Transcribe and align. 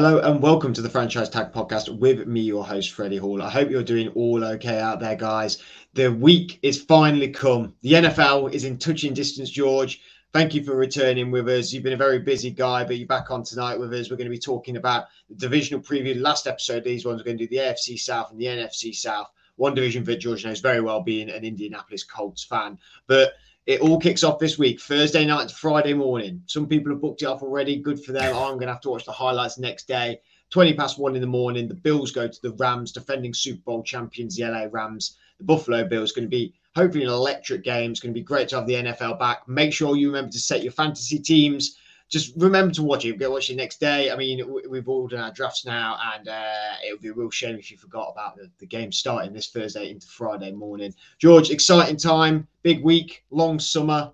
Hello 0.00 0.20
and 0.20 0.40
welcome 0.40 0.72
to 0.72 0.80
the 0.80 0.88
Franchise 0.88 1.28
Tag 1.28 1.52
Podcast 1.52 1.98
with 1.98 2.24
me, 2.28 2.42
your 2.42 2.64
host, 2.64 2.92
Freddie 2.92 3.16
Hall. 3.16 3.42
I 3.42 3.50
hope 3.50 3.68
you're 3.68 3.82
doing 3.82 4.10
all 4.10 4.44
okay 4.44 4.78
out 4.78 5.00
there, 5.00 5.16
guys. 5.16 5.60
The 5.94 6.06
week 6.12 6.60
is 6.62 6.80
finally 6.80 7.30
come. 7.30 7.74
The 7.80 7.94
NFL 7.94 8.54
is 8.54 8.62
in 8.62 8.78
touching 8.78 9.12
distance, 9.12 9.50
George. 9.50 10.00
Thank 10.32 10.54
you 10.54 10.62
for 10.62 10.76
returning 10.76 11.32
with 11.32 11.48
us. 11.48 11.72
You've 11.72 11.82
been 11.82 11.94
a 11.94 11.96
very 11.96 12.20
busy 12.20 12.52
guy, 12.52 12.84
but 12.84 12.96
you're 12.96 13.08
back 13.08 13.32
on 13.32 13.42
tonight 13.42 13.76
with 13.76 13.92
us. 13.92 14.08
We're 14.08 14.18
going 14.18 14.30
to 14.30 14.36
be 14.36 14.38
talking 14.38 14.76
about 14.76 15.06
the 15.28 15.34
divisional 15.34 15.82
preview. 15.82 16.22
Last 16.22 16.46
episode, 16.46 16.84
these 16.84 17.04
ones 17.04 17.20
are 17.20 17.24
going 17.24 17.36
to 17.36 17.48
do 17.48 17.50
the 17.50 17.60
AFC 17.64 17.98
South 17.98 18.30
and 18.30 18.40
the 18.40 18.46
NFC 18.46 18.94
South. 18.94 19.32
One 19.56 19.74
division 19.74 20.04
that 20.04 20.20
George 20.20 20.46
knows 20.46 20.60
very 20.60 20.80
well, 20.80 21.02
being 21.02 21.28
an 21.28 21.42
Indianapolis 21.42 22.04
Colts 22.04 22.44
fan. 22.44 22.78
But 23.08 23.32
it 23.68 23.82
all 23.82 24.00
kicks 24.00 24.24
off 24.24 24.38
this 24.38 24.58
week, 24.58 24.80
Thursday 24.80 25.26
night 25.26 25.50
to 25.50 25.54
Friday 25.54 25.92
morning. 25.92 26.42
Some 26.46 26.66
people 26.66 26.90
have 26.90 27.02
booked 27.02 27.20
it 27.20 27.26
off 27.26 27.42
already. 27.42 27.76
Good 27.76 28.02
for 28.02 28.12
them. 28.12 28.34
I'm 28.34 28.54
going 28.54 28.66
to 28.66 28.72
have 28.72 28.80
to 28.80 28.88
watch 28.88 29.04
the 29.04 29.12
highlights 29.12 29.58
next 29.58 29.86
day. 29.86 30.22
20 30.48 30.72
past 30.72 30.98
one 30.98 31.14
in 31.14 31.20
the 31.20 31.26
morning. 31.26 31.68
The 31.68 31.74
Bills 31.74 32.10
go 32.10 32.26
to 32.26 32.42
the 32.42 32.52
Rams, 32.52 32.92
defending 32.92 33.34
Super 33.34 33.60
Bowl 33.60 33.82
champions, 33.82 34.36
the 34.36 34.44
LA 34.44 34.68
Rams. 34.72 35.18
The 35.36 35.44
Buffalo 35.44 35.86
Bills 35.86 36.12
going 36.12 36.24
to 36.24 36.30
be 36.30 36.54
hopefully 36.74 37.04
an 37.04 37.10
electric 37.10 37.62
game. 37.62 37.90
It's 37.90 38.00
going 38.00 38.14
to 38.14 38.18
be 38.18 38.24
great 38.24 38.48
to 38.48 38.56
have 38.56 38.66
the 38.66 38.72
NFL 38.72 39.18
back. 39.18 39.46
Make 39.46 39.74
sure 39.74 39.96
you 39.96 40.06
remember 40.06 40.32
to 40.32 40.40
set 40.40 40.62
your 40.62 40.72
fantasy 40.72 41.18
teams 41.18 41.76
just 42.08 42.34
remember 42.36 42.72
to 42.74 42.82
watch 42.82 43.04
it. 43.04 43.18
Go 43.18 43.30
watch 43.30 43.50
it 43.50 43.56
next 43.56 43.80
day. 43.80 44.10
I 44.10 44.16
mean, 44.16 44.42
we've 44.68 44.88
all 44.88 45.08
done 45.08 45.20
our 45.20 45.32
drafts 45.32 45.66
now, 45.66 45.98
and 46.14 46.28
uh, 46.28 46.74
it 46.86 46.92
would 46.92 47.02
be 47.02 47.08
a 47.08 47.12
real 47.12 47.30
shame 47.30 47.56
if 47.56 47.70
you 47.70 47.76
forgot 47.76 48.10
about 48.12 48.36
the, 48.36 48.50
the 48.58 48.66
game 48.66 48.90
starting 48.92 49.32
this 49.32 49.48
Thursday 49.48 49.90
into 49.90 50.06
Friday 50.06 50.52
morning. 50.52 50.94
George, 51.18 51.50
exciting 51.50 51.96
time, 51.96 52.46
big 52.62 52.82
week, 52.82 53.24
long 53.30 53.58
summer. 53.58 54.12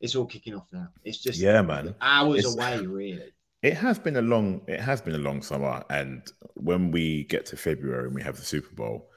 It's 0.00 0.14
all 0.14 0.26
kicking 0.26 0.54
off 0.54 0.66
now. 0.72 0.88
It's 1.04 1.18
just 1.18 1.40
yeah, 1.40 1.62
man, 1.62 1.94
hours 2.00 2.44
it's, 2.44 2.54
away, 2.54 2.78
really. 2.78 3.32
It 3.62 3.74
has 3.74 3.98
been 3.98 4.16
a 4.16 4.22
long, 4.22 4.62
it 4.66 4.80
has 4.80 5.00
been 5.00 5.14
a 5.14 5.18
long 5.18 5.42
summer, 5.42 5.82
and 5.90 6.22
when 6.54 6.90
we 6.90 7.24
get 7.24 7.46
to 7.46 7.56
February 7.56 8.06
and 8.06 8.14
we 8.14 8.22
have 8.22 8.36
the 8.36 8.44
Super 8.44 8.74
Bowl, 8.74 9.10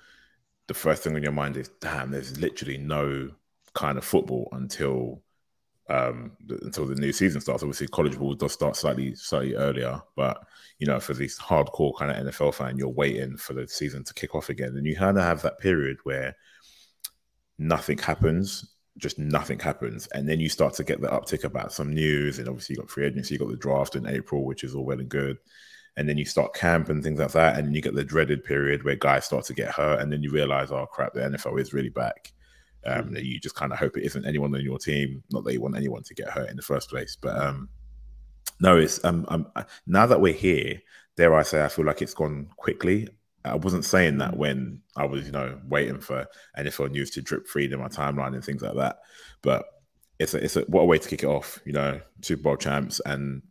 the 0.67 0.73
first 0.73 1.03
thing 1.03 1.15
on 1.15 1.23
your 1.23 1.31
mind 1.33 1.57
is, 1.57 1.69
damn, 1.81 2.11
there's 2.11 2.39
literally 2.39 2.77
no 2.77 3.31
kind 3.73 3.97
of 3.97 4.05
football 4.05 4.47
until 4.53 5.21
um, 5.89 6.31
until 6.49 6.85
the 6.85 6.95
new 6.95 7.11
season 7.11 7.41
starts. 7.41 7.63
Obviously, 7.63 7.87
college 7.87 8.17
ball 8.17 8.33
does 8.33 8.53
start 8.53 8.75
slightly 8.75 9.15
slightly 9.15 9.55
earlier, 9.55 10.01
but 10.15 10.45
you 10.79 10.87
know, 10.87 10.99
for 10.99 11.13
these 11.13 11.37
hardcore 11.37 11.97
kind 11.97 12.11
of 12.11 12.33
NFL 12.33 12.53
fan, 12.55 12.77
you're 12.77 12.89
waiting 12.89 13.37
for 13.37 13.53
the 13.53 13.67
season 13.67 14.03
to 14.03 14.13
kick 14.13 14.35
off 14.35 14.49
again, 14.49 14.75
and 14.77 14.85
you 14.85 14.95
kind 14.95 15.17
of 15.17 15.23
have 15.23 15.41
that 15.41 15.59
period 15.59 15.97
where 16.03 16.35
nothing 17.57 17.97
happens, 17.97 18.75
just 18.97 19.19
nothing 19.19 19.59
happens, 19.59 20.07
and 20.07 20.27
then 20.27 20.39
you 20.39 20.49
start 20.49 20.73
to 20.75 20.83
get 20.83 21.01
the 21.01 21.07
uptick 21.07 21.43
about 21.43 21.73
some 21.73 21.93
news, 21.93 22.39
and 22.39 22.47
obviously 22.47 22.75
you 22.75 22.81
got 22.81 22.89
free 22.89 23.05
agency, 23.05 23.35
you 23.35 23.39
got 23.39 23.49
the 23.49 23.57
draft 23.57 23.95
in 23.95 24.07
April, 24.07 24.45
which 24.45 24.63
is 24.63 24.75
all 24.75 24.85
well 24.85 24.99
and 24.99 25.09
good. 25.09 25.37
And 25.95 26.09
then 26.09 26.17
you 26.17 26.25
start 26.25 26.55
camp 26.55 26.89
and 26.89 27.03
things 27.03 27.19
like 27.19 27.33
that, 27.33 27.59
and 27.59 27.75
you 27.75 27.81
get 27.81 27.93
the 27.93 28.03
dreaded 28.03 28.43
period 28.43 28.83
where 28.83 28.95
guys 28.95 29.25
start 29.25 29.45
to 29.45 29.53
get 29.53 29.69
hurt, 29.69 29.99
and 29.99 30.11
then 30.11 30.23
you 30.23 30.31
realize, 30.31 30.71
oh 30.71 30.87
crap, 30.87 31.13
the 31.13 31.19
NFL 31.19 31.59
is 31.59 31.73
really 31.73 31.89
back 31.89 32.33
um, 32.85 33.09
mm. 33.09 33.13
that 33.13 33.25
you 33.25 33.39
just 33.39 33.55
kind 33.55 33.71
of 33.71 33.79
hope 33.79 33.97
it 33.97 34.05
isn't 34.05 34.25
anyone 34.25 34.53
on 34.55 34.61
your 34.61 34.79
team. 34.79 35.23
Not 35.31 35.43
that 35.43 35.53
you 35.53 35.61
want 35.61 35.77
anyone 35.77 36.03
to 36.03 36.13
get 36.13 36.29
hurt 36.29 36.49
in 36.49 36.55
the 36.55 36.61
first 36.61 36.89
place, 36.89 37.17
but 37.19 37.37
um, 37.37 37.69
no, 38.59 38.77
it's 38.77 39.03
um, 39.03 39.25
um, 39.29 39.47
now 39.87 40.05
that 40.05 40.21
we're 40.21 40.33
here. 40.33 40.81
Dare 41.15 41.35
I 41.35 41.43
say, 41.43 41.63
I 41.63 41.67
feel 41.67 41.85
like 41.85 42.01
it's 42.01 42.15
gone 42.15 42.49
quickly. 42.57 43.07
I 43.45 43.55
wasn't 43.55 43.85
saying 43.85 44.17
that 44.17 44.35
when 44.35 44.81
I 44.95 45.05
was, 45.05 45.27
you 45.27 45.31
know, 45.31 45.59
waiting 45.67 45.99
for 45.99 46.25
NFL 46.57 46.89
news 46.89 47.11
to 47.11 47.21
drip 47.21 47.47
feed 47.47 47.71
in 47.71 47.79
my 47.79 47.87
timeline 47.87 48.33
and 48.33 48.43
things 48.43 48.63
like 48.63 48.75
that. 48.75 48.97
But 49.43 49.65
it's 50.17 50.33
a, 50.33 50.43
it's 50.43 50.55
a, 50.55 50.61
what 50.61 50.81
a 50.81 50.85
way 50.85 50.97
to 50.97 51.09
kick 51.09 51.23
it 51.23 51.27
off, 51.27 51.59
you 51.65 51.73
know, 51.73 51.99
Super 52.21 52.41
Bowl 52.43 52.57
champs, 52.57 52.99
and 53.05 53.43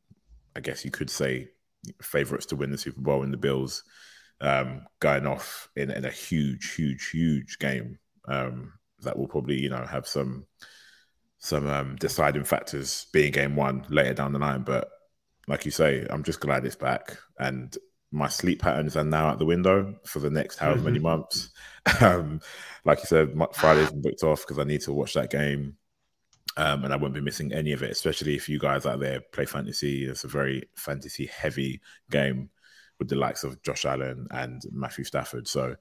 I 0.56 0.60
guess 0.60 0.84
you 0.84 0.90
could 0.90 1.10
say 1.10 1.48
favorites 2.00 2.46
to 2.46 2.56
win 2.56 2.70
the 2.70 2.78
Super 2.78 3.00
Bowl 3.00 3.22
in 3.22 3.30
the 3.30 3.36
Bills, 3.36 3.84
um, 4.40 4.86
going 5.00 5.26
off 5.26 5.68
in, 5.76 5.90
in 5.90 6.04
a 6.04 6.10
huge, 6.10 6.74
huge, 6.74 7.10
huge 7.10 7.58
game. 7.58 7.98
Um, 8.26 8.72
that 9.02 9.18
will 9.18 9.28
probably 9.28 9.60
you 9.60 9.70
know 9.70 9.84
have 9.84 10.06
some 10.06 10.46
some 11.38 11.66
um, 11.66 11.96
deciding 11.96 12.44
factors 12.44 13.06
being 13.12 13.32
game 13.32 13.56
one 13.56 13.84
later 13.88 14.14
down 14.14 14.32
the 14.32 14.38
line. 14.38 14.62
But 14.62 14.88
like 15.48 15.64
you 15.64 15.72
say, 15.72 16.06
I'm 16.08 16.22
just 16.22 16.40
glad 16.40 16.64
it's 16.64 16.76
back 16.76 17.18
and 17.38 17.76
my 18.12 18.28
sleep 18.28 18.60
patterns 18.60 18.96
are 18.96 19.02
now 19.02 19.28
out 19.28 19.38
the 19.38 19.46
window 19.46 19.94
for 20.04 20.20
the 20.20 20.30
next 20.30 20.58
however 20.58 20.76
mm-hmm. 20.76 20.86
many 20.86 20.98
months. 20.98 21.50
Um, 22.00 22.40
like 22.84 23.00
you 23.00 23.06
said, 23.06 23.34
Friday's 23.54 23.90
been 23.90 24.02
booked 24.02 24.22
off 24.22 24.42
because 24.42 24.60
I 24.60 24.62
need 24.62 24.82
to 24.82 24.92
watch 24.92 25.14
that 25.14 25.32
game. 25.32 25.78
Um, 26.56 26.84
and 26.84 26.92
I 26.92 26.96
won't 26.96 27.12
be 27.12 27.20
missing 27.20 27.52
any 27.52 27.72
of 27.72 27.82
it, 27.82 27.90
especially 27.90 28.36
if 28.36 28.48
you 28.48 28.60
guys 28.60 28.86
out 28.86 29.00
there 29.00 29.20
play 29.32 29.46
fantasy. 29.46 30.04
It's 30.04 30.22
a 30.22 30.28
very 30.28 30.68
fantasy 30.76 31.26
heavy 31.26 31.80
game 32.08 32.50
with 33.00 33.08
the 33.08 33.16
likes 33.16 33.42
of 33.42 33.60
Josh 33.64 33.84
Allen 33.84 34.28
and 34.30 34.62
Matthew 34.70 35.02
Stafford. 35.02 35.48
So, 35.48 35.74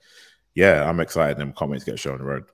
yeah, 0.56 0.90
I'm 0.90 1.00
excited 1.02 1.38
and 1.38 1.56
can't 1.56 1.70
wait 1.70 1.81
to 1.81 1.86
get 1.86 1.94
a 1.94 1.98
show 1.98 2.14
on 2.14 2.18
the 2.18 2.24
road. 2.24 2.46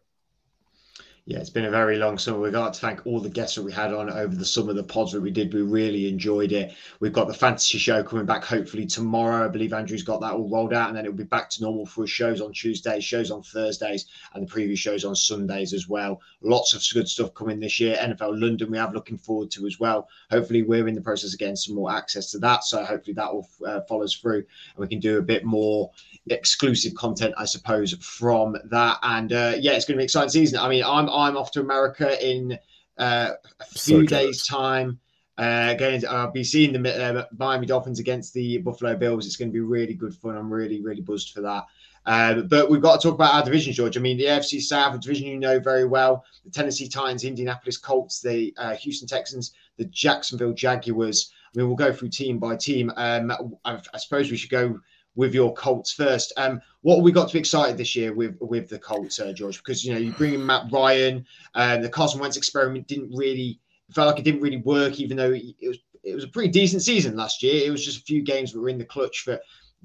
Yeah, 1.29 1.39
it's 1.39 1.49
been 1.49 1.65
a 1.65 1.69
very 1.69 1.97
long 1.97 2.17
summer. 2.17 2.39
We'd 2.39 2.53
like 2.53 2.71
to 2.71 2.79
thank 2.79 3.05
all 3.05 3.19
the 3.19 3.27
guests 3.27 3.55
that 3.55 3.63
we 3.63 3.73
had 3.73 3.93
on 3.93 4.09
over 4.09 4.33
the 4.33 4.45
summer, 4.45 4.71
the 4.71 4.81
pods 4.81 5.11
that 5.11 5.19
we 5.19 5.29
did. 5.29 5.53
We 5.53 5.61
really 5.61 6.07
enjoyed 6.07 6.53
it. 6.53 6.73
We've 7.01 7.11
got 7.11 7.27
the 7.27 7.33
fantasy 7.33 7.77
show 7.77 8.01
coming 8.01 8.25
back 8.25 8.45
hopefully 8.45 8.85
tomorrow. 8.85 9.43
I 9.43 9.49
believe 9.49 9.73
Andrew's 9.73 10.03
got 10.03 10.21
that 10.21 10.31
all 10.31 10.49
rolled 10.49 10.73
out, 10.73 10.87
and 10.87 10.95
then 10.97 11.03
it'll 11.03 11.17
be 11.17 11.25
back 11.25 11.49
to 11.49 11.61
normal 11.61 11.85
for 11.85 12.07
shows 12.07 12.39
on 12.39 12.53
Tuesdays, 12.53 13.03
shows 13.03 13.29
on 13.29 13.43
Thursdays, 13.43 14.05
and 14.33 14.47
the 14.47 14.49
preview 14.49 14.77
shows 14.77 15.03
on 15.03 15.17
Sundays 15.17 15.73
as 15.73 15.89
well. 15.89 16.21
Lots 16.39 16.73
of 16.73 16.81
good 16.93 17.09
stuff 17.09 17.33
coming 17.33 17.59
this 17.59 17.77
year. 17.77 17.97
NFL 17.97 18.39
London, 18.39 18.71
we 18.71 18.77
have 18.77 18.93
looking 18.93 19.17
forward 19.17 19.51
to 19.51 19.67
as 19.67 19.81
well. 19.81 20.07
Hopefully, 20.31 20.63
we're 20.63 20.87
in 20.87 20.95
the 20.95 21.01
process 21.01 21.33
of 21.33 21.39
getting 21.39 21.57
some 21.57 21.75
more 21.75 21.91
access 21.91 22.31
to 22.31 22.39
that. 22.39 22.63
So 22.63 22.85
hopefully 22.85 23.15
that 23.15 23.33
will 23.33 23.49
uh, 23.67 23.81
follows 23.81 24.15
through, 24.15 24.37
and 24.37 24.77
we 24.77 24.87
can 24.87 25.01
do 25.01 25.17
a 25.17 25.21
bit 25.21 25.43
more 25.43 25.91
exclusive 26.29 26.95
content, 26.95 27.33
I 27.37 27.45
suppose, 27.45 27.93
from 28.01 28.57
that. 28.65 28.97
And 29.03 29.31
uh, 29.33 29.53
yeah, 29.59 29.73
it's 29.73 29.85
going 29.85 29.95
to 29.95 29.97
be 29.97 30.03
an 30.03 30.05
exciting 30.05 30.29
season. 30.29 30.59
I 30.59 30.69
mean, 30.69 30.83
I'm 30.83 31.09
I'm 31.09 31.37
off 31.37 31.51
to 31.51 31.61
America 31.61 32.25
in 32.25 32.57
uh, 32.97 33.31
a 33.59 33.65
few 33.65 34.01
so 34.01 34.03
days' 34.03 34.45
time. 34.45 34.99
Uh, 35.37 35.67
again, 35.69 36.03
I'll 36.09 36.31
be 36.31 36.43
seeing 36.43 36.81
the 36.81 37.19
uh, 37.19 37.25
Miami 37.37 37.67
Dolphins 37.67 37.99
against 37.99 38.33
the 38.33 38.57
Buffalo 38.57 38.95
Bills. 38.95 39.27
It's 39.27 39.35
going 39.35 39.49
to 39.49 39.53
be 39.53 39.59
really 39.59 39.93
good 39.93 40.15
fun. 40.15 40.35
I'm 40.35 40.51
really, 40.51 40.81
really 40.81 41.01
buzzed 41.01 41.31
for 41.31 41.41
that. 41.41 41.65
Uh, 42.07 42.41
but 42.43 42.69
we've 42.69 42.81
got 42.81 42.99
to 42.99 43.07
talk 43.07 43.15
about 43.15 43.35
our 43.35 43.43
division, 43.43 43.73
George. 43.73 43.97
I 43.97 43.99
mean, 43.99 44.17
the 44.17 44.25
AFC 44.25 44.61
South, 44.61 44.95
a 44.95 44.97
division 44.97 45.27
you 45.27 45.37
know 45.37 45.59
very 45.59 45.85
well, 45.85 46.23
the 46.45 46.49
Tennessee 46.49 46.87
Titans, 46.87 47.25
Indianapolis 47.25 47.77
Colts, 47.77 48.21
the 48.21 48.53
uh, 48.57 48.75
Houston 48.75 49.07
Texans, 49.07 49.53
the 49.75 49.85
Jacksonville 49.85 50.53
Jaguars. 50.53 51.31
I 51.53 51.59
mean, 51.59 51.67
we'll 51.67 51.75
go 51.75 51.91
through 51.91 52.09
team 52.09 52.39
by 52.39 52.55
team. 52.55 52.91
Um, 52.95 53.59
I, 53.65 53.79
I 53.93 53.97
suppose 53.97 54.31
we 54.31 54.37
should 54.37 54.49
go 54.49 54.79
with 55.17 55.33
your 55.33 55.53
Colts 55.55 55.91
first. 55.91 56.31
Um, 56.37 56.61
what 56.81 57.01
we 57.01 57.11
got 57.11 57.27
to 57.27 57.33
be 57.33 57.39
excited 57.39 57.75
this 57.75 57.95
year 57.95 58.13
with 58.13 58.37
with 58.39 58.69
the 58.69 58.79
Colts, 58.79 59.19
uh, 59.19 59.33
George? 59.33 59.57
Because 59.57 59.83
you 59.83 59.93
know 59.93 59.99
you 59.99 60.13
bring 60.13 60.35
in 60.35 60.45
Matt 60.45 60.71
Ryan, 60.71 61.25
um, 61.55 61.81
the 61.81 61.89
Carson 61.89 62.21
Wentz 62.21 62.37
experiment 62.37 62.87
didn't 62.87 63.11
really 63.13 63.59
felt 63.91 64.07
like 64.07 64.19
it 64.19 64.23
didn't 64.23 64.41
really 64.41 64.61
work, 64.61 64.99
even 64.99 65.17
though 65.17 65.33
it 65.33 65.55
was 65.67 65.79
it 66.03 66.15
was 66.15 66.23
a 66.23 66.29
pretty 66.29 66.49
decent 66.49 66.83
season 66.83 67.17
last 67.17 67.43
year. 67.43 67.67
It 67.67 67.71
was 67.71 67.83
just 67.83 67.99
a 67.99 68.03
few 68.03 68.21
games 68.21 68.53
that 68.53 68.61
were 68.61 68.69
in 68.69 68.77
the 68.77 68.85
clutch 68.85 69.21
for 69.21 69.39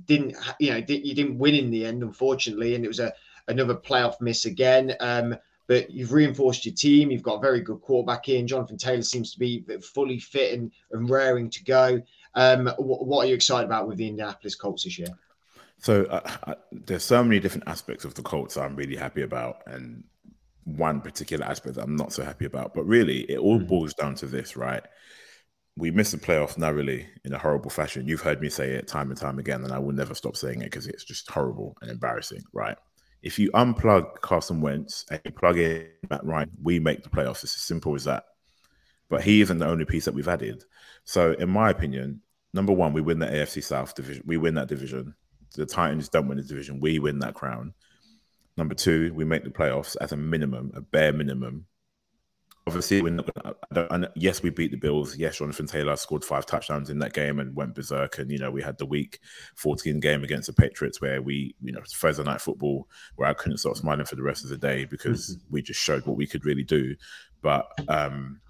didn't 0.06 0.36
you 0.60 0.70
know 0.70 0.76
you 0.76 1.14
didn't 1.14 1.38
win 1.38 1.54
in 1.54 1.70
the 1.70 1.86
end, 1.86 2.02
unfortunately, 2.02 2.74
and 2.74 2.84
it 2.84 2.88
was 2.88 3.00
a 3.00 3.12
another 3.48 3.74
playoff 3.74 4.20
miss 4.20 4.44
again. 4.44 4.94
Um, 5.00 5.34
but 5.66 5.90
you've 5.90 6.12
reinforced 6.12 6.66
your 6.66 6.74
team. 6.74 7.10
You've 7.10 7.22
got 7.22 7.36
a 7.36 7.40
very 7.40 7.60
good 7.60 7.80
quarterback 7.80 8.28
in. 8.28 8.46
Jonathan 8.46 8.76
Taylor 8.76 9.02
seems 9.02 9.32
to 9.32 9.38
be 9.38 9.64
fully 9.94 10.18
fit 10.18 10.58
and, 10.58 10.70
and 10.90 11.08
raring 11.08 11.48
to 11.50 11.64
go. 11.64 12.02
Um, 12.34 12.66
what, 12.78 13.06
what, 13.06 13.24
are 13.24 13.28
you 13.28 13.34
excited 13.34 13.66
about 13.66 13.88
with 13.88 13.98
the 13.98 14.08
Indianapolis 14.08 14.54
Colts 14.54 14.84
this 14.84 14.98
year? 14.98 15.08
So 15.78 16.04
uh, 16.04 16.20
I, 16.46 16.54
there's 16.70 17.04
so 17.04 17.22
many 17.22 17.40
different 17.40 17.68
aspects 17.68 18.04
of 18.04 18.14
the 18.14 18.22
Colts 18.22 18.56
I'm 18.56 18.76
really 18.76 18.96
happy 18.96 19.22
about, 19.22 19.62
and 19.66 20.04
one 20.64 21.00
particular 21.00 21.44
aspect 21.44 21.74
that 21.74 21.82
I'm 21.82 21.96
not 21.96 22.12
so 22.12 22.22
happy 22.22 22.44
about. 22.44 22.74
But 22.74 22.84
really, 22.84 23.20
it 23.30 23.38
all 23.38 23.58
mm-hmm. 23.58 23.66
boils 23.66 23.94
down 23.94 24.14
to 24.16 24.26
this, 24.26 24.56
right? 24.56 24.82
We 25.76 25.90
missed 25.90 26.12
the 26.12 26.18
playoffs 26.18 26.58
narrowly 26.58 27.06
in 27.24 27.32
a 27.32 27.38
horrible 27.38 27.70
fashion. 27.70 28.06
You've 28.06 28.20
heard 28.20 28.40
me 28.40 28.48
say 28.48 28.70
it 28.70 28.86
time 28.86 29.10
and 29.10 29.18
time 29.18 29.38
again, 29.38 29.64
and 29.64 29.72
I 29.72 29.78
will 29.78 29.92
never 29.92 30.14
stop 30.14 30.36
saying 30.36 30.60
it 30.60 30.66
because 30.66 30.86
it's 30.86 31.04
just 31.04 31.30
horrible 31.30 31.76
and 31.80 31.90
embarrassing, 31.90 32.42
right? 32.52 32.76
If 33.22 33.38
you 33.38 33.50
unplug 33.52 34.20
Carson 34.20 34.60
Wentz 34.60 35.06
and 35.10 35.20
you 35.24 35.30
plug 35.30 35.58
in 35.58 35.88
Matt 36.10 36.24
Ryan, 36.24 36.50
we 36.62 36.78
make 36.78 37.02
the 37.02 37.08
playoffs. 37.08 37.44
It's 37.44 37.54
as 37.54 37.62
simple 37.62 37.94
as 37.94 38.04
that. 38.04 38.24
But 39.08 39.22
he 39.22 39.40
isn't 39.40 39.58
the 39.58 39.66
only 39.66 39.84
piece 39.84 40.04
that 40.06 40.14
we've 40.14 40.28
added. 40.28 40.64
So, 41.04 41.32
in 41.32 41.48
my 41.48 41.70
opinion, 41.70 42.20
number 42.52 42.72
one, 42.72 42.92
we 42.92 43.00
win 43.00 43.18
the 43.18 43.26
AFC 43.26 43.62
South 43.62 43.94
division. 43.94 44.22
We 44.26 44.36
win 44.36 44.54
that 44.54 44.68
division. 44.68 45.14
The 45.54 45.66
Titans 45.66 46.08
don't 46.08 46.28
win 46.28 46.38
the 46.38 46.44
division. 46.44 46.80
We 46.80 46.98
win 46.98 47.18
that 47.20 47.34
crown. 47.34 47.74
Number 48.56 48.74
two, 48.74 49.12
we 49.14 49.24
make 49.24 49.44
the 49.44 49.50
playoffs 49.50 49.96
as 50.00 50.12
a 50.12 50.16
minimum, 50.16 50.72
a 50.74 50.80
bare 50.80 51.12
minimum. 51.12 51.66
Obviously, 52.66 53.02
we're 53.02 53.10
not 53.10 53.28
gonna. 53.74 54.12
yes, 54.14 54.40
we 54.40 54.50
beat 54.50 54.70
the 54.70 54.76
Bills. 54.76 55.16
Yes, 55.16 55.38
Jonathan 55.38 55.66
Taylor 55.66 55.96
scored 55.96 56.24
five 56.24 56.46
touchdowns 56.46 56.90
in 56.90 57.00
that 57.00 57.12
game 57.12 57.40
and 57.40 57.56
went 57.56 57.74
berserk. 57.74 58.18
And 58.18 58.30
you 58.30 58.38
know, 58.38 58.52
we 58.52 58.62
had 58.62 58.78
the 58.78 58.86
week 58.86 59.18
14 59.56 59.98
game 59.98 60.22
against 60.22 60.46
the 60.46 60.52
Patriots 60.52 61.00
where 61.00 61.20
we, 61.20 61.56
you 61.60 61.72
know, 61.72 61.80
Thursday 61.92 62.22
night 62.22 62.40
football 62.40 62.88
where 63.16 63.28
I 63.28 63.34
couldn't 63.34 63.58
stop 63.58 63.76
smiling 63.76 64.06
for 64.06 64.14
the 64.14 64.22
rest 64.22 64.44
of 64.44 64.50
the 64.50 64.58
day 64.58 64.84
because 64.84 65.36
mm-hmm. 65.36 65.46
we 65.52 65.62
just 65.62 65.80
showed 65.80 66.06
what 66.06 66.16
we 66.16 66.26
could 66.26 66.44
really 66.44 66.62
do. 66.62 66.94
But 67.40 67.66
um 67.88 68.40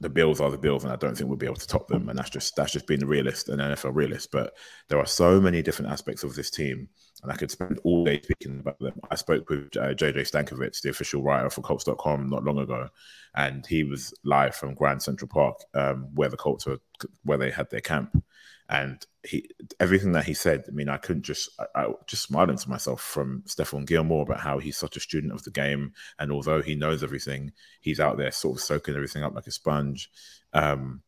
the 0.00 0.08
Bills 0.08 0.40
are 0.40 0.50
the 0.50 0.58
Bills, 0.58 0.84
and 0.84 0.92
I 0.92 0.96
don't 0.96 1.16
think 1.16 1.28
we'll 1.28 1.38
be 1.38 1.46
able 1.46 1.56
to 1.56 1.66
top 1.66 1.88
them. 1.88 2.08
And 2.08 2.18
that's 2.18 2.30
just 2.30 2.56
that's 2.56 2.72
just 2.72 2.86
being 2.86 3.02
a 3.02 3.06
realist, 3.06 3.48
an 3.48 3.58
NFL 3.58 3.94
realist. 3.94 4.30
But 4.30 4.54
there 4.88 4.98
are 4.98 5.06
so 5.06 5.40
many 5.40 5.62
different 5.62 5.92
aspects 5.92 6.24
of 6.24 6.34
this 6.34 6.50
team, 6.50 6.88
and 7.22 7.32
I 7.32 7.36
could 7.36 7.50
spend 7.50 7.78
all 7.84 8.04
day 8.04 8.20
speaking 8.20 8.60
about 8.60 8.78
them. 8.80 9.00
I 9.10 9.14
spoke 9.14 9.48
with 9.48 9.76
uh, 9.76 9.94
JJ 9.94 10.30
Stankevitz, 10.30 10.82
the 10.82 10.90
official 10.90 11.22
writer 11.22 11.48
for 11.48 11.62
Colts.com, 11.62 12.28
not 12.28 12.44
long 12.44 12.58
ago, 12.58 12.88
and 13.34 13.64
he 13.66 13.84
was 13.84 14.12
live 14.24 14.54
from 14.54 14.74
Grand 14.74 15.02
Central 15.02 15.28
Park, 15.28 15.58
um, 15.74 16.08
where 16.14 16.28
the 16.28 16.36
Colts 16.36 16.66
were, 16.66 16.78
where 17.22 17.38
they 17.38 17.50
had 17.50 17.70
their 17.70 17.80
camp, 17.80 18.22
and 18.68 19.04
he 19.22 19.48
everything 19.80 20.12
that 20.12 20.24
he 20.24 20.34
said. 20.34 20.64
I 20.68 20.70
mean, 20.70 20.88
I 20.88 20.96
couldn't 20.96 21.22
just 21.22 21.50
I, 21.58 21.82
I 21.82 21.92
just 22.06 22.22
smiling 22.22 22.56
to 22.56 22.70
myself 22.70 23.00
from 23.00 23.42
Stephon 23.46 23.86
Gilmore 23.86 24.22
about 24.22 24.40
how 24.40 24.58
he's 24.58 24.76
such 24.76 24.96
a 24.96 25.00
student 25.00 25.32
of 25.32 25.42
the 25.44 25.50
game, 25.50 25.92
and 26.18 26.32
although 26.32 26.62
he 26.62 26.74
knows 26.74 27.02
everything, 27.02 27.52
he's 27.80 28.00
out 28.00 28.16
there 28.16 28.30
sort 28.30 28.58
of 28.58 28.62
soaking 28.62 28.94
everything 28.94 29.22
up 29.22 29.34
like 29.34 29.46
a 29.46 29.52
sponge. 29.52 30.10
Um, 30.52 31.02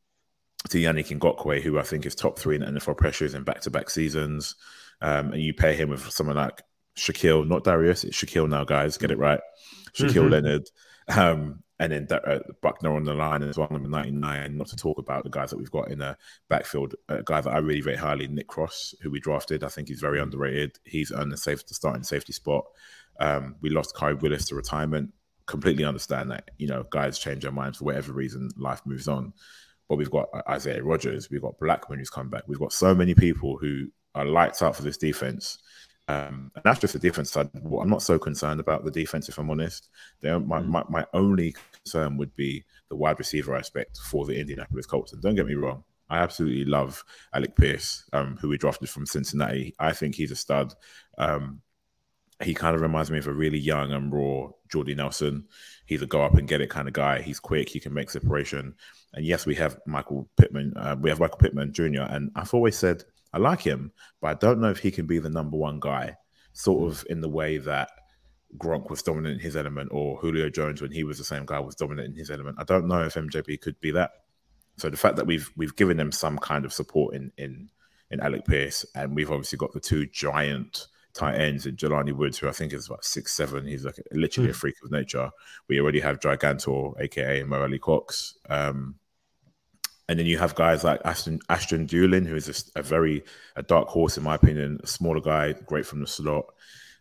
to 0.70 0.78
Yannick 0.78 1.16
Ngakoue, 1.16 1.62
who 1.62 1.78
I 1.78 1.82
think 1.82 2.06
is 2.06 2.14
top 2.14 2.38
three 2.38 2.56
in 2.56 2.62
NFL 2.62 2.96
pressures 2.96 3.34
in 3.34 3.44
back-to-back 3.44 3.88
seasons, 3.88 4.56
um, 5.00 5.32
and 5.32 5.40
you 5.40 5.54
pair 5.54 5.74
him 5.74 5.90
with 5.90 6.10
someone 6.10 6.36
like 6.36 6.62
Shaquille, 6.96 7.46
not 7.46 7.62
Darius, 7.62 8.02
it's 8.02 8.16
Shaquille 8.16 8.48
now, 8.48 8.64
guys, 8.64 8.98
get 8.98 9.10
it 9.10 9.18
right. 9.18 9.40
Shaquille 9.92 10.28
mm-hmm. 10.28 10.32
Leonard, 10.32 10.70
um, 11.08 11.62
and 11.78 11.92
then 11.92 12.08
uh, 12.10 12.38
Buckner 12.62 12.94
on 12.94 13.04
the 13.04 13.12
line 13.12 13.42
as 13.42 13.58
well, 13.58 13.68
number 13.70 13.88
99. 13.88 14.56
Not 14.56 14.68
to 14.68 14.76
talk 14.76 14.98
about 14.98 15.24
the 15.24 15.30
guys 15.30 15.50
that 15.50 15.58
we've 15.58 15.70
got 15.70 15.90
in 15.90 15.98
the 15.98 16.16
backfield. 16.48 16.94
A 17.08 17.22
guy 17.22 17.42
that 17.42 17.52
I 17.52 17.58
really 17.58 17.82
rate 17.82 17.98
highly, 17.98 18.28
Nick 18.28 18.46
Cross, 18.46 18.94
who 19.02 19.10
we 19.10 19.20
drafted. 19.20 19.62
I 19.62 19.68
think 19.68 19.88
he's 19.88 20.00
very 20.00 20.20
underrated. 20.20 20.78
He's 20.84 21.12
earned 21.12 21.32
the 21.32 21.36
safe 21.36 21.66
to 21.66 21.74
starting 21.74 22.02
safety 22.02 22.32
spot. 22.32 22.64
Um, 23.20 23.56
we 23.60 23.68
lost 23.68 23.94
Khari 23.94 24.20
Willis 24.20 24.46
to 24.46 24.54
retirement. 24.54 25.12
Completely 25.44 25.84
understand 25.84 26.30
that 26.30 26.50
you 26.58 26.66
know 26.66 26.84
guys 26.90 27.18
change 27.18 27.42
their 27.42 27.52
minds 27.52 27.78
for 27.78 27.84
whatever 27.84 28.12
reason. 28.12 28.48
Life 28.56 28.80
moves 28.86 29.06
on. 29.06 29.32
But 29.88 29.96
we've 29.96 30.10
got 30.10 30.28
Isaiah 30.48 30.82
Rodgers, 30.82 31.30
we've 31.30 31.42
got 31.42 31.60
Blackmon 31.60 31.98
who's 31.98 32.10
come 32.10 32.28
back. 32.28 32.42
We've 32.48 32.58
got 32.58 32.72
so 32.72 32.94
many 32.94 33.14
people 33.14 33.56
who 33.56 33.86
are 34.16 34.24
lights 34.24 34.62
out 34.62 34.74
for 34.74 34.82
this 34.82 34.96
defense 34.96 35.58
um, 36.08 36.52
and 36.54 36.62
that's 36.64 36.80
just 36.80 36.92
the 36.92 36.98
defense 36.98 37.32
side. 37.32 37.50
I'm 37.54 37.88
not 37.88 38.02
so 38.02 38.18
concerned 38.18 38.60
about 38.60 38.84
the 38.84 38.90
defense, 38.90 39.28
if 39.28 39.38
I'm 39.38 39.50
honest. 39.50 39.88
my, 40.22 40.30
mm. 40.30 40.66
my, 40.66 40.84
my 40.88 41.06
only 41.12 41.54
concern 41.72 42.16
would 42.16 42.34
be 42.36 42.64
the 42.88 42.96
wide 42.96 43.18
receiver 43.18 43.56
aspect 43.56 43.98
for 43.98 44.24
the 44.24 44.38
Indianapolis 44.38 44.86
Colts. 44.86 45.12
And 45.12 45.22
don't 45.22 45.34
get 45.34 45.46
me 45.46 45.54
wrong, 45.54 45.82
I 46.08 46.18
absolutely 46.18 46.64
love 46.64 47.04
Alec 47.34 47.56
Pierce, 47.56 48.08
um, 48.12 48.36
who 48.40 48.48
we 48.48 48.58
drafted 48.58 48.88
from 48.88 49.06
Cincinnati. 49.06 49.74
I 49.80 49.92
think 49.92 50.14
he's 50.14 50.30
a 50.30 50.36
stud. 50.36 50.74
Um, 51.18 51.60
he 52.42 52.54
kind 52.54 52.76
of 52.76 52.82
reminds 52.82 53.10
me 53.10 53.18
of 53.18 53.26
a 53.26 53.32
really 53.32 53.58
young 53.58 53.92
and 53.92 54.12
raw 54.12 54.48
Jordy 54.70 54.94
Nelson. 54.94 55.46
He's 55.86 56.02
a 56.02 56.06
go 56.06 56.22
up 56.22 56.34
and 56.34 56.46
get 56.46 56.60
it 56.60 56.70
kind 56.70 56.86
of 56.86 56.94
guy. 56.94 57.22
He's 57.22 57.40
quick. 57.40 57.68
He 57.68 57.80
can 57.80 57.94
make 57.94 58.10
separation. 58.10 58.74
And 59.14 59.24
yes, 59.24 59.46
we 59.46 59.54
have 59.56 59.78
Michael 59.86 60.28
Pittman. 60.36 60.74
Uh, 60.76 60.96
we 61.00 61.08
have 61.10 61.18
Michael 61.18 61.38
Pittman 61.38 61.72
Jr. 61.72 62.02
And 62.02 62.30
I've 62.36 62.52
always 62.52 62.76
said 62.76 63.04
I 63.32 63.38
like 63.38 63.60
him, 63.60 63.92
but 64.20 64.28
I 64.28 64.34
don't 64.34 64.60
know 64.60 64.70
if 64.70 64.78
he 64.78 64.90
can 64.90 65.06
be 65.06 65.18
the 65.18 65.30
number 65.30 65.56
one 65.56 65.80
guy, 65.80 66.16
sort 66.52 66.90
of 66.90 67.04
in 67.10 67.20
the 67.20 67.28
way 67.28 67.58
that 67.58 67.90
Gronk 68.56 68.88
was 68.90 69.02
dominant 69.02 69.34
in 69.34 69.40
his 69.40 69.56
element, 69.56 69.90
or 69.92 70.16
Julio 70.18 70.48
Jones 70.48 70.80
when 70.80 70.92
he 70.92 71.04
was 71.04 71.18
the 71.18 71.24
same 71.24 71.44
guy 71.44 71.58
was 71.58 71.74
dominant 71.74 72.08
in 72.08 72.14
his 72.14 72.30
element. 72.30 72.56
I 72.58 72.64
don't 72.64 72.86
know 72.86 73.02
if 73.02 73.14
MJB 73.14 73.60
could 73.60 73.78
be 73.80 73.90
that. 73.92 74.10
So 74.76 74.90
the 74.90 74.96
fact 74.96 75.16
that 75.16 75.26
we've 75.26 75.50
we've 75.56 75.76
given 75.76 75.96
them 75.96 76.12
some 76.12 76.38
kind 76.38 76.64
of 76.64 76.72
support 76.72 77.14
in 77.14 77.32
in 77.38 77.70
in 78.10 78.20
Alec 78.20 78.44
Pierce, 78.46 78.84
and 78.94 79.14
we've 79.14 79.30
obviously 79.30 79.58
got 79.58 79.72
the 79.72 79.80
two 79.80 80.06
giant 80.06 80.86
tight 81.16 81.36
ends 81.36 81.66
in 81.66 81.76
Jelani 81.76 82.12
Woods, 82.12 82.38
who 82.38 82.48
I 82.48 82.52
think 82.52 82.72
is 82.72 82.86
about 82.86 83.04
six 83.04 83.32
seven. 83.32 83.66
He's 83.66 83.84
like 83.84 83.96
literally 84.12 84.48
mm. 84.48 84.50
a 84.50 84.54
hmm. 84.54 84.58
freak 84.58 84.76
of 84.84 84.90
nature. 84.90 85.30
We 85.68 85.80
already 85.80 86.00
have 86.00 86.20
Gigantor, 86.20 87.00
aka 87.00 87.42
Mo 87.42 87.62
Alie-Cox. 87.62 88.38
Um, 88.48 88.96
and 90.08 90.18
then 90.18 90.26
you 90.26 90.38
have 90.38 90.54
guys 90.54 90.84
like 90.84 91.00
Ashton 91.04 91.40
Ashton 91.48 91.86
Dulin, 91.86 92.26
who 92.26 92.36
is 92.36 92.70
a, 92.76 92.80
a, 92.80 92.82
very 92.82 93.24
a 93.56 93.62
dark 93.62 93.88
horse 93.88 94.16
in 94.16 94.22
my 94.22 94.34
opinion, 94.34 94.80
a 94.82 94.86
smaller 94.86 95.20
guy, 95.20 95.52
great 95.52 95.86
from 95.86 96.00
the 96.00 96.06
slot. 96.06 96.46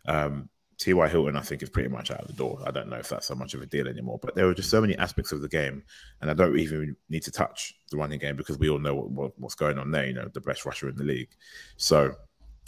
Um, 0.06 0.48
T.Y. 0.78 1.08
Hilton, 1.08 1.36
I 1.36 1.40
think, 1.40 1.62
is 1.62 1.70
pretty 1.70 1.88
much 1.88 2.10
out 2.10 2.20
of 2.20 2.26
the 2.26 2.34
door. 2.34 2.60
I 2.66 2.70
don't 2.70 2.90
know 2.90 2.96
if 2.96 3.08
that's 3.08 3.26
so 3.26 3.34
much 3.34 3.54
of 3.54 3.62
a 3.62 3.66
deal 3.66 3.88
anymore. 3.88 4.18
But 4.20 4.34
there 4.34 4.46
are 4.46 4.54
just 4.54 4.68
so 4.68 4.80
many 4.80 4.94
aspects 4.98 5.32
of 5.32 5.40
the 5.40 5.48
game, 5.48 5.82
and 6.20 6.30
I 6.30 6.34
don't 6.34 6.58
even 6.58 6.96
need 7.08 7.22
to 7.22 7.30
touch 7.30 7.74
the 7.90 7.96
running 7.96 8.18
game 8.18 8.36
because 8.36 8.58
we 8.58 8.68
all 8.68 8.78
know 8.78 8.94
what, 8.94 9.10
what, 9.10 9.38
what's 9.38 9.54
going 9.54 9.78
on 9.78 9.90
there. 9.90 10.06
You 10.06 10.12
know, 10.12 10.28
the 10.32 10.40
best 10.40 10.66
rusher 10.66 10.88
in 10.88 10.96
the 10.96 11.04
league. 11.04 11.30
So, 11.78 12.14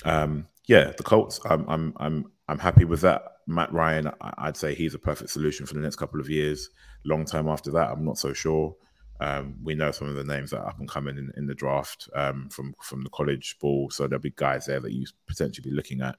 um, 0.06 0.46
yeah, 0.66 0.92
the 0.96 1.02
Colts. 1.02 1.38
I'm 1.44 1.68
I'm 1.68 1.92
I'm 1.98 2.32
I'm 2.48 2.58
happy 2.58 2.86
with 2.86 3.02
that. 3.02 3.22
Matt 3.46 3.72
Ryan, 3.72 4.10
I'd 4.20 4.56
say 4.56 4.74
he's 4.74 4.94
a 4.94 4.98
perfect 4.98 5.30
solution 5.30 5.66
for 5.66 5.74
the 5.74 5.80
next 5.80 5.96
couple 5.96 6.20
of 6.20 6.30
years. 6.30 6.70
Long 7.04 7.26
term 7.26 7.48
after 7.48 7.70
that, 7.72 7.90
I'm 7.90 8.04
not 8.04 8.18
so 8.18 8.32
sure. 8.32 8.74
Um, 9.20 9.56
we 9.62 9.74
know 9.74 9.90
some 9.90 10.08
of 10.08 10.14
the 10.14 10.24
names 10.24 10.50
that 10.50 10.60
are 10.60 10.68
up 10.68 10.78
and 10.78 10.88
coming 10.88 11.18
in, 11.18 11.32
in 11.36 11.46
the 11.46 11.54
draft 11.54 12.08
um, 12.14 12.48
from 12.50 12.74
from 12.80 13.02
the 13.02 13.10
college 13.10 13.56
ball, 13.60 13.90
so 13.90 14.06
there'll 14.06 14.22
be 14.22 14.32
guys 14.36 14.66
there 14.66 14.80
that 14.80 14.92
you 14.92 15.06
potentially 15.26 15.68
be 15.68 15.74
looking 15.74 16.00
at. 16.00 16.18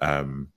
Um, 0.00 0.48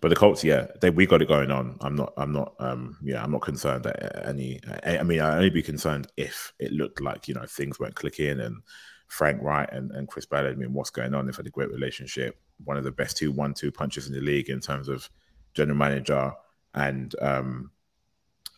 but 0.00 0.08
the 0.08 0.16
Colts, 0.16 0.42
yeah, 0.42 0.66
they 0.80 0.90
we 0.90 1.06
got 1.06 1.22
it 1.22 1.28
going 1.28 1.50
on. 1.50 1.76
I'm 1.80 1.94
not, 1.94 2.12
I'm 2.16 2.32
not, 2.32 2.54
um, 2.58 2.96
yeah, 3.02 3.22
I'm 3.22 3.32
not 3.32 3.42
concerned 3.42 3.86
at 3.86 4.26
any. 4.26 4.60
I 4.84 5.02
mean, 5.02 5.20
I'd 5.20 5.36
only 5.36 5.50
be 5.50 5.62
concerned 5.62 6.08
if 6.16 6.52
it 6.58 6.72
looked 6.72 7.00
like 7.00 7.28
you 7.28 7.34
know 7.34 7.46
things 7.46 7.78
weren't 7.78 7.94
clicking 7.94 8.40
and 8.40 8.62
Frank 9.08 9.42
Reich 9.42 9.68
and, 9.72 9.90
and 9.92 10.08
Chris 10.08 10.26
Ballard. 10.26 10.54
I 10.54 10.56
mean, 10.56 10.72
what's 10.72 10.90
going 10.90 11.14
on? 11.14 11.26
They've 11.26 11.36
had 11.36 11.46
a 11.46 11.50
great 11.50 11.70
relationship. 11.70 12.38
One 12.64 12.76
of 12.76 12.84
the 12.84 12.92
best 12.92 13.16
two 13.16 13.32
one-two 13.32 13.72
punches 13.72 14.06
in 14.06 14.14
the 14.14 14.20
league 14.20 14.48
in 14.48 14.60
terms 14.60 14.88
of 14.88 15.08
general 15.54 15.76
manager 15.76 16.32
and 16.74 17.14
um, 17.20 17.70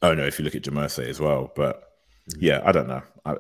oh 0.02 0.14
no, 0.14 0.24
if 0.24 0.38
you 0.38 0.44
look 0.44 0.54
at 0.54 0.62
Jamerce 0.62 1.06
as 1.06 1.20
well, 1.20 1.52
but 1.54 1.91
yeah, 2.38 2.60
I 2.64 2.72
don't 2.72 2.88
know. 2.88 3.02
I, 3.24 3.36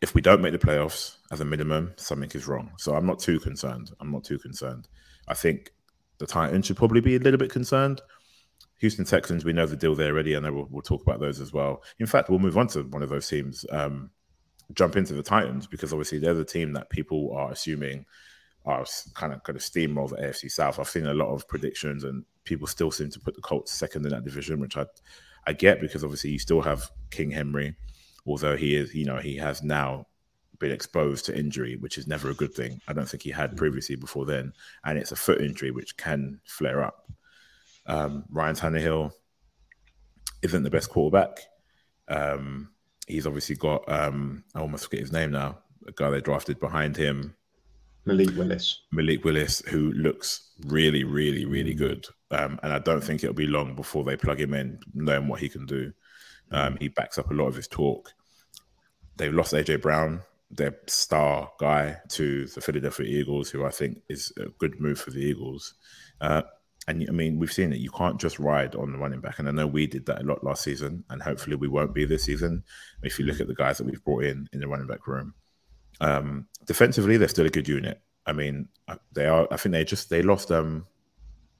if 0.00 0.14
we 0.14 0.20
don't 0.20 0.42
make 0.42 0.52
the 0.52 0.58
playoffs 0.58 1.16
as 1.30 1.40
a 1.40 1.44
minimum, 1.44 1.94
something 1.96 2.30
is 2.34 2.46
wrong. 2.46 2.72
So 2.78 2.94
I'm 2.94 3.06
not 3.06 3.18
too 3.18 3.40
concerned. 3.40 3.90
I'm 4.00 4.10
not 4.10 4.24
too 4.24 4.38
concerned. 4.38 4.88
I 5.28 5.34
think 5.34 5.72
the 6.18 6.26
Titans 6.26 6.66
should 6.66 6.76
probably 6.76 7.00
be 7.00 7.16
a 7.16 7.20
little 7.20 7.38
bit 7.38 7.50
concerned. 7.50 8.02
Houston 8.80 9.04
Texans, 9.04 9.44
we 9.44 9.52
know 9.52 9.66
the 9.66 9.76
deal 9.76 9.94
there 9.94 10.12
already. 10.12 10.36
I 10.36 10.40
know 10.40 10.52
we'll, 10.52 10.68
we'll 10.70 10.82
talk 10.82 11.02
about 11.02 11.20
those 11.20 11.40
as 11.40 11.52
well. 11.52 11.82
In 11.98 12.06
fact, 12.06 12.28
we'll 12.28 12.38
move 12.38 12.58
on 12.58 12.66
to 12.68 12.82
one 12.82 13.02
of 13.02 13.08
those 13.08 13.28
teams. 13.28 13.64
Um, 13.70 14.10
jump 14.74 14.96
into 14.96 15.14
the 15.14 15.22
Titans 15.22 15.66
because 15.66 15.92
obviously 15.92 16.18
they're 16.18 16.34
the 16.34 16.44
team 16.44 16.72
that 16.72 16.90
people 16.90 17.32
are 17.34 17.52
assuming 17.52 18.04
are 18.66 18.84
kind 19.14 19.32
of 19.32 19.42
going 19.42 19.58
to 19.58 19.62
steamroll 19.62 20.08
the 20.08 20.16
AFC 20.16 20.50
South. 20.50 20.78
I've 20.78 20.88
seen 20.88 21.06
a 21.06 21.14
lot 21.14 21.32
of 21.32 21.46
predictions, 21.48 22.04
and 22.04 22.24
people 22.44 22.66
still 22.66 22.90
seem 22.90 23.10
to 23.10 23.20
put 23.20 23.34
the 23.34 23.42
Colts 23.42 23.72
second 23.72 24.06
in 24.06 24.12
that 24.12 24.24
division, 24.24 24.60
which 24.60 24.76
I 24.76 24.86
I 25.46 25.52
get 25.52 25.80
because 25.80 26.02
obviously 26.02 26.30
you 26.30 26.38
still 26.38 26.62
have 26.62 26.90
King 27.14 27.30
Henry, 27.30 27.76
although 28.26 28.56
he 28.56 28.74
is, 28.74 28.94
you 28.94 29.04
know, 29.04 29.18
he 29.18 29.36
has 29.36 29.62
now 29.62 30.06
been 30.58 30.70
exposed 30.70 31.26
to 31.26 31.38
injury, 31.38 31.76
which 31.76 31.98
is 31.98 32.06
never 32.06 32.30
a 32.30 32.34
good 32.34 32.54
thing. 32.54 32.80
I 32.88 32.92
don't 32.92 33.08
think 33.08 33.22
he 33.22 33.30
had 33.30 33.56
previously 33.56 33.96
before 33.96 34.24
then, 34.24 34.52
and 34.84 34.98
it's 34.98 35.12
a 35.12 35.16
foot 35.16 35.40
injury 35.40 35.70
which 35.70 35.96
can 35.96 36.40
flare 36.44 36.82
up. 36.82 37.10
Um, 37.86 38.24
Ryan 38.30 38.56
Tannehill 38.56 39.12
isn't 40.42 40.62
the 40.62 40.70
best 40.70 40.90
quarterback. 40.90 41.40
Um, 42.08 42.70
he's 43.06 43.26
obviously 43.26 43.56
got 43.56 43.90
um, 43.90 44.44
I 44.54 44.60
almost 44.60 44.84
forget 44.84 45.00
his 45.00 45.12
name 45.12 45.32
now. 45.32 45.58
A 45.86 45.92
guy 45.92 46.10
they 46.10 46.20
drafted 46.20 46.60
behind 46.60 46.96
him, 46.96 47.34
Malik 48.06 48.36
Willis. 48.36 48.80
Malik 48.92 49.24
Willis, 49.24 49.62
who 49.68 49.92
looks 49.92 50.50
really, 50.66 51.04
really, 51.04 51.44
really 51.46 51.74
good. 51.74 52.06
Um, 52.30 52.58
and 52.62 52.72
I 52.72 52.78
don't 52.78 53.02
think 53.02 53.22
it'll 53.22 53.34
be 53.34 53.46
long 53.46 53.74
before 53.74 54.04
they 54.04 54.16
plug 54.16 54.40
him 54.40 54.54
in, 54.54 54.78
knowing 54.92 55.28
what 55.28 55.40
he 55.40 55.48
can 55.48 55.66
do. 55.66 55.92
Um, 56.50 56.76
he 56.80 56.88
backs 56.88 57.18
up 57.18 57.30
a 57.30 57.34
lot 57.34 57.46
of 57.46 57.56
his 57.56 57.68
talk. 57.68 58.12
They've 59.16 59.32
lost 59.32 59.52
AJ 59.52 59.82
Brown, 59.82 60.22
their 60.50 60.76
star 60.86 61.50
guy, 61.58 61.98
to 62.10 62.46
the 62.46 62.60
Philadelphia 62.60 63.06
Eagles, 63.06 63.50
who 63.50 63.64
I 63.64 63.70
think 63.70 64.02
is 64.08 64.32
a 64.38 64.46
good 64.58 64.80
move 64.80 65.00
for 65.00 65.10
the 65.10 65.20
Eagles. 65.20 65.74
Uh, 66.20 66.42
and 66.86 67.04
I 67.08 67.12
mean, 67.12 67.38
we've 67.38 67.52
seen 67.52 67.72
it. 67.72 67.78
You 67.78 67.90
can't 67.90 68.20
just 68.20 68.38
ride 68.38 68.74
on 68.74 68.92
the 68.92 68.98
running 68.98 69.20
back, 69.20 69.38
and 69.38 69.48
I 69.48 69.52
know 69.52 69.66
we 69.66 69.86
did 69.86 70.06
that 70.06 70.20
a 70.20 70.24
lot 70.24 70.44
last 70.44 70.62
season, 70.62 71.04
and 71.08 71.22
hopefully 71.22 71.56
we 71.56 71.68
won't 71.68 71.94
be 71.94 72.04
this 72.04 72.24
season. 72.24 72.62
If 73.02 73.18
you 73.18 73.24
look 73.24 73.40
at 73.40 73.46
the 73.46 73.54
guys 73.54 73.78
that 73.78 73.84
we've 73.84 74.04
brought 74.04 74.24
in 74.24 74.48
in 74.52 74.60
the 74.60 74.68
running 74.68 74.86
back 74.86 75.06
room, 75.06 75.34
um, 76.00 76.46
defensively, 76.66 77.16
they're 77.16 77.28
still 77.28 77.46
a 77.46 77.50
good 77.50 77.68
unit. 77.68 78.00
I 78.26 78.32
mean, 78.32 78.68
uh, 78.88 78.96
they 79.12 79.26
are. 79.26 79.48
I 79.50 79.56
think 79.56 79.72
they 79.72 79.84
just 79.84 80.10
they 80.10 80.22
lost 80.22 80.50
um, 80.50 80.86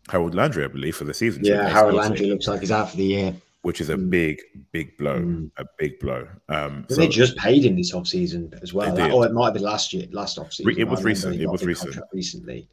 Harold 0.09 0.35
Landry, 0.35 0.65
I 0.65 0.69
believe, 0.69 0.97
for 0.97 1.05
the 1.05 1.15
season. 1.15 1.45
Yeah, 1.45 1.69
Harold 1.69 1.95
Landry 1.95 2.27
looks 2.27 2.47
like 2.47 2.61
he's 2.61 2.71
out 2.71 2.91
for 2.91 2.97
the 2.97 3.05
year, 3.05 3.35
which 3.65 3.81
is 3.81 3.89
a 3.89 3.97
mm. 3.97 4.11
big, 4.11 4.43
big 4.73 4.97
blow. 4.99 5.21
Mm. 5.21 5.51
A 5.57 5.65
big 5.79 5.99
blow. 5.99 6.29
Um, 6.51 6.85
so, 6.91 6.97
they 6.97 7.09
just 7.09 7.35
paid 7.39 7.65
him 7.65 7.77
this 7.77 7.95
off 7.95 8.07
season 8.07 8.53
as 8.63 8.75
well. 8.75 8.95
Like, 8.95 9.11
oh, 9.11 9.23
it 9.23 9.33
might 9.33 9.47
have 9.47 9.55
been 9.55 9.63
last 9.63 9.95
year, 9.95 10.07
last 10.13 10.39
off 10.39 10.53
season. 10.53 10.79
It 10.79 10.87
was 10.87 11.03
recent. 11.03 11.41
It 11.41 11.47
was 11.47 11.65
recent. 11.65 11.97
Recently. 12.13 12.69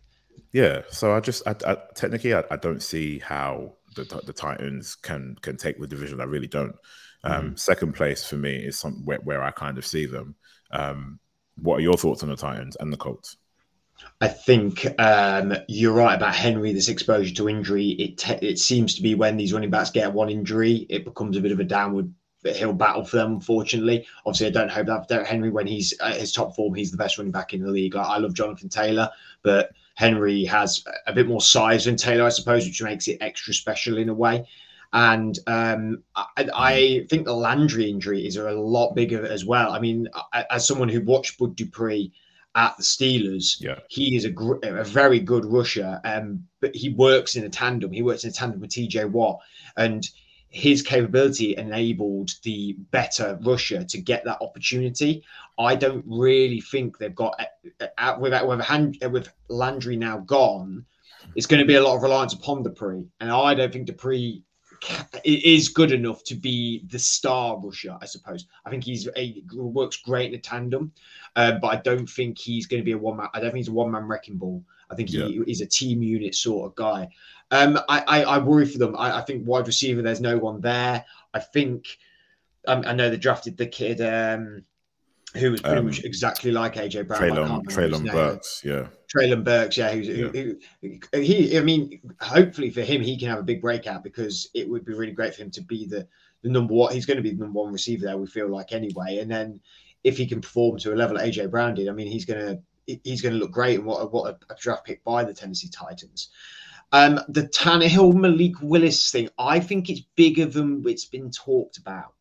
Yeah. 0.52 0.82
So 0.90 1.14
I 1.14 1.22
just, 1.22 1.48
I, 1.48 1.56
I, 1.66 1.78
technically, 1.96 2.34
I, 2.34 2.44
I, 2.52 2.58
don't 2.58 2.84
see 2.84 3.20
how 3.20 3.72
the, 3.96 4.04
the 4.26 4.34
Titans 4.34 4.96
can 4.96 5.38
can 5.42 5.56
take 5.56 5.80
the 5.80 5.88
division. 5.88 6.20
I 6.20 6.26
really 6.26 6.48
don't. 6.48 6.76
Um, 7.24 7.52
mm. 7.52 7.60
Second 7.60 7.94
place 7.94 8.26
for 8.26 8.36
me 8.36 8.58
is 8.58 8.78
some 8.78 9.06
where, 9.06 9.20
where 9.20 9.42
I 9.42 9.52
kind 9.52 9.78
of 9.78 9.86
see 9.86 10.06
them. 10.06 10.36
Um, 10.72 11.20
what 11.56 11.78
are 11.78 11.84
your 11.84 11.98
thoughts 11.98 12.22
on 12.22 12.30
the 12.30 12.36
Titans 12.36 12.76
and 12.82 12.92
the 12.92 12.98
Colts? 12.98 13.38
I 14.20 14.28
think 14.28 14.88
um, 15.00 15.56
you're 15.68 15.94
right 15.94 16.16
about 16.16 16.36
Henry. 16.36 16.74
This 16.74 16.90
exposure 16.90 17.34
to 17.36 17.50
injury, 17.50 17.90
it 17.90 18.18
te- 18.18 18.48
it 18.48 18.60
seems 18.60 18.96
to 18.96 19.02
be 19.02 19.16
when 19.16 19.38
these 19.38 19.54
running 19.54 19.72
backs 19.72 19.90
get 19.90 20.14
one 20.14 20.30
injury, 20.30 20.86
it 20.90 21.06
becomes 21.06 21.38
a 21.38 21.42
bit 21.42 21.52
of 21.52 21.60
a 21.60 21.64
downward 21.64 22.14
he'll 22.44 22.74
battle 22.74 23.06
for 23.06 23.18
them. 23.18 23.34
Unfortunately, 23.34 24.06
obviously, 24.26 24.48
I 24.48 24.52
don't 24.52 24.72
hope 24.72 24.88
that 24.88 25.08
Derrick 25.08 25.28
Henry 25.28 25.50
when 25.50 25.68
he's 25.68 25.94
at 26.00 26.18
his 26.18 26.32
top 26.32 26.56
form, 26.56 26.74
he's 26.74 26.92
the 26.92 26.98
best 26.98 27.18
running 27.18 27.32
back 27.32 27.54
in 27.54 27.64
the 27.64 27.70
league. 27.70 27.96
Like, 27.96 28.08
I 28.08 28.18
love 28.18 28.34
Jonathan 28.34 28.70
Taylor, 28.70 29.10
but 29.44 29.72
Henry 29.96 30.44
has 30.46 30.84
a 31.08 31.14
bit 31.14 31.28
more 31.28 31.42
size 31.42 31.86
than 31.86 31.96
Taylor, 31.96 32.26
I 32.26 32.30
suppose, 32.30 32.66
which 32.66 32.82
makes 32.82 33.08
it 33.08 33.18
extra 33.22 33.54
special 33.54 33.98
in 33.98 34.10
a 34.10 34.14
way. 34.14 34.48
And 34.94 35.38
um, 35.48 36.04
I, 36.16 36.50
I, 36.54 37.06
think 37.10 37.26
the 37.26 37.34
Landry 37.34 37.90
injury 37.90 38.28
is 38.28 38.36
a 38.36 38.52
lot 38.52 38.94
bigger 38.94 39.26
as 39.26 39.46
well. 39.46 39.72
I 39.72 39.80
mean, 39.80 40.10
as 40.50 40.68
someone 40.68 40.90
who 40.90 41.02
watched 41.02 41.38
Bud 41.38 41.56
Dupree 41.56 42.12
at 42.56 42.76
the 42.78 42.84
Steelers, 42.84 43.58
yeah. 43.60 43.80
he 43.90 44.16
is 44.16 44.26
a, 44.26 44.30
gr- 44.30 44.60
a 44.64 44.84
very 44.84 45.20
good 45.20 45.46
rusher, 45.46 46.02
um, 46.04 46.46
but 46.60 46.76
he 46.76 46.90
works 46.90 47.36
in 47.36 47.46
a 47.46 47.50
tandem. 47.50 47.92
He 47.92 48.02
works 48.02 48.24
in 48.24 48.30
a 48.30 48.34
tandem 48.34 48.60
with 48.60 48.72
TJ 48.72 49.10
Watt. 49.10 49.40
And 49.78 50.08
his 50.52 50.82
capability 50.82 51.56
enabled 51.56 52.32
the 52.44 52.74
better 52.92 53.40
rusher 53.42 53.86
to 53.86 53.98
get 53.98 54.26
that 54.26 54.42
opportunity. 54.42 55.24
I 55.58 55.76
don't 55.76 56.04
really 56.06 56.60
think 56.60 56.98
they've 56.98 57.16
got 57.16 57.40
uh, 57.80 57.88
uh, 57.98 58.18
with 58.20 58.34
with, 58.44 59.12
with 59.12 59.30
Landry 59.48 59.96
now 59.96 60.20
gone. 60.20 60.86
It's 61.36 61.46
going 61.46 61.62
to 61.62 61.66
be 61.66 61.76
a 61.76 61.84
lot 61.84 61.96
of 61.96 62.04
reliance 62.04 62.34
upon 62.34 62.64
Dupree, 62.64 63.08
and 63.22 63.32
I 63.32 63.54
don't 63.54 63.72
think 63.72 63.88
Dupree 63.88 64.44
is 65.24 65.70
good 65.70 65.92
enough 65.92 66.24
to 66.26 66.36
be 66.36 66.84
the 66.88 67.00
star 67.00 67.60
rusher. 67.60 67.98
I 68.02 68.06
suppose 68.06 68.48
I 68.66 68.70
think 68.70 68.84
he's 68.84 69.08
a 69.16 69.44
works 69.54 69.98
great 69.98 70.30
in 70.30 70.40
a 70.40 70.42
tandem, 70.42 70.92
uh, 71.36 71.54
but 71.54 71.68
I 71.68 71.76
don't 71.78 72.10
think 72.10 72.38
he's 72.38 72.68
going 72.68 72.82
to 72.82 72.86
be 72.86 72.94
a 72.94 72.98
one 72.98 73.18
man. 73.18 73.28
I 73.34 73.40
don't 73.40 73.52
think 73.52 73.58
he's 73.58 73.68
a 73.68 73.74
one 73.74 73.92
man 73.92 74.08
wrecking 74.08 74.38
ball. 74.38 74.64
I 74.90 74.96
think 74.96 75.10
he, 75.10 75.18
yeah. 75.18 75.44
he's 75.46 75.62
a 75.62 75.66
team 75.66 76.04
unit 76.04 76.36
sort 76.36 76.70
of 76.70 76.76
guy. 76.76 77.10
Um, 77.52 77.80
I, 77.90 78.04
I, 78.08 78.24
I 78.24 78.38
worry 78.40 78.66
for 78.66 78.78
them. 78.78 78.96
I, 78.98 79.20
I, 79.20 79.22
think 79.22 79.48
wide 79.48 79.68
receiver, 79.68 80.02
there's 80.02 80.22
no 80.22 80.38
one 80.38 80.62
there. 80.62 81.06
I 81.34 81.40
think 81.40 81.98
um, 82.68 82.84
I 82.86 82.94
know 82.94 83.10
they 83.10 83.18
drafted 83.18 83.58
the 83.58 83.68
kid 83.68 84.02
um, 84.02 84.64
who 85.36 85.52
was 85.52 85.62
pretty 85.62 85.78
um, 85.78 85.86
much 85.86 86.04
exactly 86.04 86.52
like 86.52 86.76
AJ 86.76 87.08
Brown. 87.08 87.22
Treylon, 87.22 87.64
Treylon 87.66 88.12
Burks, 88.12 88.62
yeah. 88.66 88.88
Treylon 89.14 89.44
Burks, 89.44 89.78
yeah. 89.78 89.92
Who's 89.92 90.08
yeah. 90.08 90.28
Who, 90.28 90.56
who, 90.82 91.20
he? 91.20 91.58
I 91.58 91.62
mean, 91.62 92.02
hopefully 92.20 92.70
for 92.70 92.82
him, 92.82 93.02
he 93.02 93.18
can 93.18 93.30
have 93.30 93.40
a 93.40 93.44
big 93.44 93.62
breakout 93.62 94.04
because 94.04 94.50
it 94.54 94.70
would 94.70 94.86
be 94.86 94.94
really 94.94 95.14
great 95.14 95.36
for 95.36 95.44
him 95.44 95.52
to 95.52 95.62
be 95.62 95.86
the 95.86 96.08
the 96.42 96.50
number 96.50 96.74
one. 96.74 96.94
He's 96.94 97.06
going 97.06 97.18
to 97.18 97.24
be 97.24 97.32
the 97.32 97.44
number 97.44 97.60
one 97.60 97.72
receiver 97.72 98.06
there. 98.06 98.18
We 98.18 98.28
feel 98.28 98.50
like 98.50 98.74
anyway, 98.74 99.20
and 99.20 99.32
then 99.32 99.60
if 100.04 100.18
he 100.18 100.26
can 100.26 100.42
perform 100.42 100.78
to 100.80 100.94
a 100.94 100.96
level 100.96 101.18
that 101.18 101.26
AJ 101.26 101.52
Brown 101.52 101.76
did, 101.76 101.88
I 101.88 101.92
mean, 101.92 102.08
he's 102.08 102.26
going 102.26 102.40
to 102.40 103.00
he's 103.04 103.22
going 103.22 103.34
to 103.34 103.40
look 103.40 103.52
great 103.52 103.78
and 103.78 103.86
what 103.86 104.12
what 104.12 104.32
a, 104.34 104.54
a 104.54 104.58
draft 104.58 104.86
pick 104.86 105.04
by 105.04 105.24
the 105.24 105.34
Tennessee 105.34 105.70
Titans. 105.70 106.30
Um, 106.94 107.22
the 107.30 107.48
Tannehill 107.48 108.14
Malik 108.14 108.62
Willis 108.62 109.12
thing, 109.12 109.30
I 109.40 109.62
think 109.62 109.90
it's 109.90 110.02
bigger 110.16 110.46
than 110.46 110.84
it's 110.86 111.06
been 111.06 111.32
talked 111.32 111.78
about. 111.78 112.16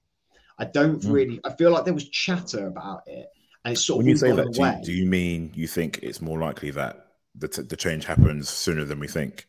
I 0.61 0.67
don't 0.67 1.00
mm. 1.00 1.12
really. 1.12 1.40
I 1.45 1.55
feel 1.55 1.73
like 1.73 1.85
there 1.85 1.95
was 1.95 2.09
chatter 2.11 2.67
about 2.67 3.02
it, 3.07 3.26
and 3.64 3.73
it's 3.73 3.85
sort 3.85 3.99
when 3.99 4.07
of 4.07 4.11
you 4.11 4.17
say 4.17 4.33
that, 4.33 4.52
do 4.52 4.62
you, 4.62 4.85
do 4.85 4.93
you, 4.93 5.07
mean 5.07 5.50
you 5.55 5.67
think 5.67 6.00
it's 6.02 6.21
more 6.21 6.38
likely 6.38 6.71
that 6.73 7.07
the, 7.35 7.49
t- 7.49 7.62
the 7.62 7.76
change 7.76 8.05
happens 8.05 8.49
sooner 8.49 8.85
than 8.85 9.00
we 9.00 9.09
think? 9.09 9.49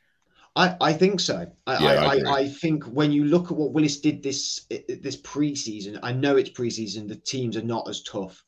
I, 0.55 0.75
I 0.81 0.93
think 0.93 1.19
so. 1.19 1.51
I, 1.67 1.83
yeah, 1.83 2.05
I, 2.05 2.15
I, 2.15 2.33
I, 2.39 2.47
think 2.47 2.83
when 2.85 3.11
you 3.11 3.25
look 3.25 3.51
at 3.51 3.57
what 3.57 3.71
Willis 3.71 3.99
did 3.99 4.23
this 4.23 4.65
this 4.69 5.17
preseason, 5.17 5.99
I 6.01 6.13
know 6.13 6.37
it's 6.37 6.49
preseason. 6.49 7.07
The 7.07 7.15
teams 7.15 7.55
are 7.57 7.61
not 7.61 7.89
as 7.89 8.03
tough, 8.03 8.43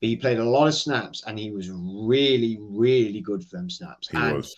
but 0.00 0.08
he 0.08 0.16
played 0.16 0.38
a 0.38 0.44
lot 0.44 0.68
of 0.68 0.74
snaps 0.74 1.24
and 1.26 1.38
he 1.38 1.50
was 1.50 1.70
really, 1.70 2.58
really 2.60 3.20
good 3.20 3.44
for 3.44 3.56
them 3.56 3.70
snaps. 3.70 4.08
He 4.08 4.16
and 4.16 4.36
was 4.36 4.54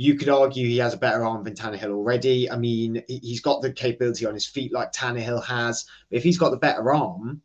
you 0.00 0.14
could 0.14 0.28
argue 0.28 0.64
he 0.64 0.78
has 0.78 0.94
a 0.94 0.96
better 0.96 1.24
arm 1.24 1.42
than 1.42 1.56
Tannehill 1.56 1.90
already. 1.90 2.48
I 2.48 2.56
mean, 2.56 3.02
he's 3.08 3.40
got 3.40 3.62
the 3.62 3.72
capability 3.72 4.26
on 4.26 4.32
his 4.32 4.46
feet 4.46 4.72
like 4.72 4.92
Tannehill 4.92 5.44
has. 5.44 5.86
But 6.08 6.18
if 6.18 6.22
he's 6.22 6.38
got 6.38 6.50
the 6.50 6.56
better 6.56 6.94
arm, 6.94 7.42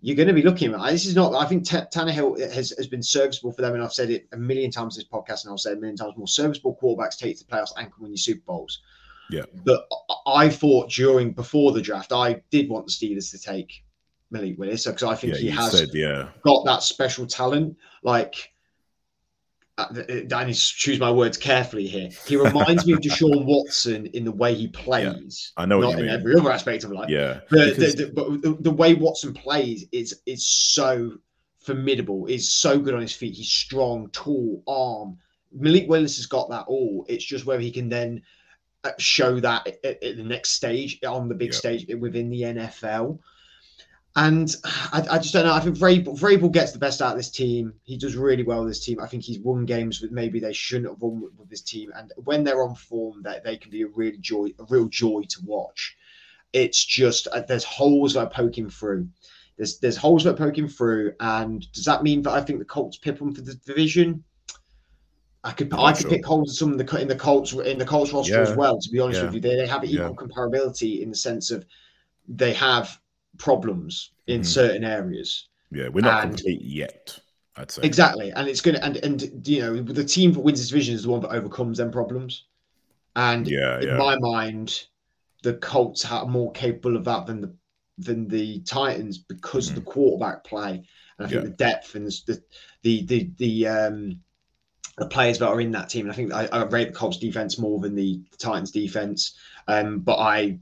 you're 0.00 0.16
going 0.16 0.26
to 0.26 0.34
be 0.34 0.42
looking 0.42 0.74
at 0.74 0.90
this. 0.90 1.06
Is 1.06 1.14
not. 1.14 1.32
I 1.32 1.46
think 1.46 1.64
T- 1.64 1.76
Tannehill 1.76 2.40
has, 2.52 2.74
has 2.76 2.88
been 2.88 3.04
serviceable 3.04 3.52
for 3.52 3.62
them, 3.62 3.74
and 3.74 3.84
I've 3.84 3.92
said 3.92 4.10
it 4.10 4.26
a 4.32 4.36
million 4.36 4.72
times 4.72 4.96
this 4.96 5.04
podcast, 5.04 5.44
and 5.44 5.52
I'll 5.52 5.58
say 5.58 5.70
it 5.70 5.78
a 5.78 5.80
million 5.80 5.96
times 5.96 6.16
more. 6.16 6.26
Serviceable 6.26 6.76
quarterbacks 6.82 7.16
take 7.16 7.38
the 7.38 7.44
playoffs 7.44 7.70
and 7.76 7.92
can 7.92 8.02
win 8.02 8.10
your 8.10 8.16
Super 8.16 8.42
Bowls. 8.46 8.82
Yeah. 9.30 9.44
But 9.64 9.86
I 10.26 10.48
thought 10.48 10.90
during 10.90 11.30
before 11.30 11.70
the 11.70 11.80
draft, 11.80 12.10
I 12.10 12.42
did 12.50 12.68
want 12.68 12.86
the 12.86 12.90
Steelers 12.90 13.30
to 13.30 13.38
take 13.38 13.84
Malik 14.32 14.58
Willis 14.58 14.86
because 14.86 15.04
I 15.04 15.14
think 15.14 15.34
yeah, 15.34 15.38
he 15.38 15.50
has 15.50 15.70
said, 15.70 15.90
yeah. 15.92 16.30
got 16.42 16.64
that 16.64 16.82
special 16.82 17.28
talent. 17.28 17.76
Like 18.02 18.51
I 19.90 20.44
need 20.44 20.54
to 20.54 20.74
choose 20.76 20.98
my 20.98 21.10
words 21.10 21.36
carefully 21.36 21.86
here. 21.86 22.10
He 22.26 22.36
reminds 22.36 22.86
me 22.86 22.92
of 22.92 23.00
Deshaun 23.00 23.44
Watson 23.46 24.06
in 24.06 24.24
the 24.24 24.32
way 24.32 24.54
he 24.54 24.68
plays. 24.68 25.52
Yeah, 25.56 25.62
I 25.62 25.66
know, 25.66 25.80
not 25.80 25.98
in 25.98 26.08
every 26.08 26.34
other 26.36 26.50
aspect 26.50 26.84
of 26.84 26.92
life. 26.92 27.08
Yeah, 27.08 27.40
the, 27.50 27.74
because... 27.76 27.94
the, 27.94 28.04
the, 28.04 28.12
but 28.12 28.42
the, 28.42 28.56
the, 28.60 28.70
way 28.70 28.94
Watson 28.94 29.34
plays 29.34 29.86
is 29.92 30.20
is 30.26 30.46
so 30.46 31.12
formidable. 31.60 32.26
Is 32.26 32.52
so 32.52 32.78
good 32.78 32.94
on 32.94 33.00
his 33.00 33.14
feet. 33.14 33.34
He's 33.34 33.50
strong, 33.50 34.08
tall, 34.12 34.62
arm. 34.66 35.18
Malik 35.52 35.88
Willis 35.88 36.16
has 36.16 36.26
got 36.26 36.48
that 36.50 36.64
all. 36.66 37.04
It's 37.08 37.24
just 37.24 37.46
whether 37.46 37.62
he 37.62 37.70
can 37.70 37.88
then 37.88 38.22
uh, 38.84 38.92
show 38.98 39.38
that 39.40 39.66
at, 39.84 40.02
at 40.02 40.16
the 40.16 40.24
next 40.24 40.50
stage 40.50 40.98
on 41.06 41.28
the 41.28 41.34
big 41.34 41.52
yeah. 41.52 41.58
stage 41.58 41.86
within 41.98 42.30
the 42.30 42.42
NFL. 42.42 43.18
And 44.14 44.54
I, 44.92 45.06
I, 45.12 45.18
just 45.18 45.32
don't 45.32 45.46
know. 45.46 45.54
I 45.54 45.60
think 45.60 45.78
Vrabel, 45.78 46.18
Vrabel 46.18 46.52
gets 46.52 46.72
the 46.72 46.78
best 46.78 47.00
out 47.00 47.12
of 47.12 47.16
this 47.16 47.30
team. 47.30 47.72
He 47.84 47.96
does 47.96 48.14
really 48.14 48.42
well 48.42 48.60
with 48.60 48.70
this 48.70 48.84
team. 48.84 49.00
I 49.00 49.06
think 49.06 49.22
he's 49.22 49.38
won 49.38 49.64
games 49.64 50.00
that 50.00 50.12
maybe 50.12 50.38
they 50.38 50.52
shouldn't 50.52 50.90
have 50.90 51.00
won 51.00 51.22
with, 51.22 51.32
with 51.38 51.48
this 51.48 51.62
team. 51.62 51.90
And 51.96 52.12
when 52.16 52.44
they're 52.44 52.62
on 52.62 52.74
form, 52.74 53.22
that 53.22 53.42
they, 53.42 53.52
they 53.52 53.56
can 53.56 53.70
be 53.70 53.82
a 53.82 53.86
really 53.86 54.18
joy, 54.18 54.48
a 54.58 54.64
real 54.68 54.88
joy 54.88 55.22
to 55.28 55.38
watch. 55.44 55.96
It's 56.52 56.84
just 56.84 57.26
uh, 57.28 57.40
there's 57.40 57.64
holes 57.64 58.12
that 58.12 58.20
are 58.20 58.30
poking 58.30 58.68
through. 58.68 59.08
There's 59.56 59.78
there's 59.78 59.96
holes 59.96 60.24
that 60.24 60.34
are 60.34 60.46
poking 60.46 60.68
through. 60.68 61.14
And 61.20 61.70
does 61.72 61.86
that 61.86 62.02
mean 62.02 62.20
that 62.22 62.32
I 62.32 62.42
think 62.42 62.58
the 62.58 62.66
Colts 62.66 62.98
pip 62.98 63.18
them 63.18 63.34
for 63.34 63.40
the 63.40 63.54
division? 63.54 64.24
I 65.44 65.52
could 65.52 65.72
I 65.72 65.92
could 65.92 66.02
sure. 66.02 66.10
pick 66.10 66.26
holes 66.26 66.50
in 66.50 66.54
some 66.54 66.72
of 66.72 66.86
the 66.86 67.00
in 67.00 67.08
the 67.08 67.16
Colts 67.16 67.52
in 67.54 67.78
the 67.78 67.86
Colts 67.86 68.12
roster 68.12 68.34
yeah. 68.34 68.40
as 68.40 68.54
well. 68.54 68.78
To 68.78 68.90
be 68.90 69.00
honest 69.00 69.20
yeah. 69.20 69.24
with 69.24 69.34
you, 69.36 69.40
they, 69.40 69.56
they 69.56 69.66
have 69.66 69.84
equal 69.84 70.08
yeah. 70.08 70.14
comparability 70.14 71.00
in 71.00 71.08
the 71.08 71.16
sense 71.16 71.50
of 71.50 71.64
they 72.28 72.52
have 72.52 73.00
problems 73.38 74.12
in 74.26 74.42
mm. 74.42 74.46
certain 74.46 74.84
areas. 74.84 75.48
Yeah, 75.70 75.88
we're 75.88 76.02
not 76.02 76.24
and 76.24 76.36
complete 76.36 76.62
yet. 76.62 77.18
I'd 77.56 77.70
say 77.70 77.82
exactly, 77.82 78.30
and 78.30 78.48
it's 78.48 78.60
gonna 78.60 78.78
and 78.82 78.96
and 78.98 79.46
you 79.46 79.60
know 79.60 79.82
the 79.82 80.04
team 80.04 80.32
that 80.32 80.40
wins 80.40 80.58
this 80.58 80.68
division 80.68 80.94
is 80.94 81.02
the 81.02 81.10
one 81.10 81.20
that 81.20 81.30
overcomes 81.30 81.78
them 81.78 81.90
problems. 81.90 82.44
And 83.14 83.46
yeah, 83.46 83.78
in 83.80 83.88
yeah. 83.88 83.96
my 83.96 84.16
mind, 84.18 84.84
the 85.42 85.54
Colts 85.54 86.10
are 86.10 86.26
more 86.26 86.50
capable 86.52 86.96
of 86.96 87.04
that 87.04 87.26
than 87.26 87.40
the 87.40 87.54
than 87.98 88.26
the 88.28 88.60
Titans 88.60 89.18
because 89.18 89.68
mm-hmm. 89.68 89.78
of 89.78 89.84
the 89.84 89.90
quarterback 89.90 90.44
play, 90.44 90.82
and 91.18 91.26
I 91.26 91.28
think 91.28 91.42
yeah. 91.42 91.48
the 91.48 91.56
depth 91.56 91.94
and 91.94 92.06
the 92.06 92.42
the 92.82 93.04
the 93.04 93.30
the 93.36 93.68
um 93.68 94.20
the 94.98 95.06
players 95.06 95.38
that 95.38 95.48
are 95.48 95.60
in 95.60 95.72
that 95.72 95.88
team. 95.88 96.06
And 96.06 96.12
I 96.12 96.14
think 96.14 96.32
I, 96.32 96.46
I 96.46 96.64
rate 96.64 96.88
the 96.88 96.94
Colts 96.94 97.18
defense 97.18 97.58
more 97.58 97.80
than 97.80 97.94
the 97.94 98.20
Titans 98.38 98.70
defense. 98.70 99.36
Um, 99.68 100.00
but 100.00 100.18
I 100.18 100.58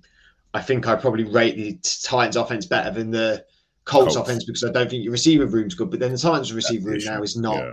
I 0.53 0.61
think 0.61 0.87
I 0.87 0.97
probably 0.97 1.25
rate 1.25 1.57
the 1.57 1.79
Titans 2.03 2.37
offense 2.37 2.67
better 2.67 2.91
than 2.91 3.11
the 3.11 3.45
Colts, 3.85 4.15
Colts. 4.15 4.29
offense 4.29 4.45
because 4.45 4.65
I 4.65 4.73
don't 4.73 4.91
think 4.91 5.05
your 5.05 5.13
receiver 5.13 5.47
room's 5.47 5.75
good. 5.75 5.91
But 5.91 6.01
then 6.01 6.13
the 6.13 6.19
Titans 6.19 6.53
receiver 6.53 6.91
room 6.91 7.01
now 7.05 7.23
is 7.23 7.37
not. 7.37 7.57
Yeah. 7.57 7.73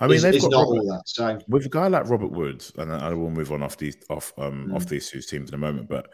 I 0.00 0.06
mean, 0.06 0.20
they've 0.20 0.40
got 0.40 0.50
not 0.50 0.60
Robert, 0.68 0.78
all 0.78 0.86
that. 0.86 1.02
So 1.06 1.38
with 1.48 1.66
a 1.66 1.68
guy 1.68 1.88
like 1.88 2.08
Robert 2.08 2.30
Woods, 2.30 2.72
and 2.78 2.92
I 2.92 3.12
will 3.14 3.30
move 3.30 3.52
on 3.52 3.62
off 3.62 3.76
these 3.76 3.96
off 4.08 4.32
um 4.38 4.68
mm. 4.68 4.76
off 4.76 4.86
these 4.86 5.10
two 5.10 5.20
teams 5.20 5.50
in 5.50 5.54
a 5.54 5.58
moment, 5.58 5.88
but 5.88 6.10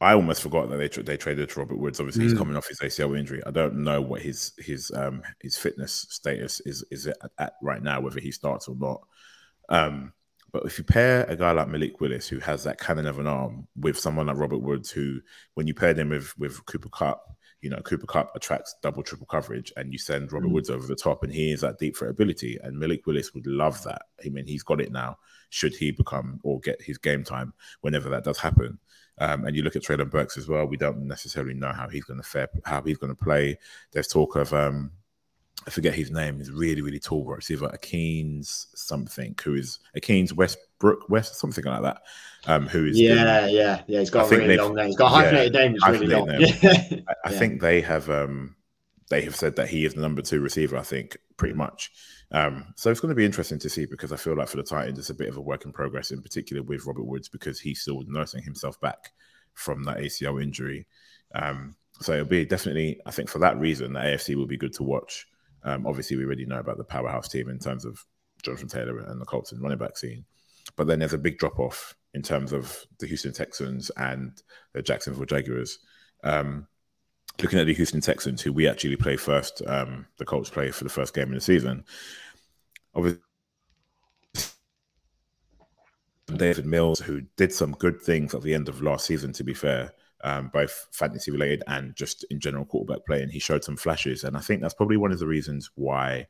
I 0.00 0.12
almost 0.12 0.42
forgot 0.42 0.70
that 0.70 0.76
they 0.76 0.88
tra- 0.88 1.02
they 1.02 1.16
traded 1.16 1.50
to 1.50 1.60
Robert 1.60 1.78
Woods. 1.78 2.00
Obviously, 2.00 2.24
mm. 2.24 2.30
he's 2.30 2.38
coming 2.38 2.56
off 2.56 2.68
his 2.68 2.80
ACL 2.80 3.18
injury. 3.18 3.42
I 3.46 3.50
don't 3.50 3.76
know 3.76 4.00
what 4.00 4.22
his 4.22 4.52
his 4.58 4.90
um 4.94 5.22
his 5.40 5.56
fitness 5.56 6.06
status 6.10 6.60
is 6.60 6.84
is 6.90 7.06
at, 7.06 7.16
at 7.38 7.54
right 7.62 7.82
now, 7.82 8.00
whether 8.00 8.20
he 8.20 8.30
starts 8.30 8.66
or 8.66 8.76
not. 8.76 9.02
Um, 9.68 10.12
but 10.56 10.64
if 10.64 10.78
you 10.78 10.84
pair 10.84 11.24
a 11.24 11.36
guy 11.36 11.52
like 11.52 11.68
Malik 11.68 12.00
Willis, 12.00 12.26
who 12.26 12.38
has 12.38 12.64
that 12.64 12.80
cannon 12.80 13.04
of 13.04 13.18
an 13.18 13.26
arm, 13.26 13.68
with 13.76 13.98
someone 13.98 14.28
like 14.28 14.38
Robert 14.38 14.62
Woods, 14.62 14.90
who, 14.90 15.20
when 15.52 15.66
you 15.66 15.74
pair 15.74 15.92
them 15.92 16.08
with 16.08 16.32
with 16.38 16.64
Cooper 16.64 16.88
Kupp, 16.88 17.36
you 17.60 17.68
know 17.68 17.76
Cooper 17.80 18.06
Kupp 18.06 18.34
attracts 18.34 18.74
double 18.82 19.02
triple 19.02 19.26
coverage, 19.26 19.70
and 19.76 19.92
you 19.92 19.98
send 19.98 20.32
Robert 20.32 20.48
mm. 20.48 20.52
Woods 20.52 20.70
over 20.70 20.86
the 20.86 20.96
top, 20.96 21.22
and 21.22 21.30
he 21.30 21.52
is 21.52 21.60
that 21.60 21.78
deep 21.78 21.94
threat 21.94 22.10
ability, 22.10 22.58
and 22.62 22.78
Malik 22.78 23.06
Willis 23.06 23.34
would 23.34 23.46
love 23.46 23.82
that. 23.84 24.00
I 24.24 24.30
mean, 24.30 24.46
he's 24.46 24.62
got 24.62 24.80
it 24.80 24.90
now. 24.90 25.18
Should 25.50 25.76
he 25.76 25.90
become 25.90 26.40
or 26.42 26.58
get 26.60 26.80
his 26.80 26.96
game 26.96 27.22
time 27.22 27.52
whenever 27.82 28.08
that 28.08 28.24
does 28.24 28.38
happen? 28.38 28.78
Um, 29.18 29.44
and 29.44 29.54
you 29.54 29.62
look 29.62 29.76
at 29.76 29.82
Treylon 29.82 30.10
Burks 30.10 30.38
as 30.38 30.48
well. 30.48 30.64
We 30.64 30.78
don't 30.78 31.06
necessarily 31.06 31.52
know 31.52 31.72
how 31.72 31.90
he's 31.90 32.04
going 32.04 32.20
to 32.22 32.26
fare, 32.26 32.48
how 32.64 32.80
he's 32.80 32.96
going 32.96 33.14
to 33.14 33.24
play. 33.24 33.58
There's 33.92 34.08
talk 34.08 34.36
of 34.36 34.54
um, 34.54 34.92
I 35.66 35.70
forget 35.70 35.94
his 35.94 36.10
name. 36.10 36.38
He's 36.38 36.50
really, 36.50 36.80
really 36.80 37.00
tall 37.00 37.24
receiver. 37.24 37.68
Akeen's 37.72 38.68
something, 38.74 39.34
who 39.42 39.54
is 39.54 39.80
Akeen's 39.94 40.32
Westbrook 40.32 41.08
West, 41.08 41.40
something 41.40 41.64
like 41.64 41.82
that. 41.82 42.02
Um, 42.46 42.68
who 42.68 42.86
is 42.86 42.98
yeah, 42.98 43.46
been, 43.46 43.54
yeah, 43.54 43.82
yeah. 43.88 43.98
He's 43.98 44.10
got 44.10 44.30
a 44.30 44.36
really 44.36 44.56
long 44.56 44.76
name. 44.76 44.86
He's 44.86 44.96
got 44.96 45.12
a 45.12 45.14
hyphenated 45.16 45.54
yeah, 45.54 45.60
name. 45.60 45.74
It's 45.74 45.88
really 45.88 46.06
long. 46.06 46.28
Name. 46.28 47.04
I, 47.08 47.28
I 47.28 47.32
yeah. 47.32 47.38
think 47.38 47.60
they 47.60 47.80
have 47.80 48.08
um, 48.08 48.54
they 49.10 49.22
have 49.22 49.34
said 49.34 49.56
that 49.56 49.68
he 49.68 49.84
is 49.84 49.94
the 49.94 50.00
number 50.00 50.22
two 50.22 50.40
receiver. 50.40 50.76
I 50.76 50.82
think 50.82 51.16
pretty 51.36 51.54
much. 51.54 51.90
Um, 52.32 52.72
so 52.76 52.90
it's 52.90 53.00
going 53.00 53.10
to 53.10 53.16
be 53.16 53.24
interesting 53.24 53.58
to 53.60 53.68
see 53.68 53.86
because 53.86 54.12
I 54.12 54.16
feel 54.16 54.36
like 54.36 54.48
for 54.48 54.56
the 54.56 54.62
Titans, 54.62 54.98
it's 54.98 55.10
a 55.10 55.14
bit 55.14 55.28
of 55.28 55.36
a 55.36 55.40
work 55.40 55.64
in 55.64 55.72
progress, 55.72 56.10
in 56.10 56.22
particular 56.22 56.62
with 56.62 56.86
Robert 56.86 57.04
Woods 57.04 57.28
because 57.28 57.60
he's 57.60 57.80
still 57.80 58.02
nursing 58.06 58.42
himself 58.42 58.80
back 58.80 59.12
from 59.54 59.84
that 59.84 59.98
ACL 59.98 60.42
injury. 60.42 60.86
Um, 61.34 61.76
so 62.00 62.12
it'll 62.12 62.26
be 62.26 62.44
definitely, 62.44 63.00
I 63.06 63.10
think, 63.10 63.28
for 63.28 63.38
that 63.40 63.58
reason, 63.58 63.92
the 63.92 64.00
AFC 64.00 64.34
will 64.34 64.46
be 64.46 64.56
good 64.56 64.74
to 64.74 64.82
watch. 64.82 65.26
Um, 65.66 65.86
obviously, 65.86 66.16
we 66.16 66.24
already 66.24 66.46
know 66.46 66.60
about 66.60 66.78
the 66.78 66.84
powerhouse 66.84 67.28
team 67.28 67.50
in 67.50 67.58
terms 67.58 67.84
of 67.84 68.02
Jonathan 68.42 68.68
Taylor 68.68 69.00
and 69.00 69.20
the 69.20 69.26
Colts 69.26 69.52
and 69.52 69.60
running 69.60 69.78
back 69.78 69.98
scene. 69.98 70.24
But 70.76 70.86
then 70.86 71.00
there's 71.00 71.12
a 71.12 71.18
big 71.18 71.38
drop 71.38 71.58
off 71.58 71.94
in 72.14 72.22
terms 72.22 72.52
of 72.52 72.86
the 72.98 73.06
Houston 73.06 73.32
Texans 73.32 73.90
and 73.90 74.40
the 74.72 74.82
Jacksonville 74.82 75.26
Jaguars. 75.26 75.78
Um, 76.24 76.66
looking 77.42 77.58
at 77.58 77.66
the 77.66 77.74
Houston 77.74 78.00
Texans, 78.00 78.40
who 78.40 78.52
we 78.52 78.68
actually 78.68 78.96
play 78.96 79.16
first, 79.16 79.60
um, 79.66 80.06
the 80.18 80.24
Colts 80.24 80.50
play 80.50 80.70
for 80.70 80.84
the 80.84 80.90
first 80.90 81.14
game 81.14 81.28
in 81.28 81.34
the 81.34 81.40
season. 81.40 81.84
Obviously, 82.94 83.20
Davis 86.34 86.64
Mills, 86.64 87.00
who 87.00 87.22
did 87.36 87.52
some 87.52 87.72
good 87.72 88.00
things 88.00 88.34
at 88.34 88.42
the 88.42 88.54
end 88.54 88.68
of 88.68 88.82
last 88.82 89.06
season, 89.06 89.32
to 89.34 89.44
be 89.44 89.54
fair, 89.54 89.92
um, 90.26 90.50
both 90.52 90.88
fantasy 90.90 91.30
related 91.30 91.62
and 91.68 91.94
just 91.94 92.24
in 92.30 92.40
general 92.40 92.64
quarterback 92.64 93.06
play, 93.06 93.22
and 93.22 93.30
he 93.30 93.38
showed 93.38 93.62
some 93.62 93.76
flashes. 93.76 94.24
And 94.24 94.36
I 94.36 94.40
think 94.40 94.60
that's 94.60 94.74
probably 94.74 94.96
one 94.96 95.12
of 95.12 95.20
the 95.20 95.26
reasons 95.26 95.70
why 95.76 96.26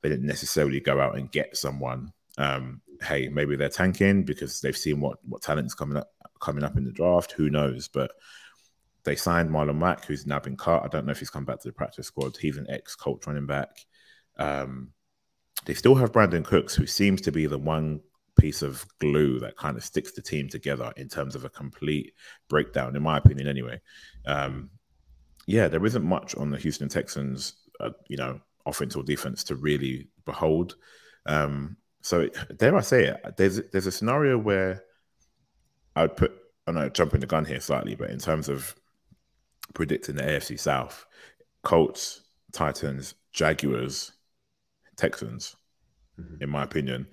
they 0.00 0.08
didn't 0.08 0.26
necessarily 0.26 0.80
go 0.80 0.98
out 0.98 1.18
and 1.18 1.30
get 1.30 1.54
someone. 1.54 2.14
Um, 2.38 2.80
hey, 3.02 3.28
maybe 3.28 3.54
they're 3.54 3.68
tanking 3.68 4.22
because 4.22 4.62
they've 4.62 4.76
seen 4.76 4.98
what 4.98 5.18
what 5.28 5.42
talent's 5.42 5.74
coming 5.74 5.98
up 5.98 6.10
coming 6.40 6.64
up 6.64 6.78
in 6.78 6.84
the 6.84 6.92
draft. 6.92 7.32
Who 7.32 7.50
knows? 7.50 7.86
But 7.86 8.12
they 9.04 9.14
signed 9.14 9.50
Marlon 9.50 9.76
Mack, 9.76 10.06
who's 10.06 10.26
now 10.26 10.38
been 10.38 10.56
cut. 10.56 10.82
I 10.82 10.88
don't 10.88 11.04
know 11.04 11.12
if 11.12 11.18
he's 11.18 11.28
come 11.28 11.44
back 11.44 11.60
to 11.60 11.68
the 11.68 11.74
practice 11.74 12.06
squad. 12.06 12.38
He's 12.38 12.56
an 12.56 12.66
ex 12.70 12.96
Colt 12.96 13.26
running 13.26 13.46
back. 13.46 13.68
Um, 14.38 14.92
they 15.66 15.74
still 15.74 15.96
have 15.96 16.12
Brandin 16.12 16.46
Cooks, 16.46 16.74
who 16.74 16.86
seems 16.86 17.20
to 17.20 17.32
be 17.32 17.44
the 17.44 17.58
one 17.58 18.00
piece 18.38 18.62
of 18.62 18.84
glue 18.98 19.38
that 19.40 19.56
kind 19.56 19.76
of 19.76 19.84
sticks 19.84 20.12
the 20.12 20.22
team 20.22 20.48
together 20.48 20.92
in 20.96 21.08
terms 21.08 21.34
of 21.34 21.44
a 21.44 21.50
complete 21.50 22.14
breakdown, 22.48 22.96
in 22.96 23.02
my 23.02 23.18
opinion, 23.18 23.46
anyway. 23.46 23.80
Um, 24.26 24.70
yeah, 25.46 25.68
there 25.68 25.84
isn't 25.84 26.04
much 26.04 26.34
on 26.36 26.50
the 26.50 26.58
Houston 26.58 26.88
Texans, 26.88 27.54
uh, 27.80 27.90
you 28.08 28.16
know, 28.16 28.40
offense 28.66 28.96
or 28.96 29.02
defense 29.02 29.44
to 29.44 29.56
really 29.56 30.08
behold. 30.24 30.76
Um, 31.26 31.76
so, 32.00 32.28
dare 32.56 32.76
I 32.76 32.80
say 32.80 33.04
it, 33.04 33.36
there's 33.36 33.60
there's 33.70 33.86
a 33.86 33.92
scenario 33.92 34.36
where 34.36 34.84
I 35.96 36.02
would 36.02 36.16
put, 36.16 36.32
I 36.66 36.72
know, 36.72 36.88
jumping 36.88 37.20
the 37.20 37.26
gun 37.26 37.44
here 37.44 37.60
slightly, 37.60 37.94
but 37.94 38.10
in 38.10 38.18
terms 38.18 38.48
of 38.48 38.74
predicting 39.74 40.16
the 40.16 40.22
AFC 40.22 40.58
South, 40.58 41.06
Colts, 41.62 42.22
Titans, 42.52 43.14
Jaguars, 43.32 44.12
Texans, 44.96 45.56
mm-hmm. 46.20 46.42
in 46.42 46.50
my 46.50 46.62
opinion. 46.62 47.06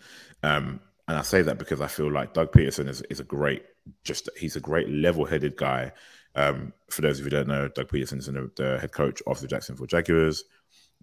Um, 0.43 0.79
and 1.12 1.20
I 1.20 1.24
say 1.24 1.41
that 1.41 1.58
because 1.58 1.82
I 1.82 1.88
feel 1.88 2.10
like 2.10 2.34
Doug 2.34 2.53
Pederson 2.53 2.88
is, 2.88 3.01
is 3.10 3.20
a 3.20 3.25
great, 3.25 3.65
just 4.06 4.30
he's 4.38 4.56
a 4.56 4.62
great 4.62 4.88
level-headed 4.88 5.58
guy. 5.58 5.91
Um, 6.36 6.72
for 6.89 7.01
those 7.01 7.20
of 7.20 7.25
you 7.25 7.32
who 7.32 7.36
don't 7.36 7.50
know, 7.50 7.68
Doug 7.68 7.89
Pederson 7.89 8.20
is 8.20 8.27
the 8.27 8.77
head 8.80 8.94
coach 8.94 9.22
of 9.27 9.41
the 9.41 9.48
Jacksonville 9.48 9.88
Jaguars. 9.88 10.46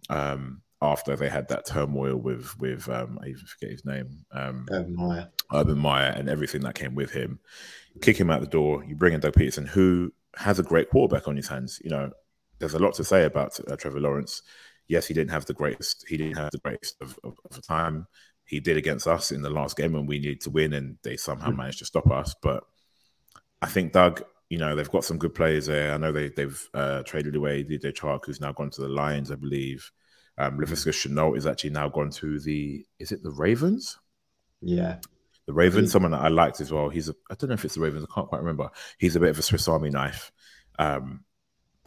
Um, 0.09 0.63
after 0.81 1.15
they 1.15 1.29
had 1.29 1.49
that 1.49 1.67
turmoil 1.67 2.17
with 2.17 2.59
with 2.59 2.89
um, 2.89 3.19
I 3.23 3.27
even 3.27 3.45
forget 3.45 3.71
his 3.71 3.85
name, 3.85 4.25
um, 4.33 4.67
Urban 4.71 4.97
Meyer, 4.97 5.31
Urban 5.53 5.79
Meyer, 5.79 6.15
and 6.17 6.31
everything 6.31 6.63
that 6.63 6.75
came 6.75 6.95
with 6.95 7.11
him, 7.11 7.39
kick 8.01 8.17
him 8.17 8.31
out 8.31 8.41
the 8.41 8.47
door. 8.47 8.83
You 8.85 8.97
bring 8.97 9.13
in 9.13 9.21
Doug 9.21 9.35
Pederson, 9.35 9.69
who 9.69 10.11
has 10.37 10.59
a 10.59 10.63
great 10.63 10.89
quarterback 10.89 11.29
on 11.29 11.37
his 11.37 11.49
hands. 11.49 11.83
You 11.85 11.91
know, 11.91 12.13
there's 12.61 12.73
a 12.73 12.79
lot 12.79 12.95
to 12.95 13.05
say 13.05 13.25
about 13.25 13.61
uh, 13.71 13.77
Trevor 13.77 14.01
Lawrence. 14.01 14.41
Yes, 14.87 15.07
he 15.07 15.13
didn't 15.13 15.33
have 15.33 15.45
the 15.45 15.53
greatest. 15.53 16.07
He 16.09 16.17
didn't 16.17 16.39
have 16.39 16.51
the 16.51 16.61
greatest 16.61 16.97
of, 17.03 17.19
of, 17.23 17.37
of 17.51 17.61
time. 17.67 18.07
He 18.49 18.61
did 18.61 18.79
against 18.79 19.07
us 19.07 19.31
in 19.31 19.43
the 19.43 19.51
last 19.51 19.77
game 19.77 19.93
when 19.93 20.07
we 20.07 20.19
needed 20.19 20.41
to 20.41 20.51
win, 20.51 20.73
and 20.73 20.97
they 21.03 21.19
somehow 21.19 21.49
mm-hmm. 21.49 21.59
managed 21.59 21.81
to 21.81 21.85
stop 21.85 22.11
us. 22.11 22.35
But 22.43 22.65
I 23.61 23.67
think 23.67 23.93
Doug, 23.93 24.23
you 24.49 24.57
know, 24.57 24.75
they've 24.75 24.91
got 24.91 25.05
some 25.05 25.19
good 25.19 25.35
players 25.35 25.67
there. 25.67 25.93
I 25.93 25.99
know 25.99 26.13
they 26.13 26.31
they've 26.31 26.69
uh, 26.73 27.03
traded 27.03 27.37
away 27.37 27.63
DJ 27.63 27.93
Chark, 27.93 28.21
who's 28.25 28.41
now 28.41 28.53
gone 28.53 28.71
to 28.71 28.81
the 28.81 28.89
Lions, 28.89 29.31
I 29.31 29.35
believe. 29.35 29.93
Um. 30.39 30.59
Laviska 30.59 30.93
Shenault 30.93 31.37
is 31.37 31.47
actually 31.47 31.71
now 31.71 31.91
gone 31.91 32.11
to 32.13 32.41
the 32.41 32.87
is 32.99 33.13
it 33.13 33.23
the 33.23 33.31
Ravens? 33.31 33.99
Yeah. 34.63 34.97
The 35.47 35.53
Ravens, 35.53 35.93
someone 35.93 36.13
that 36.13 36.23
I 36.23 36.29
liked 36.29 36.63
as 36.63 36.73
well. 36.73 36.89
He's 36.89 37.11
a 37.11 37.15
I 37.31 37.35
don't 37.35 37.49
know 37.49 37.55
if 37.55 37.67
it's 37.67 37.75
the 37.75 37.83
Ravens, 37.83 38.07
I 38.11 38.15
can't 38.15 38.29
quite 38.29 38.41
remember. 38.41 38.71
He's 38.97 39.15
a 39.15 39.21
bit 39.21 39.31
of 39.31 39.39
a 39.39 39.43
Swiss 39.43 39.69
Army 39.69 39.91
knife. 39.91 40.33
Um, 40.79 41.25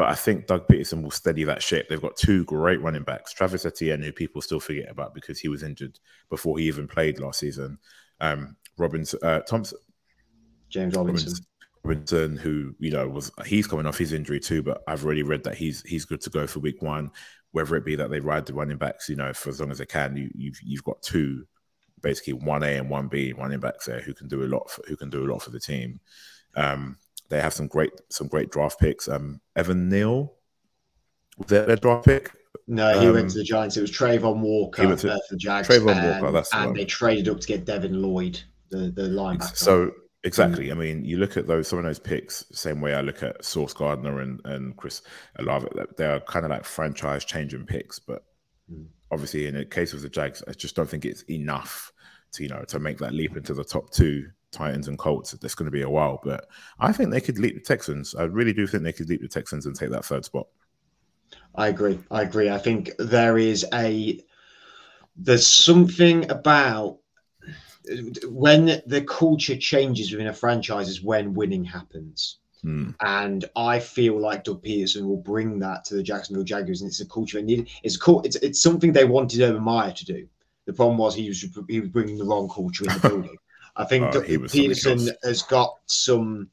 but 0.02 0.10
I 0.10 0.16
think 0.16 0.48
Doug 0.48 0.68
Pederson 0.68 1.04
will 1.04 1.12
steady 1.12 1.44
that 1.44 1.62
ship. 1.62 1.88
They've 1.88 2.02
got 2.02 2.18
two 2.18 2.44
great 2.46 2.82
running 2.82 3.04
backs, 3.04 3.34
Travis 3.34 3.68
Etienne, 3.68 4.02
who 4.02 4.12
people 4.12 4.42
still 4.42 4.60
forget 4.60 4.90
about 4.90 5.14
because 5.14 5.40
he 5.40 5.48
was 5.48 5.62
injured 5.62 6.00
before 6.28 6.58
he 6.58 6.66
even 6.66 6.88
played 6.88 7.20
last 7.20 7.40
season. 7.40 7.78
Um, 8.20 8.56
Robinson, 8.80 9.20
uh, 9.22 9.42
Thompson, 9.42 9.78
James 10.70 10.96
Robinson. 10.96 11.36
Robinson, 11.84 12.36
who 12.36 12.74
you 12.80 12.90
know 12.90 13.08
was 13.08 13.30
he's 13.46 13.68
coming 13.68 13.86
off 13.86 14.00
his 14.00 14.12
injury 14.12 14.40
too, 14.40 14.64
but 14.64 14.82
I've 14.88 15.06
already 15.06 15.22
read 15.22 15.44
that 15.44 15.54
he's 15.54 15.84
he's 15.84 16.06
good 16.06 16.22
to 16.22 16.32
go 16.32 16.48
for 16.48 16.62
week 16.62 16.82
one. 16.82 17.12
Whether 17.52 17.76
it 17.76 17.86
be 17.86 17.96
that 17.98 18.10
they 18.10 18.22
ride 18.22 18.48
the 18.48 18.56
running 18.56 18.78
backs, 18.78 19.08
you 19.08 19.18
know, 19.18 19.32
for 19.34 19.50
as 19.50 19.60
long 19.60 19.70
as 19.70 19.78
they 19.78 19.86
can, 19.86 20.18
you, 20.18 20.32
you've 20.34 20.60
you've 20.64 20.84
got 20.84 21.00
two, 21.04 21.46
basically 22.02 22.34
one 22.34 22.64
A 22.64 22.78
and 22.78 22.90
one 22.90 23.08
B 23.08 23.34
running 23.34 23.60
backs 23.60 23.86
there 23.86 24.02
who 24.02 24.16
can 24.16 24.28
do 24.28 24.42
a 24.42 24.50
lot 24.50 24.68
for, 24.72 24.82
who 24.88 24.96
can 24.96 25.12
do 25.12 25.24
a 25.24 25.30
lot 25.32 25.44
for 25.44 25.52
the 25.52 25.60
team. 25.60 26.00
Um, 26.56 26.98
they 27.32 27.42
have 27.42 27.54
some 27.54 27.68
great 27.68 27.92
some 28.10 28.28
great 28.28 28.52
draft 28.52 28.80
picks. 28.80 29.08
Um, 29.08 29.42
Evan 29.56 29.90
Neal, 29.90 30.34
was 31.38 31.48
that 31.48 31.66
their 31.66 31.78
draft 31.78 32.06
pick? 32.06 32.32
No, 32.68 33.00
he 33.00 33.08
um, 33.08 33.14
went 33.14 33.32
to 33.32 33.38
the 33.38 33.44
Giants. 33.44 33.78
It 33.78 33.82
was 33.82 33.92
Travon 33.92 34.40
Walker 34.40 34.84
he 34.84 34.88
went 34.88 35.00
to, 35.00 35.14
uh, 35.14 35.18
the 35.30 35.38
Jags. 35.38 35.68
Travon 35.68 35.96
and, 35.96 36.22
Walker, 36.22 36.32
that's 36.32 36.54
and 36.54 36.76
the 36.76 36.82
they 36.82 36.86
traded 36.86 37.30
up 37.30 37.40
to 37.40 37.48
get 37.48 37.66
Devin 37.66 38.02
Lloyd, 38.02 38.40
the 38.70 38.92
the 38.92 39.04
linebacker. 39.04 39.56
So 39.56 39.92
Exactly. 40.24 40.68
Mm. 40.68 40.72
I 40.72 40.74
mean, 40.76 41.06
you 41.06 41.18
look 41.18 41.36
at 41.36 41.48
those 41.48 41.68
some 41.68 41.80
of 41.80 41.86
those 41.86 42.00
picks, 42.00 42.46
same 42.52 42.80
way 42.80 42.94
I 42.94 43.02
look 43.02 43.24
at 43.24 43.44
Sauce 43.44 43.74
Gardner 43.74 44.20
and, 44.20 44.40
and 44.46 44.78
Chris 44.78 45.02
Olave. 45.40 45.68
They're 45.98 46.20
kind 46.22 46.46
of 46.46 46.52
like 46.52 46.64
franchise 46.64 47.26
changing 47.26 47.66
picks, 47.66 47.98
but 47.98 48.24
mm. 48.72 48.86
obviously 49.10 49.48
in 49.48 49.56
the 49.56 49.66
case 49.66 49.94
of 49.94 50.02
the 50.02 50.10
Jags, 50.10 50.44
I 50.48 50.52
just 50.52 50.76
don't 50.76 50.88
think 50.88 51.06
it's 51.06 51.24
enough 51.24 51.92
to 52.34 52.44
you 52.44 52.50
know 52.50 52.64
to 52.68 52.80
make 52.80 53.00
that 53.00 53.14
leap 53.14 53.36
into 53.36 53.54
the 53.54 53.64
top 53.64 53.90
two 53.90 54.30
Titans 54.52 54.88
and 54.88 54.98
Colts. 54.98 55.32
That's 55.32 55.56
going 55.56 55.66
to 55.66 55.72
be 55.72 55.82
a 55.82 55.90
while, 55.90 56.20
but 56.24 56.48
I 56.80 56.92
think 56.92 57.12
they 57.12 57.22
could 57.22 57.40
leap 57.40 57.56
the 57.56 57.62
Texans. 57.62 58.16
I 58.16 58.24
really 58.24 58.54
do 58.54 58.68
think 58.68 58.84
they 58.84 58.94
could 58.94 59.10
leap 59.10 59.22
the 59.22 59.28
Texans 59.28 59.66
and 59.66 59.76
take 59.76 59.90
that 59.92 60.06
third 60.06 60.26
spot. 60.26 60.48
I 61.56 61.68
agree. 61.68 62.00
I 62.10 62.24
agree. 62.24 62.50
I 62.50 62.58
think 62.58 62.92
there 62.98 63.38
is 63.38 63.66
a 63.74 64.20
there's 65.16 65.46
something 65.46 66.30
about 66.32 66.98
when 68.26 68.82
the 68.86 69.04
culture 69.08 69.58
changes 69.58 70.12
within 70.12 70.28
a 70.28 70.34
franchise 70.34 70.88
is 70.88 71.02
when 71.02 71.34
winning 71.34 71.64
happens. 71.64 72.38
Hmm. 72.62 72.92
And 73.02 73.46
I 73.56 73.80
feel 73.80 74.20
like 74.20 74.44
Doug 74.44 74.64
Pederson 74.64 75.08
will 75.08 75.18
bring 75.18 75.58
that 75.60 75.84
to 75.86 75.96
the 75.96 76.04
Jacksonville 76.04 76.44
Jaguars, 76.44 76.82
and 76.82 76.90
it's 76.90 77.02
a 77.02 77.08
culture 77.08 77.40
they 77.40 77.46
need. 77.46 77.70
It's 77.84 77.98
cool. 77.98 78.22
It's 78.22 78.36
it's 78.38 78.62
something 78.62 78.94
they 78.94 79.06
wanted 79.06 79.42
Urban 79.42 79.64
Meyer 79.64 79.92
to 79.92 80.06
do. 80.06 80.28
The 80.66 80.74
problem 80.74 80.98
was 80.98 81.16
he 81.16 81.28
was 81.28 81.44
he 81.68 81.80
was 81.80 81.90
bringing 81.90 82.18
the 82.18 82.26
wrong 82.26 82.48
culture 82.48 82.86
in 82.86 82.94
the 82.94 83.00
building. 83.10 83.38
I 83.76 83.86
think 83.86 84.06
oh, 84.06 84.12
Doug 84.12 84.26
Pederson 84.26 85.10
has 85.24 85.44
got 85.44 85.78
some 85.86 86.50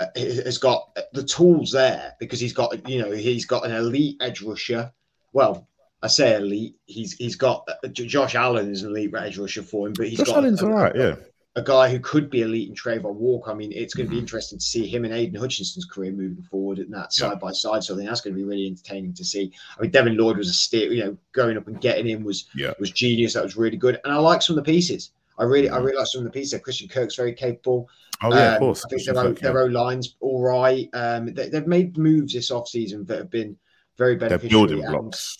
uh, 0.00 0.06
has 0.16 0.58
got 0.58 0.96
the 1.12 1.24
tools 1.24 1.72
there 1.72 2.14
because 2.20 2.40
he's 2.40 2.52
got 2.52 2.88
you 2.88 3.02
know 3.02 3.10
he's 3.10 3.46
got 3.46 3.66
an 3.66 3.72
elite 3.72 4.16
edge 4.20 4.42
rusher. 4.42 4.92
Well, 5.32 5.68
I 6.02 6.06
say 6.06 6.36
elite. 6.36 6.76
He's 6.86 7.14
he's 7.14 7.36
got 7.36 7.68
uh, 7.68 7.88
Josh 7.88 8.34
Allen 8.34 8.70
is 8.70 8.82
an 8.82 8.90
elite 8.90 9.12
edge 9.16 9.38
rusher 9.38 9.62
for 9.62 9.88
him, 9.88 9.94
but 9.94 10.08
he's 10.08 10.18
Josh 10.18 10.28
got 10.28 10.36
Allen's 10.36 10.62
a, 10.62 10.66
all 10.66 10.72
right, 10.72 10.94
yeah. 10.94 11.16
A 11.56 11.62
guy 11.62 11.90
who 11.90 11.98
could 11.98 12.30
be 12.30 12.42
elite 12.42 12.68
in 12.68 12.76
Travon 12.76 13.14
Walker. 13.16 13.50
I 13.50 13.54
mean, 13.54 13.72
it's 13.72 13.92
going 13.92 14.06
to 14.06 14.10
mm-hmm. 14.10 14.18
be 14.18 14.20
interesting 14.20 14.60
to 14.60 14.64
see 14.64 14.86
him 14.86 15.04
and 15.04 15.12
Aidan 15.12 15.40
Hutchinson's 15.40 15.86
career 15.86 16.12
moving 16.12 16.44
forward 16.44 16.78
and 16.78 16.92
that 16.92 17.12
side 17.12 17.32
yeah. 17.32 17.34
by 17.34 17.50
side. 17.50 17.82
So 17.82 17.94
I 17.94 17.96
think 17.96 18.08
that's 18.08 18.20
going 18.20 18.34
to 18.34 18.38
be 18.38 18.44
really 18.44 18.68
entertaining 18.68 19.14
to 19.14 19.24
see. 19.24 19.52
I 19.76 19.82
mean, 19.82 19.90
Devin 19.90 20.16
Lloyd 20.16 20.36
was 20.36 20.48
a 20.48 20.52
steer. 20.52 20.92
You 20.92 21.04
know, 21.04 21.16
going 21.32 21.56
up 21.56 21.66
and 21.66 21.80
getting 21.80 22.06
him 22.06 22.22
was 22.22 22.44
yeah. 22.54 22.74
was 22.78 22.92
genius. 22.92 23.34
That 23.34 23.42
was 23.42 23.56
really 23.56 23.76
good, 23.76 23.98
and 24.04 24.12
I 24.12 24.18
like 24.18 24.42
some 24.42 24.56
of 24.56 24.64
the 24.64 24.70
pieces. 24.70 25.10
I 25.38 25.44
really. 25.44 25.68
I 25.68 25.78
really 25.78 25.96
like 25.96 26.06
some 26.06 26.20
of 26.20 26.24
the 26.24 26.30
pieces. 26.30 26.60
Christian 26.60 26.88
Kirk's 26.88 27.16
very 27.16 27.32
capable. 27.32 27.88
Oh 28.22 28.34
yeah, 28.34 28.48
um, 28.48 28.54
of 28.54 28.58
course. 28.60 28.84
I 28.84 28.88
think 28.88 29.04
their, 29.04 29.14
Kirk, 29.14 29.38
their 29.40 29.70
lines 29.70 30.16
all 30.20 30.42
right. 30.42 30.88
Um, 30.92 31.32
they, 31.34 31.50
have 31.50 31.66
made 31.66 31.96
moves 31.96 32.32
this 32.32 32.50
off 32.50 32.68
season 32.68 33.04
that 33.06 33.18
have 33.18 33.30
been 33.30 33.56
very 33.96 34.16
beneficial. 34.16 34.66
They're 34.66 34.76
building 34.76 34.90
blocks. 34.90 35.36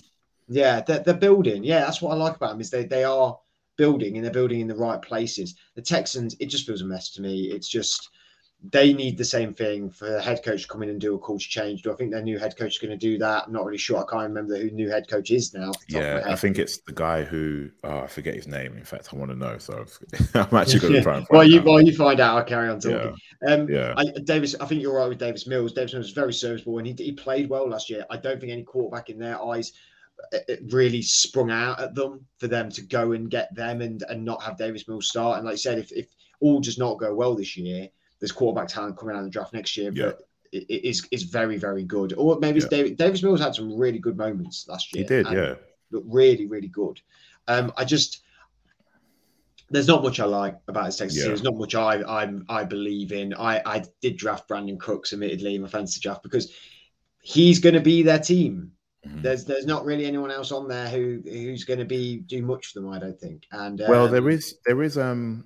Yeah, 0.49 0.81
they're, 0.81 1.01
they're 1.01 1.15
building. 1.15 1.65
Yeah, 1.65 1.81
that's 1.81 2.01
what 2.01 2.13
I 2.13 2.15
like 2.15 2.37
about 2.37 2.51
them 2.51 2.61
is 2.61 2.71
they 2.71 2.85
they 2.85 3.05
are 3.05 3.39
building 3.77 4.17
and 4.17 4.25
they're 4.25 4.33
building 4.33 4.61
in 4.61 4.69
the 4.69 4.77
right 4.77 5.01
places. 5.01 5.55
The 5.75 5.83
Texans, 5.83 6.37
it 6.41 6.47
just 6.47 6.67
feels 6.67 6.83
a 6.83 6.85
mess 6.85 7.11
to 7.13 7.23
me. 7.23 7.51
It's 7.51 7.69
just 7.69 8.11
they 8.63 8.93
need 8.93 9.17
the 9.17 9.25
same 9.25 9.55
thing 9.55 9.89
for 9.89 10.11
the 10.11 10.21
head 10.21 10.43
coach 10.45 10.63
to 10.63 10.69
come 10.69 10.83
in 10.83 10.89
and 10.89 11.01
do 11.01 11.15
a 11.15 11.19
culture 11.19 11.49
change. 11.49 11.83
Do 11.83 11.93
I 11.93 11.95
think 11.95 12.11
their 12.11 12.23
new 12.23 12.39
head 12.39 12.57
coach 12.57 12.73
is 12.73 12.79
going 12.79 12.91
to 12.91 12.97
do 12.97 13.17
that? 13.19 13.45
I'm 13.47 13.53
not 13.53 13.65
really 13.65 13.79
sure. 13.79 13.99
I 13.99 14.11
can't 14.11 14.25
remember 14.25 14.57
who 14.57 14.71
new 14.71 14.91
head 14.91 15.09
coach 15.09 15.31
is 15.31 15.55
now. 15.55 15.71
Yeah, 15.89 16.23
I 16.27 16.35
think 16.35 16.59
it's 16.59 16.79
the 16.79 16.93
guy 16.93 17.23
who 17.23 17.71
oh, 17.85 18.01
I 18.01 18.07
forget 18.09 18.35
his 18.35 18.49
name. 18.49 18.77
In 18.77 18.85
fact, 18.85 19.11
I 19.13 19.17
want 19.17 19.31
to 19.31 19.37
know, 19.37 19.59
so 19.59 19.85
I'm 20.35 20.57
actually 20.57 20.81
going 20.81 20.93
to 20.95 21.03
try 21.03 21.19
and 21.19 21.27
find. 21.29 21.39
well, 21.39 21.45
you 21.45 21.61
out. 21.61 21.67
well 21.67 21.81
you 21.81 21.95
find 21.95 22.19
out. 22.19 22.37
I'll 22.37 22.45
carry 22.45 22.69
on 22.69 22.81
talking. 22.81 23.17
Yeah. 23.47 23.55
Um, 23.55 23.69
yeah. 23.69 23.95
I, 23.97 24.07
Davis, 24.25 24.57
I 24.61 24.67
think 24.67 24.83
you're 24.83 24.97
right 24.97 25.09
with 25.09 25.19
Davis 25.19 25.47
Mills. 25.47 25.73
Davis 25.73 25.93
Mills 25.93 26.07
was 26.07 26.13
very 26.13 26.33
serviceable 26.33 26.79
and 26.79 26.87
he, 26.87 26.95
he 26.95 27.13
played 27.13 27.49
well 27.49 27.69
last 27.69 27.89
year. 27.89 28.05
I 28.11 28.17
don't 28.17 28.41
think 28.41 28.51
any 28.51 28.65
quarterback 28.65 29.09
in 29.09 29.19
their 29.19 29.41
eyes 29.41 29.73
it 30.33 30.61
really 30.71 31.01
sprung 31.01 31.51
out 31.51 31.81
at 31.81 31.95
them 31.95 32.27
for 32.39 32.49
them 32.49 32.71
to 32.71 32.83
go 32.83 33.13
and 33.13 33.31
get 33.31 33.55
them 33.55 33.81
and 33.81 34.03
and 34.09 34.25
not 34.25 34.43
have 34.43 34.59
Davis 34.59 34.89
Mills 34.89 35.09
start. 35.09 35.39
And 35.39 35.47
like 35.47 35.55
I 35.55 35.57
said, 35.57 35.79
if, 35.79 35.93
if 35.93 36.09
all 36.41 36.61
does 36.61 36.77
not 36.77 36.99
go 36.99 37.15
well 37.15 37.37
this 37.37 37.57
year, 37.57 37.89
there's 38.21 38.33
quarterback 38.33 38.69
talent 38.69 38.97
coming 38.97 39.15
out 39.15 39.21
of 39.21 39.25
the 39.25 39.31
draft 39.31 39.53
next 39.53 39.77
year. 39.77 39.93
Yeah. 39.95 40.07
But 40.07 40.23
is 40.53 41.07
is 41.11 41.25
very 41.25 41.59
very 41.59 41.85
good. 41.85 42.15
Or 42.17 42.39
maybe 42.39 42.61
yeah. 42.61 42.67
David, 42.71 42.97
Davis 42.97 43.23
Mills 43.23 43.41
had 43.41 43.55
some 43.55 43.77
really 43.77 43.99
good 43.99 44.17
moments 44.17 44.67
last 44.69 44.95
year. 44.95 45.05
He 45.05 45.09
did, 45.09 45.27
yeah. 45.31 45.55
Look 45.91 46.05
really 46.07 46.47
really 46.47 46.69
good. 46.69 47.01
Um, 47.47 47.73
I 47.77 47.85
just 47.85 48.23
there's 49.71 49.89
not 49.89 50.03
much 50.03 50.21
I 50.21 50.25
like 50.25 50.57
about 50.69 50.87
his 50.87 50.97
Texas 50.97 51.19
yeah. 51.19 51.29
There's 51.29 51.43
not 51.43 51.57
much 51.57 51.75
I 51.75 52.01
I 52.03 52.31
I 52.49 52.65
believe 52.65 53.13
in. 53.13 53.35
I 53.35 53.61
I 53.65 53.85
did 54.01 54.17
draft 54.17 54.49
Brandin 54.49 54.79
Cooks 54.79 55.13
admittedly 55.13 55.55
in 55.55 55.63
my 55.63 55.69
fantasy 55.69 56.01
draft 56.01 56.23
because 56.23 56.53
he's 57.21 57.59
going 57.59 57.75
to 57.75 57.81
be 57.81 58.03
their 58.03 58.19
team. 58.19 58.73
Mm-hmm. 59.07 59.23
There's 59.23 59.45
there's 59.45 59.67
not 59.67 59.85
really 59.85 60.07
anyone 60.07 60.31
else 60.31 60.53
on 60.53 60.69
there 60.69 60.89
who 60.89 61.23
who's 61.25 61.65
going 61.65 61.79
to 61.79 61.85
be 61.85 62.19
do 62.19 62.43
much 62.43 62.69
for 62.69 62.81
them. 62.81 62.91
I 62.91 62.99
don't 62.99 63.19
think. 63.19 63.45
And 63.53 63.81
um, 63.81 63.91
well, 63.91 64.09
there 64.09 64.29
is 64.29 64.57
there 64.67 64.83
is 64.83 64.97
um 64.97 65.45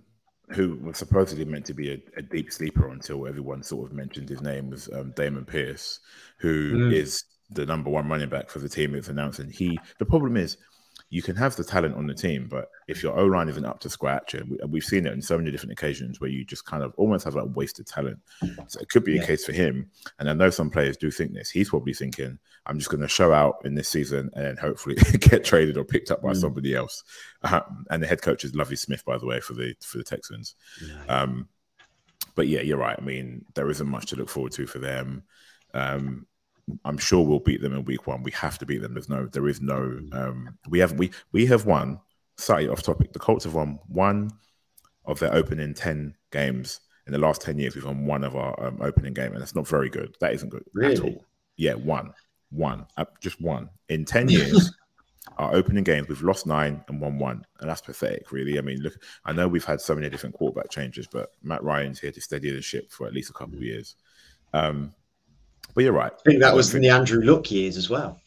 who 0.51 0.77
was 0.83 0.99
supposedly 0.99 1.45
meant 1.45 1.65
to 1.67 1.75
be 1.75 1.93
a, 1.93 1.99
a, 2.17 2.23
deep 2.23 2.53
sleeper 2.53 2.89
until 2.89 3.27
everyone 3.27 3.63
sort 3.63 3.91
of 3.91 3.97
mentioned 3.97 4.29
his 4.29 4.43
name 4.43 4.71
was 4.71 4.89
um, 4.93 5.13
Dameon 5.13 5.47
Pierce, 5.47 6.01
who 6.39 6.75
mm. 6.75 6.93
is 6.93 7.25
the 7.51 7.65
number 7.65 7.91
one 7.91 8.09
running 8.09 8.29
back 8.29 8.51
for 8.51 8.59
the 8.59 8.69
team. 8.69 8.95
It's 8.95 9.09
announced, 9.09 9.39
and 9.39 9.53
he. 9.53 9.79
The 9.99 10.05
problem 10.05 10.37
is 10.37 10.59
you 11.11 11.23
can 11.23 11.37
have 11.37 11.55
the 11.57 11.65
talent 11.65 11.95
on 11.95 12.07
the 12.07 12.15
team, 12.15 12.49
but 12.51 12.71
if 12.89 13.03
your 13.03 13.19
O 13.19 13.27
line 13.27 13.49
isn't 13.49 13.65
up 13.65 13.81
to 13.81 13.91
scratch, 13.91 14.35
and 14.35 14.59
we, 14.69 14.81
have 14.81 14.85
seen 14.85 15.07
it 15.07 15.13
on 15.13 15.21
so 15.21 15.37
many 15.37 15.51
different 15.51 15.73
occasions 15.73 16.21
where 16.21 16.31
you 16.31 16.45
just 16.45 16.65
kind 16.65 16.83
of 16.83 16.95
almost 16.97 17.25
have 17.25 17.35
like 17.35 17.55
wasted 17.55 17.87
talent. 17.87 18.19
So 18.69 18.81
it 18.81 18.89
could 18.89 19.05
be 19.05 19.15
yeah. 19.15 19.23
a 19.23 19.27
case 19.27 19.45
for 19.45 19.53
him. 19.53 19.91
And 20.19 20.31
I 20.31 20.33
know 20.33 20.49
some 20.49 20.71
players 20.71 20.97
do 20.97 21.11
think 21.11 21.35
this. 21.35 21.51
He's 21.51 21.69
probably 21.69 21.93
thinking, 21.93 22.39
I'm 22.67 22.79
just 22.79 22.91
going 22.91 23.01
to 23.01 23.09
show 23.09 23.33
out 23.33 23.63
in 23.65 23.75
this 23.75 23.89
season 23.89 24.31
and 24.35 24.59
hopefully 24.59 24.95
get 25.19 25.45
traded 25.45 25.77
or 25.77 25.85
picked 25.85 26.11
up 26.11 26.23
by 26.23 26.33
mm. 26.33 26.37
somebody 26.37 26.75
else. 26.75 27.03
Um, 27.43 27.87
and 27.91 28.03
the 28.03 28.07
head 28.07 28.23
coach 28.23 28.45
is 28.45 28.55
Lovie 28.55 28.77
Smith, 28.77 29.05
by 29.05 29.19
the 29.19 29.27
way, 29.27 29.41
for 29.41 29.55
the 29.55 29.75
for 29.83 29.99
the 29.99 30.05
Texans. 30.05 30.55
Yeah. 30.81 31.05
Um, 31.07 31.49
but 32.35 32.49
yeah, 32.49 32.61
you're 32.61 32.79
right. 32.79 32.97
I 32.99 33.05
mean, 33.05 33.45
there 33.55 33.71
isn't 33.71 33.89
much 33.89 34.07
to 34.07 34.17
look 34.17 34.29
forward 34.29 34.53
to 34.53 34.67
for 34.67 34.79
them. 34.79 35.25
Um, 35.75 36.27
I'm 36.85 36.99
sure 36.99 37.27
we'll 37.27 37.41
beat 37.41 37.61
them 37.61 37.75
in 37.75 37.85
week 37.85 38.07
one. 38.07 38.23
We 38.23 38.31
have 38.33 38.59
to 38.59 38.67
beat 38.67 38.81
them. 38.83 38.95
There's 38.95 39.09
no, 39.09 39.27
there 39.27 39.49
is 39.49 39.61
no. 39.61 40.01
Um, 40.13 40.57
we 40.69 40.79
have 40.79 40.93
we 40.93 41.11
we 41.33 41.47
have 41.47 41.67
won. 41.67 42.01
Slightly 42.39 42.69
off 42.69 42.83
topic. 42.83 43.13
The 43.13 43.19
Colts 43.19 43.45
have 43.45 43.55
won 43.55 43.79
one 43.89 44.31
of 45.05 45.19
their 45.19 45.35
opening 45.35 45.75
ten 45.75 46.15
games 46.31 46.81
in 47.07 47.13
the 47.13 47.19
last 47.19 47.43
ten 47.43 47.59
years. 47.59 47.75
We've 47.75 47.85
won 47.85 48.07
one 48.07 48.25
of 48.25 48.37
our 48.37 48.61
um, 48.65 48.79
opening 48.81 49.13
game, 49.13 49.33
and 49.33 49.41
that's 49.41 49.55
not 49.55 49.69
very 49.69 49.91
good. 49.91 50.17
That 50.21 50.33
isn't 50.33 50.49
good 50.49 50.65
really? 50.73 50.95
at 50.95 51.01
all. 51.01 51.25
Yeah, 51.57 51.75
one, 51.75 52.13
one, 52.53 52.87
uh, 52.97 53.05
just 53.21 53.41
one 53.41 53.69
in 53.89 54.05
ten 54.05 54.29
years. 54.29 54.71
our 55.39 55.55
opening 55.55 55.85
games, 55.85 56.09
we've 56.09 56.23
lost 56.23 56.47
nine 56.47 56.85
and 56.89 57.01
won 57.01 57.19
one, 57.19 57.45
and 57.61 57.71
that's 57.71 57.81
pathetic, 57.81 58.33
really. 58.33 58.59
I 58.59 58.61
mean, 58.61 58.81
look, 58.81 58.95
I 59.25 59.33
know 59.33 59.49
we've 59.49 59.65
had 59.65 59.81
so 59.81 59.95
many 59.95 60.11
different 60.11 60.35
quarterback 60.35 60.71
changes, 60.71 61.07
but 61.07 61.31
Matt 61.43 61.63
Ryan's 61.63 62.01
here 62.01 62.13
to 62.13 62.21
steady 62.21 62.51
the 62.51 62.61
ship 62.61 62.91
for 62.91 63.07
at 63.07 63.15
least 63.15 63.31
a 63.31 63.33
couple 63.33 63.57
of 63.57 63.63
years. 63.63 63.97
Um, 64.53 64.93
but 65.75 65.85
you're 65.85 65.93
right. 65.93 66.13
I 66.13 66.31
think 66.31 66.41
that 66.41 66.55
was 66.55 66.75
in 66.75 66.83
the 66.83 66.91
Andrew 66.91 67.23
Luck 67.23 67.51
years 67.51 67.77
as 67.77 67.89
well. 67.89 68.21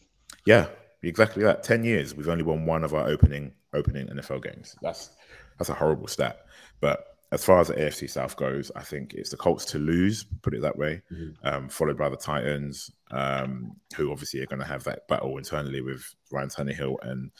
Yeah, 0.46 0.66
exactly 1.02 1.42
that. 1.44 1.62
Ten 1.62 1.84
years, 1.84 2.14
we've 2.14 2.28
only 2.28 2.44
won 2.44 2.66
one 2.66 2.82
of 2.82 2.94
our 2.94 3.06
opening 3.06 3.52
opening 3.72 4.08
NFL 4.08 4.42
games. 4.42 4.74
That's 4.82 5.10
that's 5.58 5.70
a 5.70 5.74
horrible 5.74 6.08
stat. 6.08 6.46
But 6.80 7.15
as 7.36 7.44
far 7.44 7.60
as 7.60 7.68
the 7.68 7.74
AFC 7.74 8.08
South 8.08 8.34
goes, 8.36 8.72
I 8.74 8.82
think 8.82 9.12
it's 9.12 9.28
the 9.28 9.36
Colts 9.36 9.66
to 9.66 9.78
lose, 9.78 10.24
put 10.40 10.54
it 10.54 10.62
that 10.62 10.78
way, 10.78 11.02
mm-hmm. 11.12 11.46
um, 11.46 11.68
followed 11.68 11.98
by 11.98 12.08
the 12.08 12.16
Titans, 12.16 12.90
um, 13.10 13.76
who 13.94 14.10
obviously 14.10 14.40
are 14.40 14.46
going 14.46 14.62
to 14.62 14.66
have 14.66 14.84
that 14.84 15.06
battle 15.06 15.36
internally 15.36 15.82
with 15.82 16.02
Ryan 16.32 16.48
Tannehill 16.48 16.96
and 17.02 17.30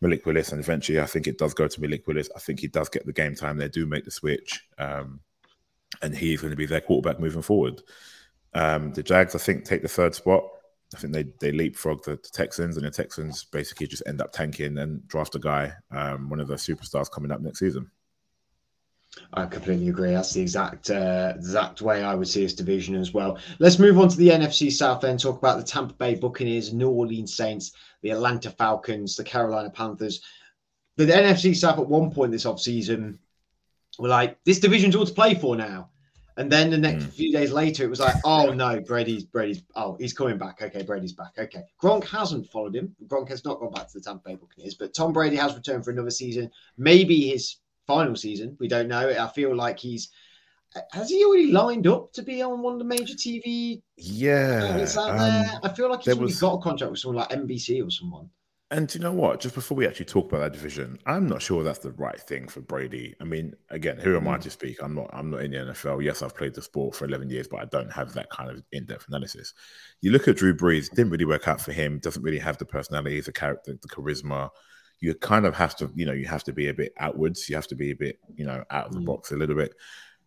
Malik 0.00 0.26
Willis. 0.26 0.50
And 0.50 0.60
eventually, 0.60 0.98
I 0.98 1.06
think 1.06 1.28
it 1.28 1.38
does 1.38 1.54
go 1.54 1.68
to 1.68 1.80
Malik 1.80 2.08
Willis. 2.08 2.28
I 2.34 2.40
think 2.40 2.58
he 2.58 2.66
does 2.66 2.88
get 2.88 3.06
the 3.06 3.12
game 3.12 3.36
time. 3.36 3.56
They 3.56 3.68
do 3.68 3.86
make 3.86 4.04
the 4.04 4.10
switch. 4.10 4.66
Um, 4.78 5.20
and 6.02 6.12
he's 6.12 6.40
going 6.40 6.50
to 6.50 6.56
be 6.56 6.66
their 6.66 6.80
quarterback 6.80 7.20
moving 7.20 7.42
forward. 7.42 7.82
Um, 8.52 8.94
the 8.94 9.04
Jags, 9.04 9.36
I 9.36 9.38
think, 9.38 9.64
take 9.64 9.82
the 9.82 9.88
third 9.88 10.16
spot. 10.16 10.42
I 10.92 10.98
think 10.98 11.12
they 11.12 11.24
they 11.40 11.52
leapfrog 11.52 12.02
the, 12.02 12.16
the, 12.16 12.30
Texans, 12.32 12.76
and 12.76 12.84
the 12.84 12.90
Texans 12.90 13.44
basically 13.44 13.86
just 13.86 14.02
end 14.06 14.20
up 14.20 14.32
tanking 14.32 14.76
and 14.78 15.06
draft 15.06 15.36
a 15.36 15.38
guy, 15.38 15.72
um, 15.92 16.28
one 16.28 16.40
of 16.40 16.48
the 16.48 16.54
superstars 16.54 17.10
coming 17.10 17.30
up 17.30 17.40
next 17.40 17.60
season. 17.60 17.90
I 19.32 19.46
completely 19.46 19.88
agree. 19.88 20.12
That's 20.12 20.32
the 20.32 20.40
exact 20.40 20.90
uh, 20.90 21.32
exact 21.36 21.82
way 21.82 22.02
I 22.02 22.14
would 22.14 22.28
see 22.28 22.42
this 22.42 22.54
division 22.54 22.94
as 22.94 23.12
well. 23.12 23.38
Let's 23.58 23.78
move 23.78 23.98
on 23.98 24.08
to 24.08 24.16
the 24.16 24.28
NFC 24.28 24.70
South 24.70 25.00
then. 25.00 25.18
Talk 25.18 25.38
about 25.38 25.58
the 25.58 25.64
Tampa 25.64 25.94
Bay 25.94 26.14
Buccaneers, 26.14 26.72
New 26.72 26.90
Orleans 26.90 27.36
Saints, 27.36 27.72
the 28.02 28.10
Atlanta 28.10 28.50
Falcons, 28.50 29.16
the 29.16 29.24
Carolina 29.24 29.70
Panthers. 29.70 30.20
But 30.96 31.08
the 31.08 31.14
NFC 31.14 31.54
South 31.54 31.78
at 31.78 31.88
one 31.88 32.10
point 32.10 32.32
this 32.32 32.44
offseason 32.44 33.18
were 33.98 34.08
like, 34.08 34.38
this 34.44 34.60
division's 34.60 34.94
all 34.94 35.06
to 35.06 35.12
play 35.12 35.34
for 35.34 35.56
now. 35.56 35.90
And 36.36 36.50
then 36.50 36.70
the 36.70 36.78
next 36.78 37.04
mm. 37.04 37.10
few 37.10 37.32
days 37.32 37.52
later, 37.52 37.84
it 37.84 37.90
was 37.90 38.00
like, 38.00 38.16
oh 38.24 38.52
no, 38.52 38.80
Brady's 38.80 39.24
Brady's 39.24 39.62
oh 39.76 39.96
he's 40.00 40.12
coming 40.12 40.36
back. 40.36 40.60
Okay, 40.60 40.82
Brady's 40.82 41.12
back. 41.12 41.32
Okay, 41.38 41.62
Gronk 41.80 42.04
hasn't 42.08 42.48
followed 42.48 42.74
him. 42.74 42.94
Gronk 43.06 43.28
has 43.28 43.44
not 43.44 43.60
gone 43.60 43.72
back 43.72 43.86
to 43.88 43.98
the 43.98 44.00
Tampa 44.00 44.30
Bay 44.30 44.34
Buccaneers, 44.34 44.74
but 44.74 44.94
Tom 44.94 45.12
Brady 45.12 45.36
has 45.36 45.54
returned 45.54 45.84
for 45.84 45.92
another 45.92 46.10
season. 46.10 46.50
Maybe 46.76 47.28
his 47.28 47.56
final 47.86 48.16
season. 48.16 48.56
We 48.58 48.68
don't 48.68 48.88
know. 48.88 49.08
I 49.10 49.28
feel 49.28 49.54
like 49.54 49.78
he's 49.78 50.10
has 50.92 51.08
he 51.08 51.24
already 51.24 51.52
lined 51.52 51.86
up 51.86 52.12
to 52.14 52.22
be 52.22 52.42
on 52.42 52.62
one 52.62 52.74
of 52.74 52.78
the 52.78 52.84
major 52.84 53.14
TV? 53.14 53.82
Yeah, 53.96 54.84
um, 54.98 55.60
I 55.62 55.68
feel 55.68 55.88
like 55.88 56.02
he's 56.02 56.14
already 56.14 56.24
was... 56.24 56.40
got 56.40 56.54
a 56.54 56.62
contract 56.62 56.90
with 56.90 57.00
someone 57.00 57.26
like 57.28 57.30
NBC 57.30 57.86
or 57.86 57.90
someone. 57.90 58.28
And 58.70 58.88
do 58.88 58.98
you 58.98 59.04
know 59.04 59.12
what? 59.12 59.40
Just 59.40 59.54
before 59.54 59.76
we 59.76 59.86
actually 59.86 60.06
talk 60.06 60.26
about 60.26 60.40
that 60.40 60.52
division, 60.52 60.98
I'm 61.06 61.28
not 61.28 61.42
sure 61.42 61.62
that's 61.62 61.78
the 61.78 61.92
right 61.92 62.18
thing 62.18 62.48
for 62.48 62.60
Brady. 62.60 63.14
I 63.20 63.24
mean, 63.24 63.54
again, 63.70 63.98
who 63.98 64.16
am 64.16 64.26
I 64.26 64.36
mm. 64.36 64.40
to 64.40 64.50
speak? 64.50 64.82
I'm 64.82 64.94
not. 64.96 65.10
I'm 65.12 65.30
not 65.30 65.42
in 65.42 65.52
the 65.52 65.58
NFL. 65.58 66.02
Yes, 66.02 66.22
I've 66.22 66.34
played 66.34 66.54
the 66.54 66.62
sport 66.62 66.96
for 66.96 67.04
11 67.04 67.30
years, 67.30 67.46
but 67.46 67.60
I 67.60 67.66
don't 67.66 67.92
have 67.92 68.12
that 68.14 68.30
kind 68.30 68.50
of 68.50 68.62
in-depth 68.72 69.06
analysis. 69.08 69.54
You 70.00 70.10
look 70.10 70.26
at 70.26 70.36
Drew 70.36 70.56
Brees; 70.56 70.90
didn't 70.90 71.10
really 71.10 71.24
work 71.24 71.46
out 71.46 71.60
for 71.60 71.72
him. 71.72 72.00
Doesn't 72.00 72.22
really 72.22 72.38
have 72.38 72.58
the 72.58 72.64
personality, 72.64 73.20
the 73.20 73.32
character, 73.32 73.76
the 73.80 73.88
charisma. 73.88 74.48
You 75.00 75.14
kind 75.14 75.46
of 75.46 75.54
have 75.54 75.76
to, 75.76 75.90
you 75.94 76.06
know, 76.06 76.12
you 76.12 76.26
have 76.26 76.44
to 76.44 76.52
be 76.52 76.68
a 76.68 76.74
bit 76.74 76.92
outwards. 76.98 77.48
You 77.48 77.56
have 77.56 77.66
to 77.68 77.74
be 77.74 77.90
a 77.90 77.96
bit, 77.96 78.18
you 78.34 78.46
know, 78.46 78.64
out 78.70 78.86
of 78.86 78.92
the 78.92 79.00
mm. 79.00 79.06
box 79.06 79.32
a 79.32 79.36
little 79.36 79.56
bit. 79.56 79.74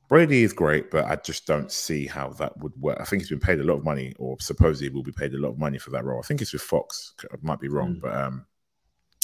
Brady 0.07 0.43
is 0.43 0.53
great, 0.53 0.89
but 0.89 1.05
I 1.05 1.17
just 1.17 1.45
don't 1.45 1.71
see 1.71 2.07
how 2.07 2.29
that 2.29 2.57
would 2.59 2.73
work. 2.79 2.97
I 2.99 3.03
think 3.03 3.21
he's 3.21 3.29
been 3.29 3.39
paid 3.39 3.59
a 3.59 3.63
lot 3.63 3.77
of 3.77 3.83
money, 3.83 4.13
or 4.17 4.37
supposedly 4.39 4.89
will 4.89 5.03
be 5.03 5.11
paid 5.11 5.33
a 5.33 5.39
lot 5.39 5.49
of 5.49 5.57
money 5.57 5.77
for 5.77 5.89
that 5.91 6.05
role. 6.05 6.19
I 6.23 6.25
think 6.25 6.41
it's 6.41 6.53
with 6.53 6.61
Fox. 6.61 7.13
I 7.31 7.35
might 7.41 7.59
be 7.59 7.67
wrong, 7.67 7.95
mm. 7.95 8.01
but 8.01 8.15
um, 8.15 8.45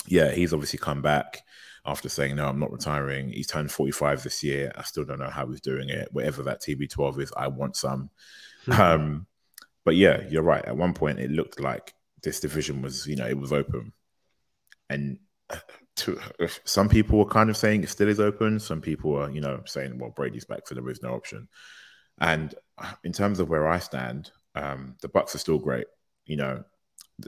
yeah, 0.07 0.31
he's 0.31 0.53
obviously 0.53 0.79
come 0.79 1.01
back 1.01 1.41
after 1.85 2.09
saying 2.09 2.35
no, 2.35 2.47
I'm 2.47 2.59
not 2.59 2.71
retiring. 2.71 3.31
He's 3.31 3.47
turned 3.47 3.71
45 3.71 4.23
this 4.23 4.43
year. 4.43 4.71
I 4.75 4.83
still 4.83 5.05
don't 5.05 5.19
know 5.19 5.29
how 5.29 5.47
he's 5.47 5.61
doing 5.61 5.89
it. 5.89 6.09
Whatever 6.11 6.43
that 6.43 6.61
TB12 6.61 7.19
is, 7.21 7.33
I 7.35 7.47
want 7.47 7.75
some. 7.75 8.09
Mm. 8.65 8.79
Um, 8.79 9.27
but 9.85 9.95
yeah, 9.95 10.23
you're 10.29 10.43
right. 10.43 10.63
At 10.63 10.77
one 10.77 10.93
point, 10.93 11.19
it 11.19 11.31
looked 11.31 11.59
like 11.59 11.93
this 12.21 12.39
division 12.39 12.81
was, 12.81 13.05
you 13.05 13.15
know, 13.15 13.27
it 13.27 13.37
was 13.37 13.51
open, 13.51 13.93
and 14.89 15.19
to, 15.97 16.19
some 16.65 16.89
people 16.89 17.19
were 17.19 17.25
kind 17.25 17.49
of 17.49 17.57
saying 17.57 17.83
it 17.83 17.89
still 17.89 18.09
is 18.09 18.19
open. 18.19 18.59
Some 18.59 18.81
people 18.81 19.15
are, 19.17 19.29
you 19.29 19.41
know, 19.41 19.61
saying, 19.65 19.97
well, 19.97 20.13
Brady's 20.15 20.45
back, 20.45 20.67
so 20.67 20.75
there 20.75 20.89
is 20.89 21.03
no 21.03 21.13
option. 21.13 21.47
And 22.19 22.53
in 23.03 23.11
terms 23.11 23.39
of 23.39 23.49
where 23.49 23.67
I 23.67 23.79
stand, 23.79 24.31
um, 24.55 24.95
the 25.01 25.09
Bucks 25.09 25.35
are 25.35 25.39
still 25.39 25.57
great. 25.57 25.87
You 26.25 26.37
know, 26.37 26.63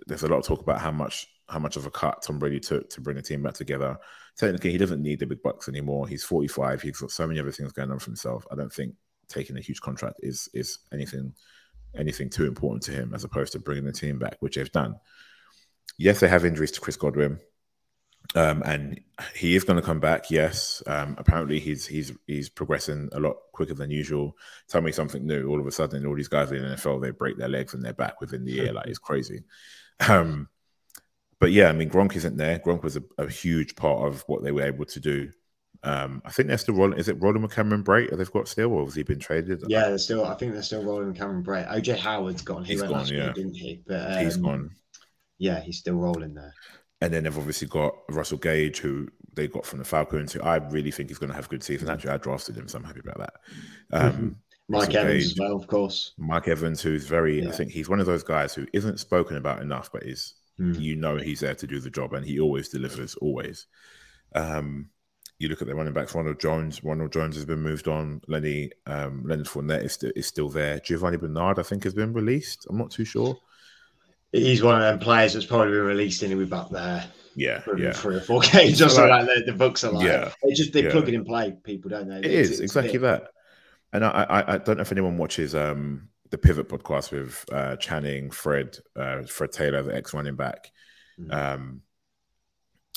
there's 0.08 0.24
a 0.24 0.28
lot 0.28 0.40
of 0.40 0.46
talk 0.46 0.62
about 0.62 0.82
how 0.82 0.92
much 0.92 1.28
how 1.48 1.60
much 1.60 1.76
of 1.76 1.86
a 1.86 1.92
cut 1.92 2.24
Tom 2.24 2.40
Brady 2.40 2.60
took 2.60 2.90
to 2.90 3.02
bring 3.02 3.18
the 3.18 3.22
team 3.22 3.44
back 3.44 3.54
together. 3.54 3.98
Technically, 4.36 4.72
he 4.72 4.80
doesn't 4.80 5.02
need 5.02 5.20
the 5.20 5.28
big 5.28 5.44
bucks 5.44 5.70
anymore. 5.70 6.08
He's 6.08 6.24
45. 6.24 6.82
He's 6.82 6.98
got 6.98 7.12
so 7.12 7.28
many 7.28 7.40
other 7.40 7.52
things 7.52 7.72
going 7.72 7.92
on 7.92 8.00
for 8.00 8.06
himself. 8.06 8.46
I 8.52 8.56
don't 8.56 8.74
think 8.74 8.96
taking 9.28 9.58
a 9.58 9.62
huge 9.62 9.82
contract 9.82 10.20
is 10.22 10.50
is 10.54 10.80
anything 10.92 11.34
anything 11.96 12.30
too 12.30 12.46
important 12.46 12.84
to 12.84 12.92
him 12.92 13.14
as 13.14 13.24
opposed 13.24 13.54
to 13.54 13.60
bringing 13.60 13.86
the 13.86 13.92
team 13.92 14.20
back, 14.20 14.38
which 14.40 14.56
they've 14.56 14.72
done. 14.72 14.96
Yes, 15.98 16.20
they 16.20 16.28
have 16.28 16.46
injuries 16.46 16.72
to 16.72 16.82
Chris 16.82 16.98
Godwin. 16.98 17.40
Um, 18.34 18.64
and 18.66 19.00
he 19.36 19.56
is 19.56 19.64
going 19.64 19.80
to 19.80 19.86
come 19.86 20.00
back. 20.00 20.32
Yes, 20.32 20.82
um, 20.88 21.16
apparently 21.18 21.60
he's 21.60 21.86
he's 21.86 22.12
he's 22.28 22.50
progressing 22.50 23.10
a 23.12 23.20
lot 23.20 23.36
quicker 23.54 23.74
than 23.74 23.92
usual. 23.92 24.36
Tell 24.68 24.82
me 24.82 24.92
something 24.92 25.26
new. 25.26 25.48
All 25.48 25.60
of 25.60 25.68
a 25.68 25.72
sudden, 25.72 26.06
all 26.06 26.16
these 26.16 26.28
guys 26.28 26.52
in 26.52 26.62
the 26.62 26.76
NFL 26.76 27.02
they 27.02 27.12
break 27.12 27.38
their 27.38 27.50
legs 27.50 27.74
and 27.74 27.84
they're 27.84 27.94
back 27.94 28.20
within 28.22 28.46
the 28.46 28.52
year. 28.52 28.74
Like 28.74 28.88
it's 28.88 29.00
crazy. 29.00 29.44
Um, 30.08 30.50
but 31.40 31.52
yeah, 31.52 31.70
I 31.70 31.74
mean 31.74 31.90
Gronk 31.90 32.16
isn't 32.16 32.38
there. 32.38 32.60
Gronk 32.60 32.84
was 32.84 32.98
a, 32.98 33.04
a 33.18 33.30
huge 33.30 33.76
part 33.76 34.08
of 34.08 34.24
what 34.28 34.44
they 34.44 34.52
were 34.52 34.64
able 34.64 34.86
to 34.86 35.00
do. 35.00 35.32
Um, 35.84 36.22
I 36.26 36.32
think 36.32 36.48
they're 36.48 36.58
still 36.58 36.74
rolling. 36.74 36.98
Is 36.98 37.10
it 37.10 37.22
rolling 37.22 37.44
with 37.44 37.54
Cameron 37.54 37.84
Brate? 37.84 38.16
They've 38.16 38.32
got 38.32 38.48
still, 38.48 38.74
or 38.74 38.86
has 38.86 38.96
he 38.96 39.04
been 39.04 39.20
traded? 39.20 39.64
Yeah, 39.68 39.90
they're 39.90 39.98
still. 40.00 40.26
I 40.26 40.34
think 40.34 40.54
they're 40.54 40.64
still 40.64 40.84
rolling 40.84 41.08
with 41.08 41.18
Cameron 41.18 41.44
Brate. 41.44 41.70
OJ 41.70 41.98
Howard's 41.98 42.42
gone. 42.42 42.64
He 42.64 42.74
he's 42.74 42.82
went 42.82 42.94
gone, 42.94 43.08
yeah. 43.08 43.32
didn't 43.34 43.54
he? 43.54 43.82
But 43.86 44.12
um, 44.12 44.24
he's 44.24 44.38
gone. 44.38 44.72
Yeah, 45.38 45.60
he's 45.60 45.78
still 45.78 45.96
rolling 45.96 46.34
there. 46.34 46.54
And 47.02 47.14
then 47.14 47.24
they've 47.24 47.38
obviously 47.38 47.68
got 47.68 47.96
Russell 48.10 48.38
Gage, 48.38 48.80
who 48.80 49.08
they 49.34 49.48
got 49.48 49.66
from 49.66 49.80
the 49.80 49.86
Falcons, 49.86 50.32
who 50.32 50.42
I 50.42 50.56
really 50.56 50.92
think 50.92 51.12
is 51.12 51.18
going 51.18 51.30
to 51.30 51.36
have 51.36 51.48
a 51.48 51.50
good 51.50 51.64
season. 51.64 51.90
Actually, 51.90 52.12
I 52.12 52.18
drafted 52.18 52.56
him, 52.56 52.68
so 52.68 52.78
I'm 52.78 52.86
happy 52.86 53.02
about 53.02 53.18
that. 53.18 53.34
Um, 53.92 54.38
Mike 54.68 54.88
Russell 54.88 54.98
Evans 54.98 55.24
Gage, 55.24 55.32
as 55.34 55.40
well, 55.40 55.56
of 55.56 55.68
course. 55.68 56.14
Mike 56.18 56.48
Evans, 56.48 56.82
who's 56.82 57.06
very, 57.06 57.44
yeah. 57.44 57.50
I 57.50 57.52
think 57.52 57.72
he's 57.72 57.90
one 57.90 58.00
of 58.00 58.06
those 58.06 58.24
guys 58.24 58.54
who 58.54 58.66
isn't 58.74 59.00
spoken 59.00 59.38
about 59.38 59.62
enough, 59.62 59.92
but 59.92 60.04
is 60.04 60.36
mm. 60.60 60.80
you 60.80 60.96
know 60.96 61.18
he's 61.18 61.42
there 61.42 61.56
to 61.56 61.68
do 61.68 61.80
the 61.80 61.90
job, 61.90 62.14
and 62.14 62.26
he 62.26 62.40
always 62.40 62.70
delivers, 62.70 63.16
always. 63.16 63.68
Um, 64.34 64.90
you 65.38 65.50
look 65.50 65.62
at 65.62 65.68
the 65.68 65.76
running 65.76 65.94
backs, 65.94 66.16
Ronald 66.16 66.40
Jones. 66.40 66.84
Ronald 66.84 67.12
Jones 67.12 67.36
has 67.36 67.46
been 67.46 67.62
moved 67.62 67.88
on. 67.88 68.22
Lenny 68.28 68.72
um, 68.86 69.24
Leonard 69.26 69.48
Fournette 69.48 69.84
is, 69.84 69.94
st- 69.94 70.14
is 70.16 70.28
still 70.28 70.50
there. 70.50 70.80
Giovani 70.80 71.18
Bernard, 71.18 71.60
I 71.60 71.64
think, 71.64 71.84
has 71.84 71.94
been 71.94 72.14
released. 72.14 72.66
I'm 72.70 72.78
not 72.78 72.92
too 72.92 73.06
sure. 73.06 73.38
He's 74.36 74.62
one 74.62 74.76
of 74.76 74.82
them 74.82 75.00
players 75.00 75.34
that's 75.34 75.46
probably 75.46 75.72
been 75.72 75.84
released 75.84 76.24
anyway 76.24 76.46
back 76.46 76.70
there. 76.70 77.06
Yeah, 77.36 77.62
yeah. 77.78 77.92
Three 77.92 78.16
or 78.16 78.22
four 78.22 78.42
games, 78.52 78.78
just 78.78 78.98
like, 78.98 79.10
like, 79.10 79.26
the, 79.28 79.52
the, 79.52 79.58
books 79.58 79.84
are 79.84 79.92
like. 79.92 80.06
Yeah, 80.06 80.32
they 80.44 80.54
just 80.54 80.74
they 80.74 80.84
yeah. 80.84 80.92
plug 80.92 81.08
it 81.08 81.14
in 81.14 81.26
play. 81.26 81.56
People 81.64 81.90
don't 81.90 82.08
know. 82.08 82.18
It 82.18 82.26
is 82.26 82.60
exactly 82.60 82.98
that. 83.00 83.30
And 83.94 84.04
I, 84.04 84.10
I, 84.10 84.54
I 84.54 84.58
don't 84.58 84.78
know 84.78 84.82
if 84.82 84.92
anyone 84.92 85.18
watches 85.18 85.56
um, 85.56 86.10
the 86.30 86.38
Pivot 86.38 86.70
podcast 86.70 87.12
with 87.12 87.46
uh, 87.52 87.76
Channing, 87.78 88.32
Fred, 88.32 88.78
uh, 88.96 89.24
Fred 89.24 89.52
Taylor, 89.52 89.84
the 89.84 89.96
ex 89.96 90.14
running 90.14 90.36
back. 90.36 90.72
Mm-hmm. 91.20 91.32
Um, 91.32 91.82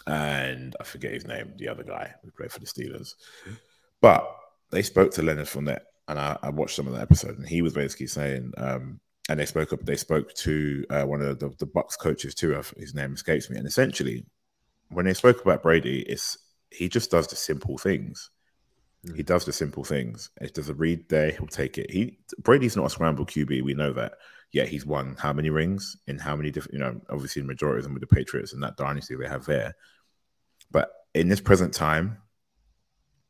and 0.06 0.74
I 0.80 0.84
forget 0.84 1.12
his 1.12 1.26
name, 1.26 1.52
the 1.56 1.68
other 1.68 1.84
guy 1.84 2.14
who 2.22 2.30
played 2.30 2.50
for 2.50 2.60
the 2.60 2.66
Steelers. 2.66 3.14
But 4.00 4.28
they 4.70 4.82
spoke 4.82 5.12
to 5.12 5.22
Leonard 5.22 5.46
Fournette, 5.46 5.82
and 6.08 6.18
I, 6.18 6.36
I 6.42 6.50
watched 6.50 6.76
some 6.76 6.86
of 6.86 6.94
the 6.94 7.00
episode, 7.00 7.38
and 7.38 7.46
he 7.46 7.62
was 7.62 7.74
basically 7.74 8.06
saying, 8.06 8.52
um, 8.56 9.00
and 9.28 9.38
they 9.38 9.46
spoke 9.46 9.72
up. 9.72 9.84
They 9.84 9.96
spoke 9.96 10.32
to 10.34 10.84
uh, 10.90 11.04
one 11.04 11.20
of 11.20 11.38
the, 11.38 11.50
the 11.58 11.66
Bucks 11.66 11.96
coaches 11.96 12.34
too. 12.34 12.60
His 12.76 12.94
name 12.94 13.12
escapes 13.12 13.50
me. 13.50 13.58
And 13.58 13.66
essentially, 13.66 14.24
when 14.90 15.04
they 15.04 15.14
spoke 15.14 15.42
about 15.42 15.62
Brady, 15.62 16.00
it's 16.02 16.38
he 16.70 16.88
just 16.88 17.10
does 17.10 17.26
the 17.26 17.36
simple 17.36 17.78
things. 17.78 18.30
Mm. 19.06 19.16
He 19.16 19.22
does 19.22 19.44
the 19.44 19.52
simple 19.52 19.84
things. 19.84 20.30
If 20.40 20.54
there's 20.54 20.68
a 20.68 20.74
read 20.74 21.08
there, 21.08 21.30
he'll 21.30 21.46
take 21.46 21.78
it. 21.78 21.90
He 21.90 22.18
Brady's 22.38 22.76
not 22.76 22.86
a 22.86 22.90
scramble 22.90 23.26
QB. 23.26 23.62
We 23.62 23.74
know 23.74 23.92
that. 23.92 24.14
Yeah, 24.50 24.64
he's 24.64 24.86
won 24.86 25.14
how 25.18 25.34
many 25.34 25.50
rings 25.50 25.98
in 26.06 26.18
how 26.18 26.34
many 26.34 26.50
different? 26.50 26.74
You 26.74 26.80
know, 26.80 27.00
obviously 27.10 27.42
the 27.42 27.48
majority 27.48 27.80
of 27.80 27.84
them 27.84 27.94
with 27.94 28.00
the 28.00 28.14
Patriots 28.14 28.54
and 28.54 28.62
that 28.62 28.78
dynasty 28.78 29.14
they 29.14 29.28
have 29.28 29.44
there. 29.44 29.74
But 30.70 30.90
in 31.14 31.28
this 31.28 31.40
present 31.40 31.74
time, 31.74 32.18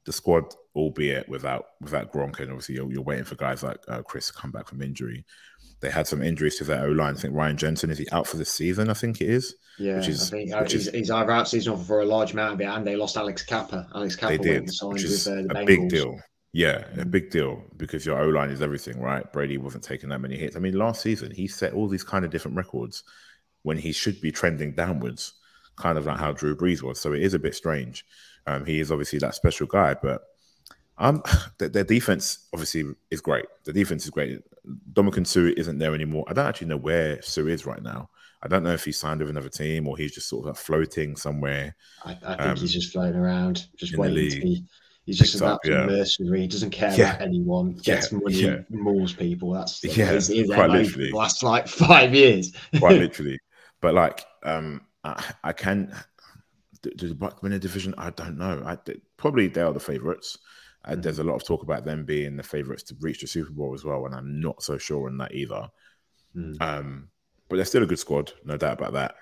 the 0.04 0.12
squad, 0.12 0.54
albeit 0.74 1.28
without 1.28 1.66
without 1.80 2.12
Gronk, 2.12 2.38
and 2.40 2.50
obviously 2.50 2.76
you're, 2.76 2.90
you're 2.90 3.02
waiting 3.02 3.24
for 3.24 3.34
guys 3.34 3.62
like 3.62 3.78
uh, 3.88 4.02
Chris 4.02 4.28
to 4.28 4.32
come 4.32 4.50
back 4.50 4.68
from 4.68 4.80
injury. 4.80 5.24
They 5.81 5.91
had 5.91 6.07
some 6.07 6.23
injuries 6.23 6.57
to 6.59 6.64
their 6.64 6.85
O 6.87 6.91
line. 6.91 7.14
I 7.14 7.19
think 7.19 7.35
Ryan 7.35 7.57
Jensen 7.57 7.91
is 7.91 7.99
he 7.99 8.07
out 8.11 8.27
for 8.27 8.37
the 8.37 8.45
season? 8.45 8.91
I 8.91 8.95
think 8.95 9.21
it 9.21 9.29
is. 9.31 9.55
Yeah, 9.79 9.97
which 9.97 10.09
is, 10.09 10.33
I 10.33 10.37
think 10.37 10.53
uh, 10.53 10.59
which 10.61 10.73
he's, 10.73 10.88
is, 10.88 10.95
he's 10.95 11.11
either 11.11 11.31
out 11.31 11.49
season 11.49 11.77
for 11.77 12.01
a 12.01 12.05
large 12.05 12.33
amount 12.33 12.55
of 12.55 12.61
it, 12.61 12.64
and 12.64 12.85
they 12.85 12.97
lost 12.97 13.17
Alex 13.17 13.43
Cappa. 13.43 13.88
Alex 13.95 14.17
Cappa 14.17 14.37
they 14.37 14.43
did, 14.43 14.71
which 14.83 15.05
is 15.05 15.27
with, 15.27 15.51
uh, 15.55 15.61
a 15.61 15.64
big 15.64 15.88
deal. 15.88 16.19
Yeah, 16.53 16.85
a 16.97 17.05
big 17.05 17.31
deal 17.31 17.62
because 17.77 18.05
your 18.05 18.19
O 18.21 18.29
line 18.29 18.51
is 18.51 18.62
everything, 18.62 18.99
right? 19.01 19.31
Brady 19.33 19.59
wasn't 19.59 19.85
taking 19.85 20.09
that 20.09 20.21
many 20.21 20.37
hits. 20.37 20.57
I 20.57 20.59
mean, 20.59 20.77
last 20.77 21.03
season 21.03 21.31
he 21.31 21.47
set 21.47 21.75
all 21.75 21.88
these 21.88 22.03
kind 22.03 22.25
of 22.25 22.31
different 22.31 22.57
records 22.57 23.05
when 23.62 23.77
he 23.79 23.93
should 23.93 24.21
be 24.21 24.33
trending 24.33 24.73
downwards, 24.73 25.35
kind 25.77 25.99
of 25.99 26.07
like 26.07 26.19
how 26.19 26.33
Drew 26.33 26.57
Brees 26.57 26.83
was. 26.83 26.99
So 26.99 27.12
it 27.12 27.23
is 27.23 27.35
a 27.35 27.38
bit 27.38 27.55
strange. 27.55 28.05
Um, 28.47 28.64
he 28.64 28.81
is 28.81 28.91
obviously 28.91 29.19
that 29.21 29.35
special 29.35 29.67
guy, 29.67 29.95
but 29.95 30.23
um, 30.98 31.22
their, 31.58 31.68
their 31.68 31.84
defense 31.84 32.48
obviously 32.52 32.84
is 33.11 33.20
great. 33.20 33.46
The 33.64 33.72
defense 33.72 34.04
is 34.04 34.11
great. 34.11 34.42
Ndamukong 34.92 35.26
Suh 35.26 35.52
isn't 35.56 35.78
there 35.78 35.94
anymore. 35.94 36.24
I 36.28 36.32
don't 36.32 36.46
actually 36.46 36.68
know 36.68 36.76
where 36.76 37.22
Suh 37.22 37.46
is 37.46 37.66
right 37.66 37.82
now. 37.82 38.11
I 38.42 38.48
don't 38.48 38.62
know 38.62 38.72
if 38.72 38.84
he's 38.84 38.98
signed 38.98 39.20
with 39.20 39.30
another 39.30 39.48
team 39.48 39.88
or 39.88 39.96
he's 39.96 40.14
just 40.14 40.28
sort 40.28 40.44
of 40.44 40.46
like 40.46 40.56
floating 40.56 41.16
somewhere. 41.16 41.74
I, 42.04 42.11
I 42.11 42.37
think 42.37 42.40
um, 42.40 42.56
he's 42.56 42.72
just 42.72 42.92
floating 42.92 43.18
around, 43.18 43.66
just 43.76 43.96
waiting 43.96 44.30
to 44.30 44.40
be. 44.40 44.64
He's 45.06 45.18
just 45.18 45.37
about 45.37 45.54
up, 45.54 45.61
yeah. 45.64 45.87
mercenary. 45.87 46.42
He 46.42 46.48
doesn't 46.48 46.70
care 46.70 46.92
yeah. 46.92 47.14
about 47.14 47.22
anyone. 47.22 47.72
Gets 47.72 48.12
yeah. 48.12 48.18
money, 48.18 48.34
yeah. 48.34 48.56
mauls 48.68 49.14
people. 49.14 49.52
That's 49.52 49.82
yeah, 49.96 50.04
his, 50.06 50.28
his 50.28 50.50
quite 50.50 50.68
literally. 50.68 51.11
last 51.12 51.42
like 51.42 51.66
five 51.66 52.14
years. 52.14 52.52
quite 52.78 52.98
literally, 52.98 53.38
but 53.80 53.94
like 53.94 54.24
um, 54.42 54.82
I, 55.04 55.24
I 55.42 55.52
can. 55.54 55.94
Do 56.82 57.08
the 57.08 57.14
Buck 57.14 57.42
win 57.42 57.54
a 57.54 57.58
division? 57.58 57.94
I 57.98 58.11
don't 58.11 58.38
know. 58.38 58.62
I 58.64 58.76
probably 59.16 59.48
they 59.48 59.62
are 59.62 59.72
the 59.72 59.80
favorites. 59.80 60.38
Uh, 60.85 60.93
mm-hmm. 60.93 61.01
There's 61.01 61.19
a 61.19 61.25
lot 61.25 61.35
of 61.35 61.45
talk 61.45 61.62
about 61.62 61.85
them 61.85 62.05
being 62.05 62.37
the 62.37 62.43
favorites 62.43 62.83
to 62.85 62.97
reach 63.01 63.21
the 63.21 63.27
Super 63.27 63.53
Bowl 63.53 63.75
as 63.75 63.85
well, 63.85 64.07
and 64.07 64.14
I'm 64.14 64.41
not 64.41 64.62
so 64.62 64.79
sure 64.79 65.09
on 65.09 65.19
that 65.19 65.35
either. 65.35 65.69
Mm. 66.37 66.61
Um, 66.61 67.09
but 67.49 67.57
they're 67.57 67.64
still 67.64 67.83
a 67.83 67.87
good 67.87 67.99
squad, 67.99 68.33
no 68.45 68.57
doubt 68.57 68.79
about 68.79 68.93
that. 68.93 69.14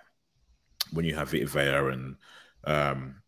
When 0.93 1.05
you 1.05 1.15
have 1.15 1.31
Vita 1.31 1.47
Vea 1.47 1.93
and 1.93 2.17
um, 2.65 3.23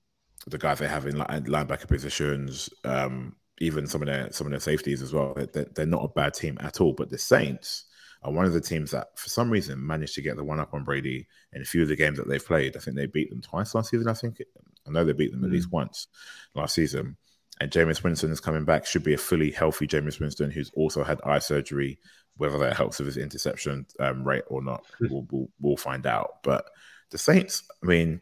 the 0.47 0.59
guys 0.59 0.79
they 0.79 0.89
have 0.89 1.07
in 1.07 1.17
linebacker 1.17 1.89
positions, 1.89 2.69
um, 2.85 3.37
even 3.61 3.87
some 3.87 4.03
of 4.03 4.07
their 4.07 4.31
some 4.31 4.47
of 4.47 4.51
their 4.51 4.61
safeties 4.61 5.03
as 5.03 5.13
well, 5.13 5.35
they're, 5.35 5.67
they're 5.75 5.87
not 5.87 6.05
a 6.05 6.09
bad 6.09 6.35
team 6.35 6.59
at 6.61 6.81
all. 6.81 6.93
But 6.93 7.11
the 7.11 7.19
Saints 7.19 7.85
are 8.23 8.33
one 8.33 8.45
of 8.45 8.53
the 8.53 8.61
teams 8.61 8.91
that, 8.91 9.19
for 9.19 9.29
some 9.29 9.51
reason, 9.51 9.85
managed 9.85 10.15
to 10.15 10.23
get 10.23 10.37
the 10.37 10.45
one 10.45 10.61
up 10.61 10.75
on 10.75 10.85
Brady 10.85 11.27
in 11.53 11.63
a 11.63 11.65
few 11.65 11.83
of 11.83 11.89
the 11.89 11.97
games 11.97 12.19
that 12.19 12.29
they've 12.29 12.45
played. 12.45 12.77
I 12.77 12.81
think 12.81 12.97
they 12.97 13.07
beat 13.07 13.31
them 13.31 13.41
twice 13.41 13.75
last 13.75 13.91
season. 13.91 14.09
I 14.09 14.15
think 14.15 14.41
I 14.87 14.91
know 14.91 15.05
they 15.05 15.13
beat 15.13 15.33
them 15.33 15.43
mm. 15.43 15.47
at 15.47 15.53
least 15.53 15.73
once 15.73 16.09
last 16.55 16.75
season 16.75 17.17
and 17.61 17.71
Jameis 17.71 18.03
Winston 18.03 18.31
is 18.31 18.41
coming 18.41 18.65
back. 18.65 18.87
Should 18.87 19.05
be 19.05 19.15
a 19.15 19.19
fully 19.19 19.51
healthy 19.51 19.87
Jameis 19.87 20.21
Winston, 20.21 20.51
who's 20.51 20.71
also 20.75 21.05
had 21.05 21.21
eye 21.25 21.39
surgery. 21.41 21.99
Whether 22.37 22.59
that 22.59 22.77
helps 22.77 22.99
with 22.99 23.07
his 23.07 23.17
interception 23.17 23.87
um, 23.99 24.23
rate 24.23 24.45
or 24.47 24.63
not, 24.63 24.85
hmm. 24.99 25.07
we'll, 25.11 25.27
we'll, 25.31 25.49
we'll 25.61 25.77
find 25.77 26.07
out. 26.07 26.43
But 26.45 26.67
the 27.11 27.19
Saints, 27.19 27.65
I 27.83 27.87
mean, 27.87 28.21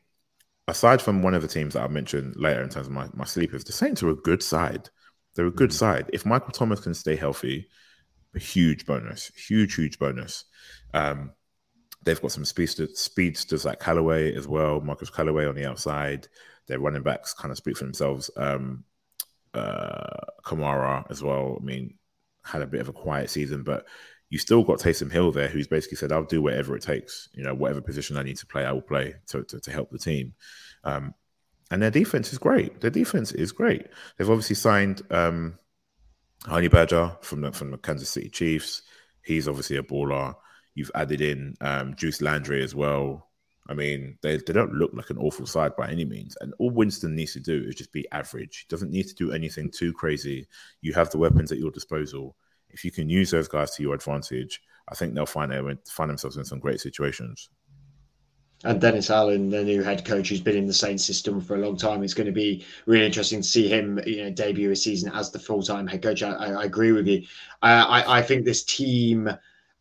aside 0.69 1.03
from 1.03 1.23
one 1.23 1.35
of 1.35 1.43
the 1.43 1.49
teams 1.49 1.75
that 1.75 1.83
I 1.83 1.89
mentioned 1.89 2.35
later 2.37 2.63
in 2.63 2.71
terms 2.71 2.87
of 2.87 2.93
my, 2.93 3.09
my 3.13 3.25
sleepers, 3.25 3.65
the 3.65 3.73
Saints 3.73 4.03
are 4.03 4.09
a 4.09 4.17
good 4.17 4.43
side. 4.43 4.89
They're 5.35 5.47
a 5.47 5.51
good 5.51 5.71
mm-hmm. 5.71 5.77
side. 5.77 6.11
If 6.13 6.25
Michael 6.25 6.53
Thomas 6.53 6.81
can 6.81 6.95
stay 6.95 7.15
healthy, 7.15 7.69
a 8.35 8.39
huge 8.39 8.87
bonus, 8.87 9.31
huge, 9.37 9.75
huge 9.75 9.99
bonus. 9.99 10.45
Um, 10.95 11.33
they've 12.05 12.21
got 12.21 12.33
some 12.33 12.45
speedsters, 12.45 12.99
speedsters 12.99 13.65
like 13.65 13.81
Callaway 13.81 14.35
as 14.35 14.49
well, 14.49 14.81
Marquez 14.81 15.11
Callaway 15.11 15.47
on 15.47 15.55
the 15.55 15.67
outside. 15.67 16.29
Their 16.69 16.79
running 16.79 17.03
backs 17.03 17.35
kind 17.35 17.53
of 17.53 17.59
speak 17.59 17.77
for 17.77 17.85
themselves. 17.85 18.31
Um, 18.37 18.85
uh, 19.57 20.25
Kamara 20.45 21.11
as 21.11 21.23
well. 21.23 21.59
I 21.61 21.65
mean, 21.65 21.95
had 22.45 22.63
a 22.63 22.67
bit 22.67 22.81
of 22.81 22.89
a 22.89 22.93
quiet 22.93 23.31
season, 23.31 23.63
but 23.63 23.87
you 24.29 24.39
still 24.39 24.63
got 24.63 24.79
Taysom 24.79 25.11
Hill 25.11 25.33
there, 25.33 25.49
who's 25.49 25.69
basically 25.69 25.97
said, 25.97 26.13
"I'll 26.13 26.25
do 26.25 26.43
whatever 26.43 26.77
it 26.77 26.83
takes. 26.83 27.29
You 27.33 27.45
know, 27.45 27.55
whatever 27.55 27.81
position 27.81 28.17
I 28.17 28.23
need 28.23 28.37
to 28.39 28.47
play, 28.47 28.65
I 28.65 28.73
will 28.73 28.83
play 28.83 29.15
to 29.29 29.43
to, 29.45 29.61
to 29.61 29.71
help 29.71 29.91
the 29.91 29.99
team." 29.99 30.35
Um, 30.85 31.15
and 31.71 31.83
their 31.83 31.91
defense 31.91 32.33
is 32.33 32.39
great. 32.39 32.81
Their 32.81 32.91
defense 32.91 33.33
is 33.33 33.53
great. 33.53 33.87
They've 34.17 34.31
obviously 34.31 34.57
signed 34.57 35.03
um, 35.11 35.59
Honey 36.45 36.69
Badger 36.69 37.17
from 37.23 37.41
the 37.41 37.53
from 37.53 37.71
the 37.71 37.79
Kansas 37.79 38.11
City 38.11 38.29
Chiefs. 38.29 38.83
He's 39.23 39.49
obviously 39.49 39.77
a 39.77 39.83
baller. 39.83 40.35
You've 40.75 40.93
added 40.95 41.21
in 41.21 41.55
um, 41.61 41.95
Juice 41.97 42.21
Landry 42.21 42.63
as 42.63 42.75
well, 42.75 43.26
I 43.69 43.75
mean, 43.75 44.19
they, 44.23 44.37
they 44.37 44.53
don't 44.53 44.75
look 44.75 44.93
like 44.95 45.11
an 45.11 45.19
awful 45.19 45.47
side 45.47 45.75
by 45.77 45.91
any 45.91 46.05
means. 46.05 46.37
And 46.41 46.55
all 46.59 46.71
Winston 46.71 47.15
needs 47.15 47.33
to 47.33 47.41
do 47.41 47.65
is 47.67 47.75
just 47.75 47.93
be 47.93 48.07
average. 48.13 48.59
He 48.59 48.67
doesn't 48.69 48.91
need 48.91 49.09
to 49.09 49.15
do 49.15 49.33
anything 49.33 49.71
too 49.71 49.93
crazy. 49.93 50.47
You 50.83 50.93
have 50.95 51.11
the 51.11 51.19
weapons 51.19 51.51
at 51.51 51.59
your 51.59 51.71
disposal. 51.71 52.37
If 52.71 52.85
you 52.85 52.91
can 52.91 53.09
use 53.09 53.31
those 53.31 53.49
guys 53.49 53.73
to 53.73 53.83
your 53.83 53.95
advantage, 53.95 54.61
I 54.89 54.95
think 54.95 55.15
they'll 55.15 55.27
find 55.27 55.51
they 55.51 55.61
find 55.89 56.11
themselves 56.11 56.37
in 56.37 56.45
some 56.45 56.61
great 56.61 56.81
situations. 56.81 57.49
And 58.65 58.81
Dennis 58.81 59.11
Allen, 59.11 59.51
the 59.51 59.63
new 59.63 59.83
head 59.83 60.05
coach, 60.05 60.29
who's 60.29 60.41
been 60.41 60.57
in 60.57 60.67
the 60.67 60.73
same 60.73 60.97
system 60.97 61.41
for 61.41 61.57
a 61.57 61.59
long 61.59 61.77
time, 61.77 62.03
it's 62.03 62.15
going 62.15 62.27
to 62.27 62.33
be 62.33 62.65
really 62.87 63.05
interesting 63.05 63.43
to 63.43 63.47
see 63.47 63.69
him, 63.69 64.01
you 64.07 64.25
know, 64.25 64.31
debut 64.31 64.71
a 64.71 64.77
season 64.77 65.13
as 65.13 65.31
the 65.31 65.39
full 65.39 65.63
time 65.63 65.87
head 65.87 66.03
coach. 66.03 66.23
I, 66.23 66.33
I, 66.33 66.65
agree 66.65 66.93
with 66.93 67.07
you. 67.07 67.23
Uh, 67.63 67.85
I, 67.87 68.19
I 68.19 68.23
think 68.23 68.45
this 68.45 68.65
team 68.65 69.31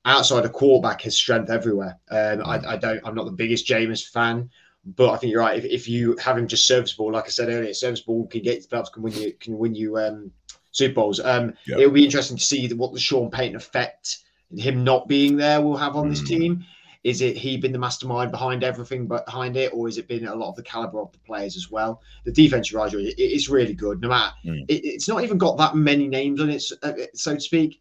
outside 0.05 0.45
of 0.45 0.53
quarterback 0.53 1.01
has 1.01 1.17
strength 1.17 1.49
everywhere. 1.49 1.97
Um, 2.09 2.41
I, 2.45 2.59
mm. 2.59 2.65
I, 2.65 2.77
don't. 2.77 3.01
I'm 3.03 3.15
not 3.15 3.25
the 3.25 3.31
biggest 3.31 3.67
Jameis 3.67 4.07
fan, 4.07 4.49
but 4.85 5.11
I 5.11 5.17
think 5.17 5.31
you're 5.31 5.41
right. 5.41 5.57
If, 5.57 5.65
if 5.65 5.89
you 5.89 6.15
have 6.17 6.37
him 6.37 6.47
just 6.47 6.67
serviceable, 6.67 7.11
like 7.11 7.25
I 7.25 7.29
said 7.29 7.49
earlier, 7.49 7.73
serviceable 7.73 8.27
can 8.27 8.41
get 8.41 8.69
perhaps 8.69 8.89
can 8.89 9.03
win 9.03 9.13
you 9.13 9.33
can 9.33 9.57
win 9.57 9.75
you 9.75 9.97
um, 9.97 10.31
Super 10.71 10.95
Bowls. 10.95 11.19
Um, 11.19 11.53
yep. 11.65 11.79
It'll 11.79 11.91
be 11.91 12.05
interesting 12.05 12.37
to 12.37 12.43
see 12.43 12.71
what 12.73 12.93
the 12.93 12.99
Sean 12.99 13.29
Payton 13.31 13.55
effect 13.55 14.19
him 14.55 14.83
not 14.83 15.07
being 15.07 15.35
there 15.35 15.61
will 15.61 15.77
have 15.77 15.95
on 15.95 16.07
mm. 16.07 16.09
this 16.11 16.23
team. 16.23 16.63
Is 17.03 17.21
it 17.21 17.37
he 17.37 17.57
been 17.57 17.71
the 17.71 17.77
mastermind 17.77 18.31
behind 18.31 18.63
everything 18.63 19.07
behind 19.07 19.57
it, 19.57 19.71
or 19.73 19.87
has 19.87 19.99
it 19.99 20.07
been 20.07 20.25
a 20.25 20.33
lot 20.33 20.49
of 20.49 20.55
the 20.55 20.63
caliber 20.63 20.99
of 20.99 21.11
the 21.11 21.19
players 21.19 21.55
as 21.55 21.69
well? 21.69 22.01
The 22.23 22.31
defense, 22.31 22.73
Roger, 22.73 22.99
it, 22.99 23.13
it's 23.17 23.47
really 23.47 23.75
good. 23.75 24.01
No 24.01 24.09
matter, 24.09 24.33
mm. 24.43 24.65
it, 24.67 24.83
it's 24.83 25.07
not 25.07 25.23
even 25.23 25.37
got 25.37 25.57
that 25.57 25.75
many 25.75 26.07
names 26.07 26.41
on 26.41 26.49
it, 26.49 26.63
uh, 26.81 26.93
so 27.13 27.35
to 27.35 27.39
speak 27.39 27.79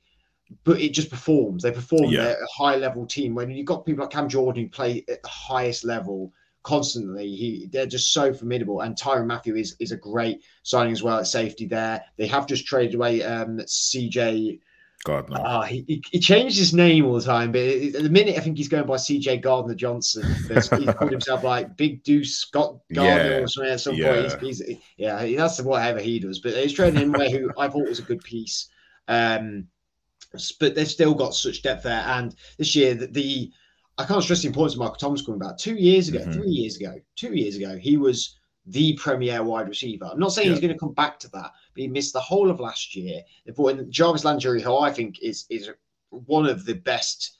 but 0.64 0.81
it 0.81 0.90
just 0.93 1.11
performs. 1.11 1.62
They 1.62 1.73
perform. 1.73 2.11
Yeah. 2.11 2.35
A 2.40 2.47
high 2.57 2.77
level 2.77 3.07
team. 3.07 3.35
When 3.35 3.51
you've 3.51 3.67
got 3.67 3.85
people 3.85 4.05
like 4.05 4.12
Cam 4.12 4.29
Jordan 4.29 4.64
who 4.64 4.69
play 4.69 5.05
at 5.09 5.23
the 5.23 5.29
highest 5.29 5.85
level 5.85 6.33
constantly, 6.62 7.29
he 7.35 7.69
they're 7.73 7.87
just 7.87 8.12
so 8.12 8.33
formidable. 8.33 8.81
And 8.81 8.97
Tyrann 8.97 9.27
Mathieu 9.27 9.57
is 9.57 9.77
is 9.81 9.93
a 9.93 9.97
great 9.97 10.43
signing 10.62 10.93
as 10.93 11.03
well 11.03 11.19
at 11.19 11.27
safety 11.27 11.67
there. 11.67 12.03
They 12.17 12.27
have 12.27 12.47
just 12.47 12.67
traded 12.67 12.95
away 12.95 13.23
um, 13.23 13.59
CJ. 13.59 14.61
Gardner. 15.05 15.38
Uh, 15.38 15.62
he, 15.62 15.85
he, 15.87 16.03
he, 16.12 16.19
changed 16.19 16.57
his 16.57 16.73
name 16.73 17.05
all 17.05 17.12
the 17.12 17.23
time, 17.23 17.53
but 17.53 17.61
at 17.61 17.93
the 17.93 18.09
minute 18.09 18.38
I 18.38 18.40
think 18.40 18.57
he's 18.57 18.69
going 18.69 18.87
by 18.87 18.95
CJ 18.95 19.43
Gardner 19.43 19.75
Johnson. 19.75 20.25
He's 20.49 20.69
called 20.69 21.11
himself 21.11 21.45
like 21.45 21.77
Big 21.77 22.03
Deuce 22.05 22.37
Scott 22.37 22.79
Gardner 22.90 23.31
yeah. 23.31 23.37
or 23.37 23.47
something 23.47 23.73
at 23.73 23.81
some 23.81 23.97
yeah. 23.97 24.14
point. 24.14 24.40
He's, 24.40 24.64
he's, 24.64 24.79
yeah, 24.97 25.27
that's 25.37 25.61
whatever 25.61 26.01
he 26.01 26.21
does. 26.21 26.38
But 26.38 26.55
he's 26.55 26.73
trading 26.73 27.03
him 27.03 27.14
away, 27.14 27.31
who 27.31 27.51
I 27.59 27.69
thought 27.69 27.87
was 27.87 27.99
a 27.99 28.03
good 28.03 28.25
piece. 28.25 28.71
Um, 29.07 29.69
but 30.59 30.75
they've 30.75 30.88
still 30.88 31.14
got 31.14 31.35
such 31.35 31.62
depth 31.62 31.85
there. 31.85 32.05
And 32.07 32.35
this 32.59 32.75
year, 32.75 32.94
the, 32.94 33.07
the 33.07 33.53
I 33.99 34.05
can't 34.05 34.23
stress 34.23 34.42
the 34.42 34.49
importance 34.49 34.75
of 34.75 34.81
Michael 34.81 34.97
Thomas 34.97 35.25
coming 35.25 35.38
back. 35.38 35.57
Two 35.57 35.77
years 35.77 36.09
ago, 36.09 36.20
mm-hmm. 36.20 36.33
three 36.33 36.51
years 36.51 36.77
ago, 36.77 36.94
two 37.16 37.35
years 37.35 37.57
ago, 37.57 37.77
he 37.77 37.97
was 37.97 38.37
the 38.66 38.94
premier 38.94 39.42
wide 39.42 39.68
receiver. 39.68 40.07
I'm 40.11 40.18
not 40.18 40.33
saying 40.33 40.49
yeah. 40.49 40.55
he's 40.55 40.61
going 40.61 40.73
to 40.73 40.79
come 40.79 40.94
back 40.94 41.18
to 41.20 41.29
that, 41.31 41.53
but 41.75 41.81
he 41.81 41.88
missed 41.88 42.12
the 42.12 42.20
whole 42.20 42.51
of 42.51 42.61
last 42.61 42.97
year. 42.97 43.20
They 43.44 43.53
brought 43.53 43.79
in 43.79 43.90
Jarvis 43.90 44.25
Landry, 44.25 44.62
who 44.62 44.79
I 44.79 44.92
think 44.92 45.20
is 45.20 45.44
is 45.51 45.70
one 46.11 46.47
of 46.47 46.64
the 46.64 46.75
best 46.75 47.38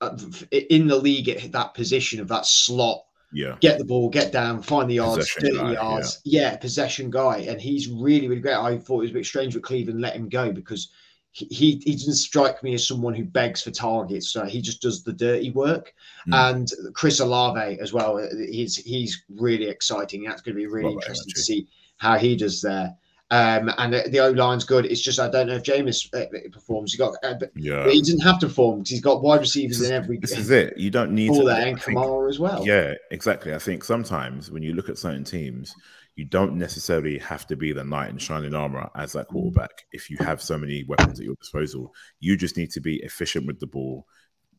uh, 0.00 0.16
in 0.50 0.86
the 0.86 0.96
league 0.96 1.28
at 1.28 1.52
that 1.52 1.74
position 1.74 2.20
of 2.20 2.28
that 2.28 2.46
slot. 2.46 3.04
Yeah, 3.32 3.56
get 3.60 3.78
the 3.78 3.84
ball, 3.84 4.08
get 4.08 4.32
down, 4.32 4.62
find 4.62 4.88
the 4.88 4.94
yards, 4.94 5.34
possession 5.34 5.56
30 5.56 5.58
guy, 5.58 5.72
yards. 5.72 6.20
Yeah. 6.24 6.40
yeah, 6.40 6.56
possession 6.56 7.10
guy, 7.10 7.38
and 7.38 7.60
he's 7.60 7.88
really 7.88 8.28
really 8.28 8.40
great. 8.40 8.54
I 8.54 8.78
thought 8.78 8.98
it 8.98 9.02
was 9.02 9.10
a 9.10 9.14
bit 9.14 9.26
strange 9.26 9.54
with 9.54 9.64
Cleveland 9.64 10.00
let 10.00 10.14
him 10.14 10.28
go 10.28 10.52
because 10.52 10.90
he, 11.34 11.82
he 11.84 11.92
doesn't 11.92 12.14
strike 12.14 12.62
me 12.62 12.74
as 12.74 12.86
someone 12.86 13.12
who 13.12 13.24
begs 13.24 13.60
for 13.60 13.72
targets. 13.72 14.30
So 14.30 14.44
he 14.44 14.62
just 14.62 14.80
does 14.80 15.02
the 15.02 15.12
dirty 15.12 15.50
work. 15.50 15.92
Mm. 16.28 16.50
And 16.50 16.94
Chris 16.94 17.18
Olave 17.18 17.80
as 17.80 17.92
well. 17.92 18.18
He's 18.48 18.76
he's 18.76 19.24
really 19.28 19.68
exciting. 19.68 20.22
That's 20.22 20.42
going 20.42 20.54
to 20.54 20.60
be 20.60 20.66
really 20.66 20.92
interesting 20.92 21.32
to 21.34 21.40
see 21.40 21.66
how 21.96 22.18
he 22.18 22.36
does 22.36 22.62
there. 22.62 22.94
Um, 23.30 23.72
and 23.78 23.92
the, 23.92 24.08
the 24.10 24.20
O 24.20 24.30
line's 24.30 24.64
good. 24.64 24.86
It's 24.86 25.00
just 25.00 25.18
I 25.18 25.28
don't 25.28 25.48
know 25.48 25.54
if 25.54 25.64
Jameis 25.64 26.06
uh, 26.14 26.26
performs. 26.52 26.92
He 26.92 26.98
got, 26.98 27.16
uh, 27.24 27.34
yeah. 27.56 27.88
he 27.88 27.98
doesn't 27.98 28.20
have 28.20 28.38
to 28.40 28.46
perform 28.46 28.78
because 28.78 28.90
he's 28.90 29.00
got 29.00 29.22
wide 29.22 29.40
receivers 29.40 29.80
this 29.80 29.88
in 29.88 29.94
every. 29.94 30.18
This 30.18 30.38
is 30.38 30.50
it. 30.50 30.78
You 30.78 30.90
don't 30.90 31.12
need 31.12 31.30
all 31.30 31.44
that 31.46 31.66
and 31.66 31.80
Kamara 31.80 32.28
as 32.28 32.38
well. 32.38 32.64
Yeah, 32.64 32.94
exactly. 33.10 33.52
I 33.52 33.58
think 33.58 33.82
sometimes 33.82 34.52
when 34.52 34.62
you 34.62 34.74
look 34.74 34.88
at 34.88 34.98
certain 34.98 35.24
teams, 35.24 35.74
you 36.16 36.24
don't 36.24 36.56
necessarily 36.56 37.18
have 37.18 37.46
to 37.48 37.56
be 37.56 37.72
the 37.72 37.84
knight 37.84 38.10
in 38.10 38.18
shining 38.18 38.54
armor 38.54 38.88
as 38.94 39.12
that 39.12 39.28
quarterback. 39.28 39.84
If 39.92 40.10
you 40.10 40.16
have 40.20 40.40
so 40.40 40.56
many 40.56 40.84
weapons 40.84 41.18
at 41.18 41.26
your 41.26 41.34
disposal, 41.36 41.92
you 42.20 42.36
just 42.36 42.56
need 42.56 42.70
to 42.70 42.80
be 42.80 43.02
efficient 43.02 43.46
with 43.46 43.58
the 43.58 43.66
ball. 43.66 44.06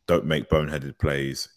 Don't 0.07 0.25
make 0.25 0.49
boneheaded 0.49 0.99
plays. 0.99 1.49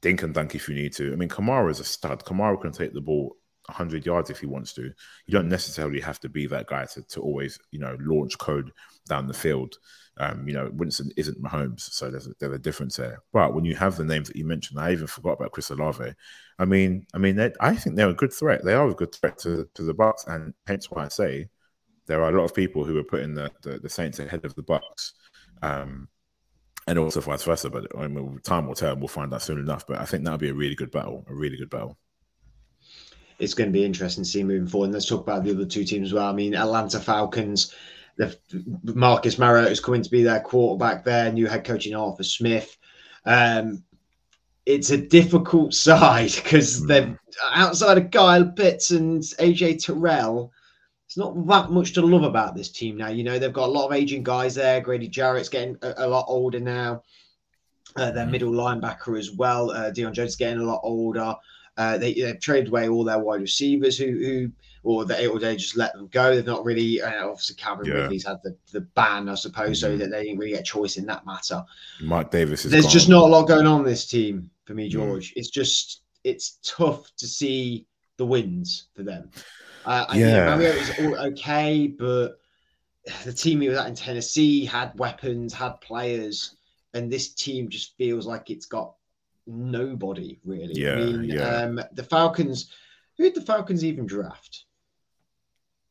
Dink 0.00 0.22
and 0.22 0.32
dunk 0.32 0.54
if 0.54 0.68
you 0.68 0.74
need 0.74 0.94
to. 0.94 1.12
I 1.12 1.16
mean, 1.16 1.28
Kamara 1.28 1.70
is 1.70 1.80
a 1.80 1.84
stud. 1.84 2.24
Kamara 2.24 2.60
can 2.60 2.72
take 2.72 2.94
the 2.94 3.00
ball 3.00 3.36
100 3.66 4.06
yards 4.06 4.30
if 4.30 4.40
he 4.40 4.46
wants 4.46 4.72
to. 4.74 4.82
You 4.82 5.32
don't 5.32 5.48
necessarily 5.48 6.00
have 6.00 6.20
to 6.20 6.28
be 6.28 6.46
that 6.46 6.66
guy 6.66 6.86
to, 6.86 7.02
to 7.02 7.20
always, 7.20 7.58
you 7.70 7.78
know, 7.78 7.96
launch 8.00 8.38
code 8.38 8.70
down 9.08 9.26
the 9.26 9.34
field. 9.34 9.76
Um, 10.18 10.48
you 10.48 10.54
know, 10.54 10.70
Winston 10.72 11.10
isn't 11.16 11.42
Mahomes, 11.42 11.80
so 11.80 12.10
there's 12.10 12.26
a, 12.26 12.30
there's 12.38 12.54
a 12.54 12.58
difference 12.58 12.96
there. 12.96 13.22
But 13.32 13.54
when 13.54 13.64
you 13.64 13.74
have 13.76 13.96
the 13.96 14.04
names 14.04 14.28
that 14.28 14.36
you 14.36 14.46
mentioned, 14.46 14.80
I 14.80 14.92
even 14.92 15.06
forgot 15.06 15.32
about 15.32 15.52
Chris 15.52 15.70
Olave. 15.70 16.12
I 16.58 16.64
mean, 16.64 17.06
I 17.12 17.18
mean, 17.18 17.38
I 17.60 17.76
think 17.76 17.96
they're 17.96 18.08
a 18.08 18.14
good 18.14 18.32
threat. 18.32 18.64
They 18.64 18.74
are 18.74 18.88
a 18.88 18.94
good 18.94 19.14
threat 19.14 19.38
to, 19.40 19.68
to 19.74 19.82
the 19.82 19.94
Bucs, 19.94 20.26
and 20.26 20.54
hence 20.66 20.90
why 20.90 21.04
I 21.04 21.08
say 21.08 21.48
there 22.06 22.22
are 22.22 22.30
a 22.30 22.36
lot 22.36 22.44
of 22.44 22.54
people 22.54 22.84
who 22.84 22.96
are 22.98 23.04
putting 23.04 23.34
the, 23.34 23.50
the, 23.62 23.78
the 23.78 23.90
Saints 23.90 24.18
ahead 24.18 24.44
of 24.44 24.54
the 24.54 24.62
Bucs, 24.62 25.12
um, 25.62 26.08
and 26.86 26.98
also 26.98 27.20
vice 27.20 27.44
versa. 27.44 27.68
But 27.68 27.86
I 27.98 28.08
mean, 28.08 28.40
time 28.42 28.66
will 28.66 28.74
tell. 28.74 28.96
We'll 28.96 29.08
find 29.08 29.34
out 29.34 29.42
soon 29.42 29.58
enough. 29.58 29.86
But 29.86 30.00
I 30.00 30.06
think 30.06 30.24
that'll 30.24 30.38
be 30.38 30.50
a 30.50 30.54
really 30.54 30.76
good 30.76 30.90
battle. 30.90 31.26
A 31.28 31.34
really 31.34 31.58
good 31.58 31.70
battle 31.70 31.98
it's 33.38 33.54
going 33.54 33.68
to 33.68 33.72
be 33.72 33.84
interesting 33.84 34.24
to 34.24 34.30
see 34.30 34.42
moving 34.42 34.66
forward. 34.66 34.86
And 34.86 34.94
let's 34.94 35.06
talk 35.06 35.20
about 35.20 35.44
the 35.44 35.50
other 35.50 35.66
two 35.66 35.84
teams 35.84 36.08
as 36.08 36.14
well. 36.14 36.28
I 36.28 36.32
mean, 36.32 36.54
Atlanta 36.54 36.98
Falcons, 36.98 37.74
Marcus 38.82 39.38
Mariota 39.38 39.70
is 39.70 39.80
coming 39.80 40.02
to 40.02 40.10
be 40.10 40.22
their 40.22 40.40
quarterback 40.40 41.04
there, 41.04 41.32
new 41.32 41.46
head 41.46 41.64
coach 41.64 41.86
in 41.86 41.94
Arthur 41.94 42.22
Smith. 42.22 42.76
Um, 43.24 43.82
it's 44.64 44.90
a 44.90 44.96
difficult 44.98 45.74
side 45.86 46.32
because 46.34 46.82
mm. 46.82 46.88
they're 46.88 47.20
outside 47.52 47.98
of 47.98 48.10
Kyle 48.10 48.46
Pitts 48.46 48.90
and 48.90 49.22
AJ 49.22 49.84
Terrell. 49.84 50.52
It's 51.06 51.16
not 51.16 51.46
that 51.46 51.70
much 51.70 51.92
to 51.92 52.02
love 52.02 52.24
about 52.24 52.56
this 52.56 52.70
team 52.70 52.96
now. 52.96 53.08
You 53.08 53.22
know, 53.22 53.38
they've 53.38 53.52
got 53.52 53.68
a 53.68 53.72
lot 53.72 53.86
of 53.86 53.92
aging 53.92 54.24
guys 54.24 54.56
there. 54.56 54.80
Grady 54.80 55.08
Jarrett's 55.08 55.48
getting 55.48 55.76
a, 55.82 55.94
a 55.98 56.08
lot 56.08 56.24
older 56.26 56.58
now. 56.58 57.02
Uh, 57.94 58.10
their 58.10 58.26
mm. 58.26 58.32
middle 58.32 58.52
linebacker 58.52 59.18
as 59.18 59.30
well. 59.30 59.70
Uh, 59.70 59.90
Deion 59.90 60.12
Jones 60.12 60.36
getting 60.36 60.60
a 60.60 60.64
lot 60.64 60.80
older. 60.82 61.34
Uh, 61.76 61.96
they, 61.98 62.14
they've 62.14 62.40
traded 62.40 62.68
away 62.68 62.88
all 62.88 63.04
their 63.04 63.18
wide 63.18 63.40
receivers 63.40 63.96
who, 63.96 64.06
who 64.06 64.50
or 64.86 65.04
they, 65.04 65.26
or 65.26 65.40
they 65.40 65.56
just 65.56 65.76
let 65.76 65.92
them 65.94 66.06
go. 66.12 66.32
They've 66.32 66.46
not 66.46 66.64
really, 66.64 67.02
uh, 67.02 67.26
obviously, 67.26 67.56
Calvin 67.56 67.86
yeah. 67.86 67.94
Ridley's 67.94 68.24
had 68.24 68.38
the, 68.44 68.56
the 68.70 68.82
ban, 68.82 69.28
I 69.28 69.34
suppose, 69.34 69.82
mm-hmm. 69.82 69.94
so 69.94 69.96
that 69.96 70.12
they 70.12 70.22
didn't 70.22 70.38
really 70.38 70.52
get 70.52 70.64
choice 70.64 70.96
in 70.96 71.06
that 71.06 71.26
matter. 71.26 71.64
Mike 72.00 72.30
Davis 72.30 72.62
There's 72.62 72.84
gone. 72.84 72.92
just 72.92 73.08
not 73.08 73.24
a 73.24 73.26
lot 73.26 73.48
going 73.48 73.66
on 73.66 73.80
in 73.80 73.86
this 73.86 74.06
team 74.06 74.48
for 74.64 74.74
me, 74.74 74.88
George. 74.88 75.30
Mm. 75.30 75.32
It's 75.36 75.50
just, 75.50 76.02
it's 76.22 76.58
tough 76.62 77.10
to 77.16 77.26
see 77.26 77.84
the 78.16 78.24
wins 78.24 78.86
for 78.94 79.02
them. 79.02 79.28
Uh, 79.84 80.06
yeah. 80.14 80.54
Mario 80.54 80.70
is 80.70 80.92
all 81.00 81.16
okay, 81.26 81.88
but 81.88 82.38
the 83.24 83.32
team 83.32 83.60
he 83.60 83.68
was 83.68 83.78
at 83.78 83.88
in 83.88 83.96
Tennessee 83.96 84.64
had 84.64 84.96
weapons, 84.98 85.52
had 85.52 85.80
players, 85.80 86.54
and 86.94 87.10
this 87.10 87.30
team 87.34 87.68
just 87.68 87.96
feels 87.96 88.24
like 88.24 88.50
it's 88.50 88.66
got 88.66 88.94
nobody 89.48 90.38
really. 90.44 90.74
Yeah, 90.74 90.92
I 90.92 90.96
mean, 90.96 91.24
yeah. 91.24 91.42
Um, 91.42 91.80
the 91.92 92.04
Falcons. 92.04 92.70
Who 93.16 93.24
did 93.24 93.34
the 93.34 93.46
Falcons 93.46 93.82
even 93.82 94.06
draft? 94.06 94.65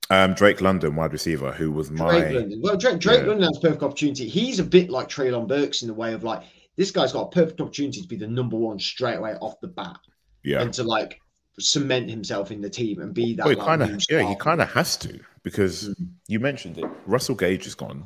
Um, 0.09 0.33
Drake 0.33 0.61
London, 0.61 0.95
wide 0.95 1.13
receiver, 1.13 1.51
who 1.51 1.71
was 1.71 1.89
my 1.89 2.19
Drake 2.19 2.35
London. 2.35 2.61
Well, 2.61 2.77
Drake, 2.77 2.99
Drake 2.99 3.21
yeah. 3.21 3.27
London 3.27 3.47
has 3.47 3.57
perfect 3.59 3.83
opportunity. 3.83 4.27
He's 4.27 4.59
a 4.59 4.63
bit 4.63 4.89
like 4.89 5.09
Treylon 5.09 5.47
Burks 5.47 5.81
in 5.81 5.87
the 5.87 5.93
way 5.93 6.13
of 6.13 6.23
like 6.23 6.43
this 6.75 6.91
guy's 6.91 7.11
got 7.11 7.21
a 7.23 7.29
perfect 7.29 7.59
opportunity 7.61 8.01
to 8.01 8.07
be 8.07 8.15
the 8.15 8.27
number 8.27 8.55
one 8.55 8.79
straight 8.79 9.15
away 9.15 9.33
off 9.41 9.59
the 9.61 9.67
bat. 9.67 9.97
Yeah, 10.43 10.61
and 10.61 10.71
to 10.75 10.83
like 10.83 11.19
cement 11.59 12.09
himself 12.09 12.51
in 12.51 12.61
the 12.61 12.69
team 12.69 13.01
and 13.01 13.13
be 13.13 13.33
that. 13.35 13.45
Well, 13.45 13.57
like, 13.57 13.65
kind 13.65 13.81
of, 13.81 14.05
yeah, 14.09 14.27
he 14.27 14.35
kind 14.35 14.61
of 14.61 14.71
has 14.73 14.95
to 14.97 15.19
because 15.43 15.89
mm-hmm. 15.89 16.03
you 16.27 16.39
mentioned 16.39 16.77
it. 16.77 16.85
Russell 17.05 17.35
Gage 17.35 17.65
is 17.65 17.75
gone. 17.75 18.05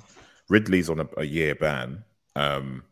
Ridley's 0.50 0.90
on 0.90 1.02
a, 1.02 1.08
a 1.18 1.26
year 1.26 1.56
ban. 1.56 2.04
Um, 2.36 2.84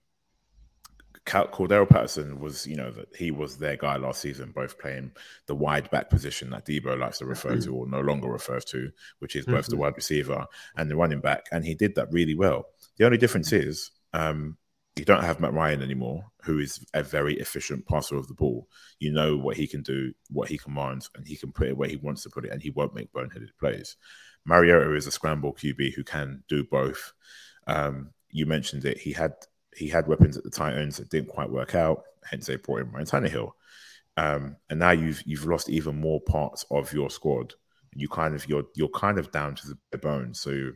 Cordarrelle 1.28 1.90
Patterson 1.90 2.40
was, 2.40 2.66
you 2.66 2.76
know, 2.76 2.92
that 2.92 3.16
he 3.16 3.32
was 3.32 3.58
their 3.58 3.76
guy 3.76 3.98
last 3.98 4.22
season, 4.22 4.52
both 4.56 4.80
playing 4.80 5.12
the 5.46 5.56
wide 5.56 5.90
back 5.90 6.10
position 6.10 6.50
that 6.52 6.66
Deebo 6.66 6.98
likes 6.98 7.20
to 7.20 7.26
refer 7.26 7.52
mm-hmm. 7.52 7.70
to 7.70 7.76
or 7.76 7.88
no 7.88 8.02
longer 8.02 8.30
refers 8.30 8.66
to, 8.66 8.90
which 9.20 9.36
is 9.36 9.46
both 9.46 9.66
mm-hmm. 9.66 9.72
the 9.72 9.78
wide 9.78 9.96
receiver 9.96 10.46
and 10.78 10.90
the 10.90 10.96
running 10.96 11.20
back. 11.20 11.48
And 11.52 11.66
he 11.66 11.76
did 11.76 11.96
that 11.96 12.12
really 12.12 12.36
well. 12.36 12.68
The 12.98 13.06
only 13.06 13.18
difference 13.18 13.52
is 13.52 13.92
um, 14.13 14.58
you 14.98 15.06
don't 15.06 15.24
have 15.24 15.40
Matt 15.40 15.54
Ryan 15.54 15.84
anymore, 15.84 16.26
who 16.44 16.60
is 16.60 16.84
a 16.94 17.04
very 17.04 17.36
efficient 17.36 17.86
passer 17.86 18.16
of 18.16 18.28
the 18.28 18.34
ball. 18.34 18.68
You 19.00 19.12
know 19.12 19.38
what 19.38 19.58
he 19.58 19.68
can 19.68 19.84
do, 19.84 20.13
what 20.30 20.50
he 20.50 20.58
commands, 20.58 21.10
and 21.16 21.28
he 21.28 21.36
can 21.36 21.52
put 21.52 21.68
it 21.68 21.78
where 21.78 21.90
he 21.90 21.98
wants 21.98 22.24
to 22.24 22.30
put 22.30 22.46
it, 22.46 22.52
and 22.52 22.62
he 22.62 22.72
won't 22.72 22.96
make 22.96 23.12
boneheaded 23.13 23.50
plays. 23.60 23.96
Mariota 24.46 24.96
is 24.96 25.08
a 25.08 25.12
scramble 25.12 25.54
QB 25.54 25.94
who 25.94 26.04
can 26.04 26.44
do 26.48 26.63
both. 26.63 27.13
Um, 27.68 28.12
you 28.32 28.46
mentioned 28.46 28.86
it. 28.86 28.98
He 28.98 29.12
had 29.12 29.34
he 29.78 29.88
had 29.88 30.08
weapons 30.08 30.38
at 30.38 30.44
the 30.44 30.50
Titans 30.50 30.98
that 30.98 31.10
didn't 31.10 31.30
quite 31.30 31.50
work 31.50 31.76
out. 31.76 32.04
Hence, 32.30 32.48
they 32.48 32.56
brought 32.56 32.82
in 32.82 32.92
Ryan 32.92 33.06
Tannehill. 33.06 33.52
Um, 34.18 34.56
and 34.70 34.80
now 34.80 34.92
you've 34.92 35.22
you've 35.26 35.46
lost 35.46 35.70
even 35.70 36.00
more 36.00 36.20
parts 36.20 36.66
of 36.72 36.92
your 36.92 37.10
squad. 37.10 37.54
You 37.94 38.10
kind 38.10 38.36
of 38.36 38.48
you're 38.50 38.66
you're 38.76 38.90
kind 38.90 39.20
of 39.20 39.32
down 39.32 39.56
to 39.56 39.78
the 39.92 39.98
bone. 39.98 40.34
So 40.34 40.72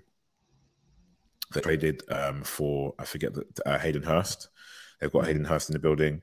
they 1.54 1.62
traded 1.62 2.04
um, 2.10 2.44
for 2.44 2.94
I 3.00 3.06
forget 3.06 3.34
that 3.34 3.60
uh, 3.66 3.80
Hayden 3.80 4.04
Hurst. 4.04 4.50
They've 5.00 5.12
got 5.12 5.26
Hayden 5.26 5.46
Hurst 5.46 5.70
in 5.70 5.74
the 5.74 5.80
building. 5.80 6.22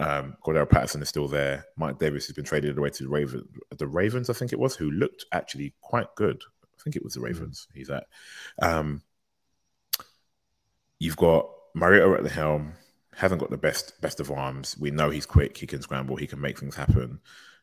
Um, 0.00 0.36
Cordarrelle 0.44 0.70
Patterson 0.70 1.02
is 1.02 1.08
still 1.08 1.28
there. 1.28 1.64
Mike 1.76 1.98
Davis 1.98 2.26
has 2.26 2.34
been 2.34 2.44
traded 2.44 2.76
away 2.76 2.90
to 2.90 3.02
the 3.04 3.08
Ravens. 3.08 3.44
The 3.76 3.86
Ravens, 3.86 4.30
I 4.30 4.32
think 4.32 4.52
it 4.52 4.58
was, 4.58 4.76
who 4.76 4.90
looked 4.90 5.24
actually 5.32 5.74
quite 5.80 6.06
good. 6.16 6.40
I 6.62 6.82
think 6.82 6.96
it 6.96 7.02
was 7.02 7.14
the 7.14 7.20
Ravens. 7.20 7.66
He's 7.74 7.90
at. 7.90 8.06
Um, 8.60 9.02
you've 10.98 11.16
got 11.16 11.48
Mariota 11.78 12.18
at 12.18 12.22
the 12.24 12.30
helm 12.30 12.72
hasn't 13.14 13.40
got 13.40 13.50
the 13.50 13.58
best 13.58 14.00
best 14.00 14.20
of 14.20 14.30
arms. 14.30 14.76
We 14.78 14.90
know 14.90 15.10
he's 15.10 15.26
quick. 15.26 15.56
He 15.56 15.66
can 15.66 15.82
scramble. 15.82 16.16
He 16.16 16.26
can 16.26 16.40
make 16.40 16.58
things 16.58 16.76
happen. 16.76 17.20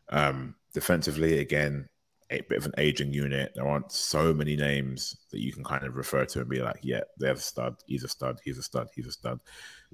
Um, 0.10 0.56
defensively, 0.74 1.40
again, 1.40 1.88
a 2.30 2.42
bit 2.42 2.58
of 2.58 2.66
an 2.66 2.74
aging 2.78 3.14
unit. 3.14 3.54
There 3.56 3.68
aren't 3.68 3.92
so 3.92 4.34
many 4.34 4.56
names 4.56 5.16
that 5.32 5.40
you 5.40 5.54
can 5.54 5.64
kind 5.64 5.84
of 5.84 5.96
refer 5.96 6.26
to 6.26 6.40
and 6.40 6.50
be 6.50 6.62
like, 6.62 6.80
yeah, 6.82 7.02
they're 7.18 7.34
a 7.34 7.38
stud. 7.38 7.76
He's 7.86 8.04
a 8.04 8.08
stud. 8.08 8.40
He's 8.44 8.58
a 8.58 8.64
stud. 8.64 8.88
He's 8.94 9.08
a 9.08 9.12
stud. 9.12 9.40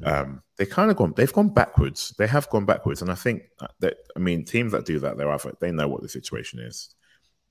Um, 0.03 0.41
they 0.57 0.65
kind 0.65 0.89
of 0.89 0.97
gone. 0.97 1.13
They've 1.15 1.31
gone 1.31 1.49
backwards. 1.49 2.13
They 2.17 2.27
have 2.27 2.49
gone 2.49 2.65
backwards, 2.65 3.01
and 3.01 3.11
I 3.11 3.15
think 3.15 3.43
that 3.79 3.97
I 4.15 4.19
mean 4.19 4.45
teams 4.45 4.71
that 4.71 4.85
do 4.85 4.99
that, 4.99 5.17
they're 5.17 5.31
either 5.31 5.53
they 5.59 5.71
know 5.71 5.87
what 5.87 6.01
the 6.01 6.09
situation 6.09 6.59
is. 6.59 6.89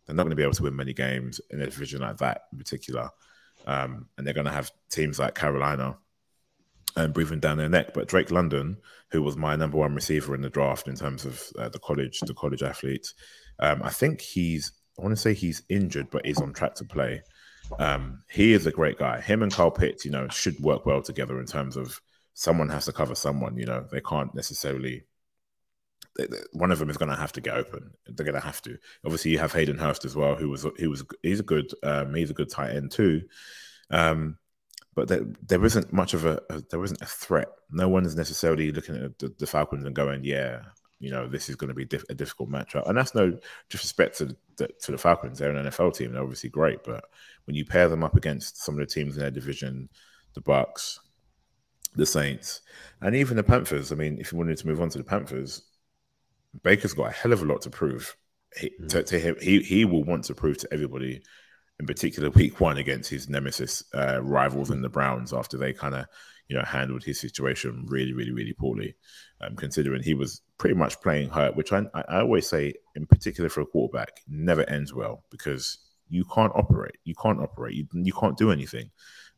They're 0.06 0.16
not 0.16 0.24
going 0.24 0.30
to 0.30 0.36
be 0.36 0.42
able 0.42 0.54
to 0.54 0.62
win 0.64 0.74
many 0.74 0.92
games 0.92 1.40
in 1.50 1.60
a 1.60 1.66
division 1.66 2.00
like 2.00 2.16
that 2.18 2.42
in 2.52 2.58
particular, 2.58 3.10
um, 3.66 4.08
and 4.16 4.26
they're 4.26 4.34
going 4.34 4.46
to 4.46 4.52
have 4.52 4.72
teams 4.90 5.18
like 5.18 5.34
Carolina 5.34 5.96
and 6.96 7.14
breathing 7.14 7.40
down 7.40 7.58
their 7.58 7.68
neck. 7.68 7.94
But 7.94 8.08
Drake 8.08 8.30
London, 8.30 8.76
who 9.10 9.22
was 9.22 9.36
my 9.36 9.56
number 9.56 9.76
one 9.76 9.94
receiver 9.94 10.34
in 10.34 10.42
the 10.42 10.50
draft 10.50 10.88
in 10.88 10.96
terms 10.96 11.24
of 11.24 11.42
uh, 11.58 11.68
the 11.68 11.78
college, 11.78 12.20
the 12.20 12.34
college 12.34 12.62
athlete, 12.62 13.12
um, 13.58 13.82
I 13.82 13.90
think 13.90 14.20
he's. 14.20 14.72
I 14.98 15.02
want 15.02 15.12
to 15.12 15.20
say 15.20 15.32
he's 15.32 15.62
injured, 15.70 16.10
but 16.10 16.26
he's 16.26 16.40
on 16.42 16.52
track 16.52 16.74
to 16.74 16.84
play. 16.84 17.22
Um, 17.78 18.22
he 18.30 18.52
is 18.52 18.66
a 18.66 18.72
great 18.72 18.98
guy. 18.98 19.20
Him 19.20 19.42
and 19.42 19.52
Kyle 19.52 19.70
Pitts, 19.70 20.04
you 20.04 20.10
know, 20.10 20.28
should 20.28 20.58
work 20.60 20.84
well 20.84 21.00
together 21.00 21.40
in 21.40 21.46
terms 21.46 21.76
of 21.76 22.00
someone 22.34 22.68
has 22.68 22.84
to 22.86 22.92
cover 22.92 23.14
someone. 23.14 23.56
You 23.56 23.66
know, 23.66 23.86
they 23.90 24.00
can't 24.00 24.34
necessarily. 24.34 25.04
One 26.52 26.72
of 26.72 26.80
them 26.80 26.90
is 26.90 26.96
going 26.96 27.08
to 27.10 27.16
have 27.16 27.32
to 27.32 27.40
get 27.40 27.56
open. 27.56 27.92
They're 28.06 28.26
going 28.26 28.34
to 28.34 28.44
have 28.44 28.60
to. 28.62 28.76
Obviously, 29.04 29.30
you 29.30 29.38
have 29.38 29.52
Hayden 29.52 29.78
Hurst 29.78 30.04
as 30.04 30.16
well, 30.16 30.34
who 30.34 30.50
was 30.50 30.66
he 30.76 30.86
was 30.86 31.04
he's 31.22 31.40
a 31.40 31.44
good 31.44 31.72
um, 31.82 32.14
he's 32.14 32.30
a 32.30 32.34
good 32.34 32.50
tight 32.50 32.74
end 32.74 32.90
too. 32.90 33.22
Um, 33.90 34.36
but 35.00 35.08
there, 35.08 35.24
there 35.46 35.64
isn't 35.64 35.94
much 35.94 36.12
of 36.12 36.26
a, 36.26 36.38
a, 36.50 36.60
there 36.68 36.84
isn't 36.84 37.00
a 37.00 37.06
threat. 37.06 37.48
No 37.70 37.88
one 37.88 38.04
is 38.04 38.16
necessarily 38.16 38.70
looking 38.70 38.96
at 38.96 39.18
the, 39.18 39.34
the, 39.38 39.46
Falcons 39.46 39.86
and 39.86 39.94
going, 39.94 40.24
"Yeah, 40.24 40.60
you 40.98 41.10
know 41.10 41.26
this 41.26 41.48
is 41.48 41.56
going 41.56 41.68
to 41.68 41.74
be 41.74 41.86
diff- 41.86 42.04
a 42.10 42.14
difficult 42.14 42.50
matchup, 42.50 42.86
and 42.86 42.98
that's 42.98 43.14
no 43.14 43.38
disrespect 43.70 44.18
to 44.18 44.36
the, 44.58 44.68
to 44.82 44.92
the 44.92 44.98
Falcons. 44.98 45.38
They're 45.38 45.56
an 45.56 45.64
NFL 45.64 45.96
team; 45.96 46.12
they're 46.12 46.20
obviously 46.20 46.50
great, 46.50 46.84
but 46.84 47.02
when 47.46 47.56
you 47.56 47.64
pair 47.64 47.88
them 47.88 48.04
up 48.04 48.14
against 48.14 48.62
some 48.62 48.74
of 48.74 48.80
the 48.80 48.92
teams 48.92 49.16
in 49.16 49.22
their 49.22 49.30
division, 49.30 49.88
the 50.34 50.42
Bucs, 50.42 50.98
the 51.94 52.04
Saints, 52.04 52.60
and 53.00 53.16
even 53.16 53.38
the 53.38 53.42
Panthers. 53.42 53.92
I 53.92 53.94
mean, 53.94 54.18
if 54.18 54.32
you 54.32 54.36
wanted 54.36 54.58
to 54.58 54.66
move 54.66 54.82
on 54.82 54.90
to 54.90 54.98
the 54.98 55.04
Panthers, 55.04 55.62
Baker's 56.62 56.92
got 56.92 57.08
a 57.08 57.14
hell 57.14 57.32
of 57.32 57.40
a 57.40 57.46
lot 57.46 57.62
to 57.62 57.70
prove. 57.70 58.14
He, 58.54 58.70
mm. 58.78 58.88
to, 58.90 59.02
to, 59.02 59.18
him, 59.18 59.36
he 59.40 59.62
he 59.62 59.86
will 59.86 60.04
want 60.04 60.24
to 60.24 60.34
prove 60.34 60.58
to 60.58 60.68
everybody, 60.70 61.22
in 61.80 61.86
particular, 61.86 62.28
week 62.30 62.60
one 62.60 62.76
against 62.76 63.08
his 63.08 63.30
nemesis 63.30 63.82
uh, 63.94 64.20
rivals 64.22 64.70
in 64.70 64.82
the 64.82 64.88
Browns 64.88 65.32
after 65.32 65.56
they 65.56 65.72
kind 65.72 65.94
of 65.94 66.04
you 66.46 66.56
know 66.56 66.62
handled 66.62 67.02
his 67.02 67.18
situation 67.18 67.86
really, 67.88 68.12
really, 68.12 68.32
really 68.32 68.52
poorly. 68.52 68.94
Um, 69.40 69.56
considering 69.56 70.02
he 70.02 70.12
was 70.12 70.42
pretty 70.58 70.74
much 70.74 71.00
playing 71.00 71.30
hurt, 71.30 71.56
which 71.56 71.72
I, 71.72 71.86
I 71.94 72.20
always 72.20 72.46
say, 72.46 72.74
in 72.96 73.06
particular 73.06 73.48
for 73.48 73.62
a 73.62 73.66
quarterback, 73.66 74.20
never 74.28 74.68
ends 74.68 74.92
well 74.92 75.24
because 75.30 75.78
you 76.10 76.26
can't 76.26 76.52
operate. 76.54 76.98
You 77.04 77.14
can't 77.14 77.40
operate. 77.40 77.74
You, 77.74 77.86
you 77.94 78.12
can't 78.12 78.36
do 78.36 78.52
anything. 78.52 78.90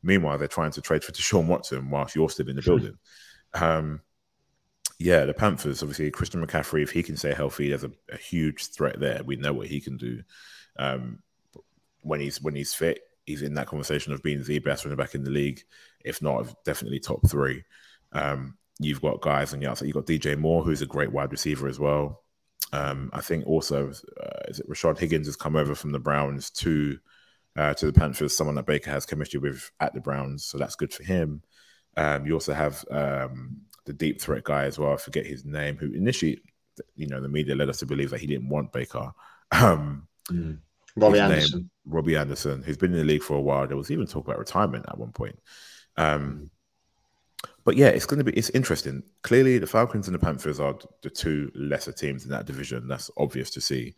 Meanwhile, 0.03 0.39
they're 0.39 0.49
trying 0.49 0.73
to 0.73 0.81
trade 0.81 1.05
for 1.05 1.13
Deshaun 1.13 1.47
Watson 1.47 1.91
whilst 1.91 2.17
you're 2.17 2.29
still 2.29 2.49
in 2.49 2.57
the 2.57 2.63
building. 2.63 2.99
Um, 3.55 4.01
yeah, 4.99 5.27
the 5.27 5.35
Panthers, 5.35 5.81
obviously, 5.83 6.11
Christian 6.11 6.45
McCaffrey, 6.45 6.83
if 6.83 6.91
he 6.91 7.05
can 7.05 7.17
stay 7.17 7.35
healthy, 7.35 7.69
there's 7.69 7.85
a, 7.85 7.93
a 8.13 8.17
huge 8.17 8.67
threat 8.67 8.99
there. 8.99 9.21
We 9.25 9.37
know 9.37 9.53
what 9.53 9.69
he 9.69 9.81
can 9.81 9.97
do. 9.97 10.23
Um, 10.77 11.21
when 12.03 12.21
he's 12.21 12.41
when 12.41 12.55
he's 12.55 12.75
fit, 12.75 13.01
he's 13.25 13.43
in 13.43 13.55
that 13.55 13.67
conversation 13.67 14.13
of 14.13 14.23
being 14.23 14.43
the 14.43 14.59
best 14.59 14.85
running 14.85 14.97
back 14.97 15.15
in 15.15 15.25
the 15.25 15.31
league, 15.31 15.61
if 16.05 16.21
not 16.23 16.47
definitely 16.65 17.01
top 17.01 17.27
three. 17.29 17.65
Um, 18.13 18.57
you've 18.79 19.01
got 19.03 19.21
guys 19.21 19.53
on 19.53 19.61
the 19.61 19.67
outside. 19.69 19.87
You've 19.87 19.95
got 19.95 20.07
DJ 20.07 20.37
Moore, 20.37 20.63
who's 20.63 20.83
a 20.83 20.87
great 20.87 21.13
wide 21.13 21.33
receiver 21.33 21.69
as 21.69 21.79
well. 21.79 22.23
Um, 22.73 23.11
I 23.13 23.21
think 23.21 23.47
also 23.47 23.91
uh, 23.91 24.41
is 24.49 24.61
it 24.61 24.69
Rashard 24.69 24.99
Higgins 24.99 25.27
has 25.27 25.37
come 25.37 25.57
over 25.57 25.75
from 25.75 25.93
the 25.93 25.99
Browns 25.99 26.51
to 26.51 26.99
uh, 27.57 27.75
to 27.75 27.87
the 27.87 27.93
Panthers, 27.93 28.37
someone 28.37 28.57
that 28.57 28.67
Baker 28.67 28.91
has 28.91 29.05
chemistry 29.05 29.39
with 29.39 29.71
at 29.81 29.93
the 29.95 30.01
Browns, 30.01 30.45
so 30.45 30.59
that's 30.59 30.77
good 30.77 30.93
for 30.93 31.03
him. 31.03 31.43
Um, 31.97 32.25
you 32.27 32.33
also 32.33 32.55
have 32.55 32.83
um, 32.91 33.59
the 33.85 33.93
deep 33.93 34.21
threat 34.21 34.45
guy 34.45 34.65
as 34.65 34.79
well. 34.79 34.95
I 34.95 34.97
forget 34.97 35.27
his 35.27 35.45
name. 35.45 35.77
Who 35.77 35.93
initially, 35.93 36.41
you 36.97 37.07
know, 37.07 37.21
the 37.21 37.29
media 37.29 37.55
led 37.55 37.69
us 37.69 37.79
to 37.81 37.87
believe 37.87 38.11
that 38.11 38.21
he 38.21 38.27
didn't 38.27 38.49
want 38.49 38.73
Baker. 38.73 39.13
Um, 39.55 40.09
mm. 40.31 40.61
Robbie 40.97 41.21
Anderson. 41.21 41.61
Name, 41.61 41.71
Robbie 41.87 42.17
Anderson, 42.17 42.63
who's 42.63 42.77
been 42.77 42.93
in 42.93 42.99
the 42.99 43.05
league 43.05 43.23
for 43.23 43.37
a 43.37 43.41
while. 43.41 43.67
There 43.67 43.77
was 43.77 43.91
even 43.91 44.07
talk 44.07 44.27
about 44.27 44.39
retirement 44.39 44.87
at 44.89 44.99
one 44.99 45.13
point. 45.13 45.39
Um, 45.97 46.51
but 47.65 47.77
yeah, 47.77 47.89
it's 47.89 48.07
going 48.07 48.19
to 48.19 48.25
be 48.25 48.37
it's 48.37 48.51
interesting. 48.51 49.03
Clearly, 49.23 49.59
the 49.59 49.67
Falcons 49.67 50.09
and 50.09 50.15
the 50.15 50.19
Panthers 50.19 50.61
are 50.61 50.77
the 51.03 51.11
two 51.11 51.51
lesser 51.55 51.93
teams 51.93 52.25
in 52.25 52.31
that 52.31 52.47
division. 52.47 52.89
That's 52.89 53.11
obvious 53.17 53.51
to 53.51 53.61
see. 53.61 53.95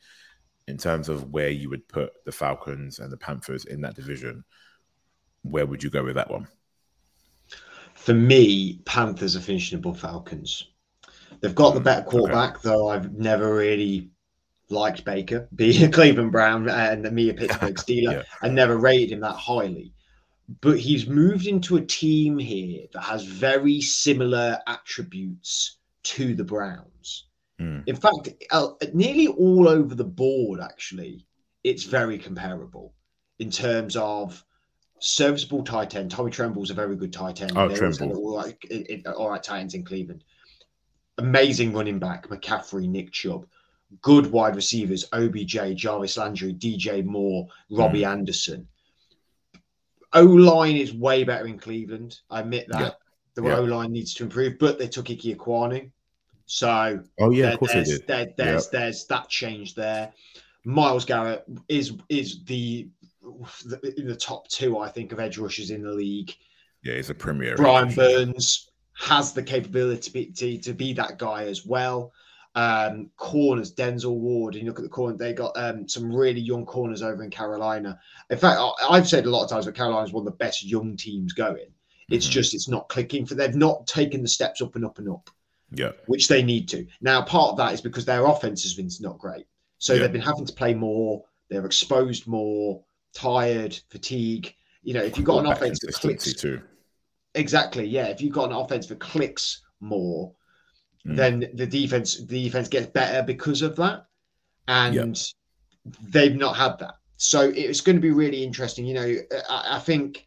In 0.66 0.78
terms 0.78 1.10
of 1.10 1.30
where 1.30 1.50
you 1.50 1.68
would 1.68 1.86
put 1.88 2.10
the 2.24 2.32
Falcons 2.32 2.98
and 2.98 3.12
the 3.12 3.18
Panthers 3.18 3.66
in 3.66 3.82
that 3.82 3.96
division, 3.96 4.44
where 5.42 5.66
would 5.66 5.82
you 5.82 5.90
go 5.90 6.02
with 6.02 6.14
that 6.14 6.30
one? 6.30 6.48
for 7.94 8.14
me, 8.14 8.80
Panthers 8.84 9.36
are 9.36 9.40
finishing 9.40 9.78
above 9.78 9.98
Falcons. 9.98 10.70
They've 11.40 11.54
got 11.54 11.74
the 11.74 11.80
mm, 11.80 11.84
better 11.84 12.02
quarterback, 12.02 12.56
okay. 12.56 12.68
though 12.68 12.88
I've 12.88 13.12
never 13.12 13.54
really 13.54 14.10
liked 14.70 15.04
Baker, 15.04 15.48
being 15.54 15.84
a 15.84 15.90
Cleveland 15.90 16.32
Brown 16.32 16.68
and 16.68 17.10
me 17.12 17.28
a 17.30 17.34
Pittsburgh 17.42 17.76
Steeler. 17.76 18.12
yeah. 18.12 18.22
I 18.42 18.48
never 18.48 18.76
rated 18.76 19.12
him 19.12 19.20
that 19.20 19.36
highly. 19.36 19.92
But 20.60 20.78
he's 20.78 21.06
moved 21.06 21.46
into 21.46 21.76
a 21.76 21.80
team 21.80 22.38
here 22.38 22.86
that 22.92 23.00
has 23.00 23.24
very 23.24 23.80
similar 23.80 24.58
attributes 24.66 25.78
to 26.02 26.34
the 26.34 26.44
Browns. 26.44 27.26
Mm. 27.58 27.84
In 27.86 27.96
fact, 27.96 28.28
uh, 28.50 28.68
nearly 28.92 29.28
all 29.28 29.68
over 29.68 29.94
the 29.94 30.04
board, 30.04 30.60
actually, 30.60 31.26
it's 31.62 31.84
very 31.84 32.18
comparable 32.18 32.92
in 33.38 33.50
terms 33.50 33.96
of 33.96 34.44
serviceable 34.98 35.62
tight 35.62 35.94
end. 35.94 36.10
Tommy 36.10 36.30
Tremble's 36.30 36.70
a 36.70 36.74
very 36.74 36.96
good 36.96 37.12
tight 37.12 37.40
end. 37.40 37.52
Oh, 37.56 37.74
Tremble. 37.74 38.16
All 38.16 38.36
right, 38.36 39.06
all 39.16 39.30
right 39.30 39.42
tight 39.42 39.60
ends 39.60 39.74
in 39.74 39.84
Cleveland. 39.84 40.24
Amazing 41.18 41.72
running 41.72 41.98
back, 41.98 42.28
McCaffrey, 42.28 42.88
Nick 42.88 43.12
Chubb. 43.12 43.46
Good 44.02 44.30
wide 44.30 44.56
receivers, 44.56 45.04
OBJ, 45.12 45.74
Jarvis 45.74 46.16
Landry, 46.16 46.54
DJ 46.54 47.04
Moore, 47.04 47.46
Robbie 47.70 48.02
mm. 48.02 48.08
Anderson. 48.08 48.68
O 50.12 50.22
line 50.22 50.76
is 50.76 50.94
way 50.94 51.24
better 51.24 51.46
in 51.46 51.58
Cleveland. 51.58 52.20
I 52.30 52.40
admit 52.40 52.66
that. 52.68 52.80
Yeah. 52.80 52.90
The 53.34 53.42
yeah. 53.42 53.56
O 53.56 53.64
line 53.64 53.92
needs 53.92 54.14
to 54.14 54.22
improve, 54.22 54.58
but 54.60 54.78
they 54.78 54.86
took 54.86 55.10
Ike 55.10 55.18
Ekwonu. 55.18 55.90
So, 56.46 57.02
oh 57.20 57.30
yeah, 57.30 57.52
of 57.52 57.58
course 57.58 57.72
there's, 57.72 57.88
they 57.88 57.96
did. 57.96 58.06
There, 58.06 58.34
there's, 58.36 58.68
there's 58.68 59.06
that 59.06 59.28
change 59.28 59.74
there. 59.74 60.12
Myles 60.64 61.04
Garrett 61.04 61.44
is 61.68 61.94
is 62.08 62.44
the 62.44 62.88
in 63.96 64.06
the 64.06 64.16
top 64.16 64.48
two, 64.48 64.78
I 64.78 64.88
think, 64.88 65.12
of 65.12 65.20
edge 65.20 65.38
rushers 65.38 65.70
in 65.70 65.82
the 65.82 65.92
league. 65.92 66.34
Yeah, 66.82 66.94
he's 66.94 67.10
a 67.10 67.14
premier. 67.14 67.56
Brian 67.56 67.92
Burns 67.92 68.70
has 68.96 69.32
the 69.32 69.42
capability 69.42 70.00
to 70.00 70.12
be, 70.12 70.26
to, 70.26 70.58
to 70.58 70.72
be 70.72 70.92
that 70.92 71.18
guy 71.18 71.44
as 71.44 71.66
well. 71.66 72.12
Um, 72.56 73.10
corners, 73.16 73.74
Denzel 73.74 74.16
Ward, 74.16 74.54
and 74.54 74.62
you 74.62 74.68
look 74.68 74.78
at 74.78 74.84
the 74.84 74.88
corner, 74.88 75.16
they 75.16 75.32
got 75.32 75.56
um, 75.56 75.88
some 75.88 76.14
really 76.14 76.40
young 76.40 76.64
corners 76.64 77.02
over 77.02 77.24
in 77.24 77.30
Carolina. 77.30 77.98
In 78.30 78.38
fact, 78.38 78.60
I've 78.88 79.08
said 79.08 79.26
a 79.26 79.30
lot 79.30 79.42
of 79.42 79.50
times 79.50 79.64
that 79.64 79.74
Carolina 79.74 80.06
is 80.06 80.12
one 80.12 80.24
of 80.24 80.32
the 80.32 80.38
best 80.38 80.64
young 80.64 80.96
teams 80.96 81.32
going. 81.32 81.66
It's 82.10 82.26
mm-hmm. 82.26 82.32
just 82.32 82.54
it's 82.54 82.68
not 82.68 82.88
clicking 82.88 83.26
for 83.26 83.34
they've 83.34 83.54
not 83.54 83.86
taken 83.86 84.22
the 84.22 84.28
steps 84.28 84.62
up 84.62 84.76
and 84.76 84.84
up 84.84 84.98
and 84.98 85.08
up. 85.08 85.30
Yeah. 85.70 85.92
Which 86.06 86.28
they 86.28 86.42
need 86.42 86.68
to. 86.68 86.86
Now, 87.00 87.22
part 87.22 87.50
of 87.50 87.56
that 87.58 87.72
is 87.72 87.80
because 87.80 88.04
their 88.04 88.26
offense 88.26 88.62
has 88.62 88.74
been 88.74 88.88
not 89.00 89.18
great. 89.18 89.46
So 89.78 89.92
yeah. 89.92 90.00
they've 90.00 90.12
been 90.12 90.20
having 90.20 90.46
to 90.46 90.52
play 90.52 90.74
more, 90.74 91.24
they're 91.48 91.66
exposed 91.66 92.26
more, 92.26 92.82
tired, 93.14 93.78
fatigue. 93.88 94.54
You 94.82 94.94
know, 94.94 95.02
if 95.02 95.16
you've 95.16 95.26
got 95.26 95.44
an 95.44 95.50
offense 95.50 95.80
that 95.80 95.94
clicks, 95.94 96.32
too. 96.34 96.60
exactly, 97.34 97.86
yeah. 97.86 98.06
If 98.06 98.20
you've 98.20 98.32
got 98.32 98.50
an 98.50 98.56
offense 98.56 98.86
that 98.86 99.00
clicks 99.00 99.62
more, 99.80 100.32
mm. 101.06 101.16
then 101.16 101.50
the 101.54 101.66
defense 101.66 102.24
the 102.24 102.44
defense 102.44 102.68
gets 102.68 102.86
better 102.86 103.22
because 103.22 103.62
of 103.62 103.76
that, 103.76 104.06
and 104.68 104.94
yep. 104.94 105.16
they've 106.10 106.36
not 106.36 106.56
had 106.56 106.78
that. 106.78 106.94
So 107.16 107.52
it's 107.54 107.80
going 107.80 107.96
to 107.96 108.02
be 108.02 108.10
really 108.10 108.42
interesting. 108.42 108.84
You 108.84 108.94
know, 108.94 109.16
I, 109.48 109.76
I 109.76 109.78
think 109.78 110.26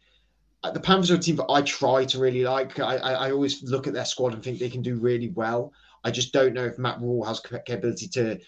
the 0.72 0.80
Panthers 0.80 1.10
are 1.10 1.14
a 1.14 1.18
team 1.18 1.36
that 1.36 1.50
I 1.50 1.62
try 1.62 2.04
to 2.04 2.18
really 2.18 2.42
like. 2.42 2.78
I, 2.80 2.96
I, 2.96 3.30
always 3.30 3.62
look 3.62 3.86
at 3.86 3.92
their 3.92 4.04
squad 4.04 4.34
and 4.34 4.42
think 4.42 4.58
they 4.58 4.68
can 4.68 4.82
do 4.82 4.96
really 4.96 5.28
well. 5.28 5.72
I 6.04 6.10
just 6.10 6.32
don't 6.32 6.54
know 6.54 6.64
if 6.64 6.78
Matt 6.78 7.00
Rhule 7.00 7.24
has 7.24 7.40
capability 7.40 8.08
to 8.08 8.38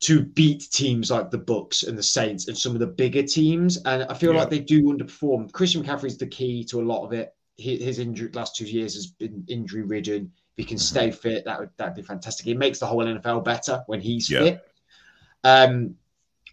to 0.00 0.22
beat 0.22 0.66
teams 0.72 1.10
like 1.10 1.30
the 1.30 1.38
Bucs 1.38 1.86
and 1.86 1.96
the 1.96 2.02
Saints 2.02 2.48
and 2.48 2.56
some 2.56 2.72
of 2.72 2.78
the 2.78 2.86
bigger 2.86 3.22
teams. 3.22 3.76
And 3.84 4.04
I 4.04 4.14
feel 4.14 4.32
yeah. 4.32 4.40
like 4.40 4.50
they 4.50 4.60
do 4.60 4.84
underperform. 4.84 5.52
Christian 5.52 5.84
McCaffrey 5.84 6.06
is 6.06 6.16
the 6.16 6.26
key 6.26 6.64
to 6.64 6.80
a 6.80 6.82
lot 6.82 7.04
of 7.04 7.12
it. 7.12 7.34
His 7.58 7.98
injury 7.98 8.30
last 8.32 8.56
two 8.56 8.64
years 8.64 8.94
has 8.94 9.08
been 9.08 9.44
injury 9.46 9.82
ridden. 9.82 10.32
He 10.60 10.66
can 10.66 10.76
mm-hmm. 10.76 10.82
stay 10.82 11.10
fit, 11.10 11.46
that 11.46 11.58
would 11.58 11.70
that'd 11.78 11.94
be 11.94 12.02
fantastic. 12.02 12.46
It 12.46 12.58
makes 12.58 12.78
the 12.78 12.86
whole 12.86 13.02
NFL 13.02 13.42
better 13.44 13.82
when 13.86 13.98
he's 13.98 14.28
yeah. 14.28 14.40
fit. 14.40 14.60
Um, 15.42 15.96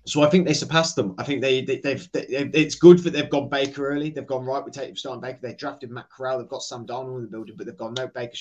so 0.06 0.24
I 0.24 0.30
think 0.30 0.48
they 0.48 0.54
surpassed 0.54 0.96
them. 0.96 1.14
I 1.18 1.24
think 1.24 1.42
they, 1.42 1.66
they 1.66 1.82
have 1.84 2.10
they, 2.14 2.26
it's 2.54 2.76
good 2.76 3.00
that 3.00 3.12
they've 3.12 3.30
gone 3.30 3.50
Baker 3.50 3.86
early. 3.86 4.10
They've 4.10 4.26
gone 4.26 4.46
right 4.46 4.64
with 4.64 4.74
taking 4.74 4.96
starting 4.96 5.20
Baker. 5.20 5.40
They 5.42 5.56
drafted 5.56 5.92
Matt 5.92 6.10
Corral. 6.10 6.40
They've 6.40 6.48
got 6.48 6.64
Sam 6.64 6.88
Darnold 6.88 7.18
in 7.18 7.24
the 7.24 7.28
building, 7.28 7.56
but 7.58 7.66
they've 7.66 7.76
gone 7.76 7.94
no 7.94 8.08
Baker 8.08 8.38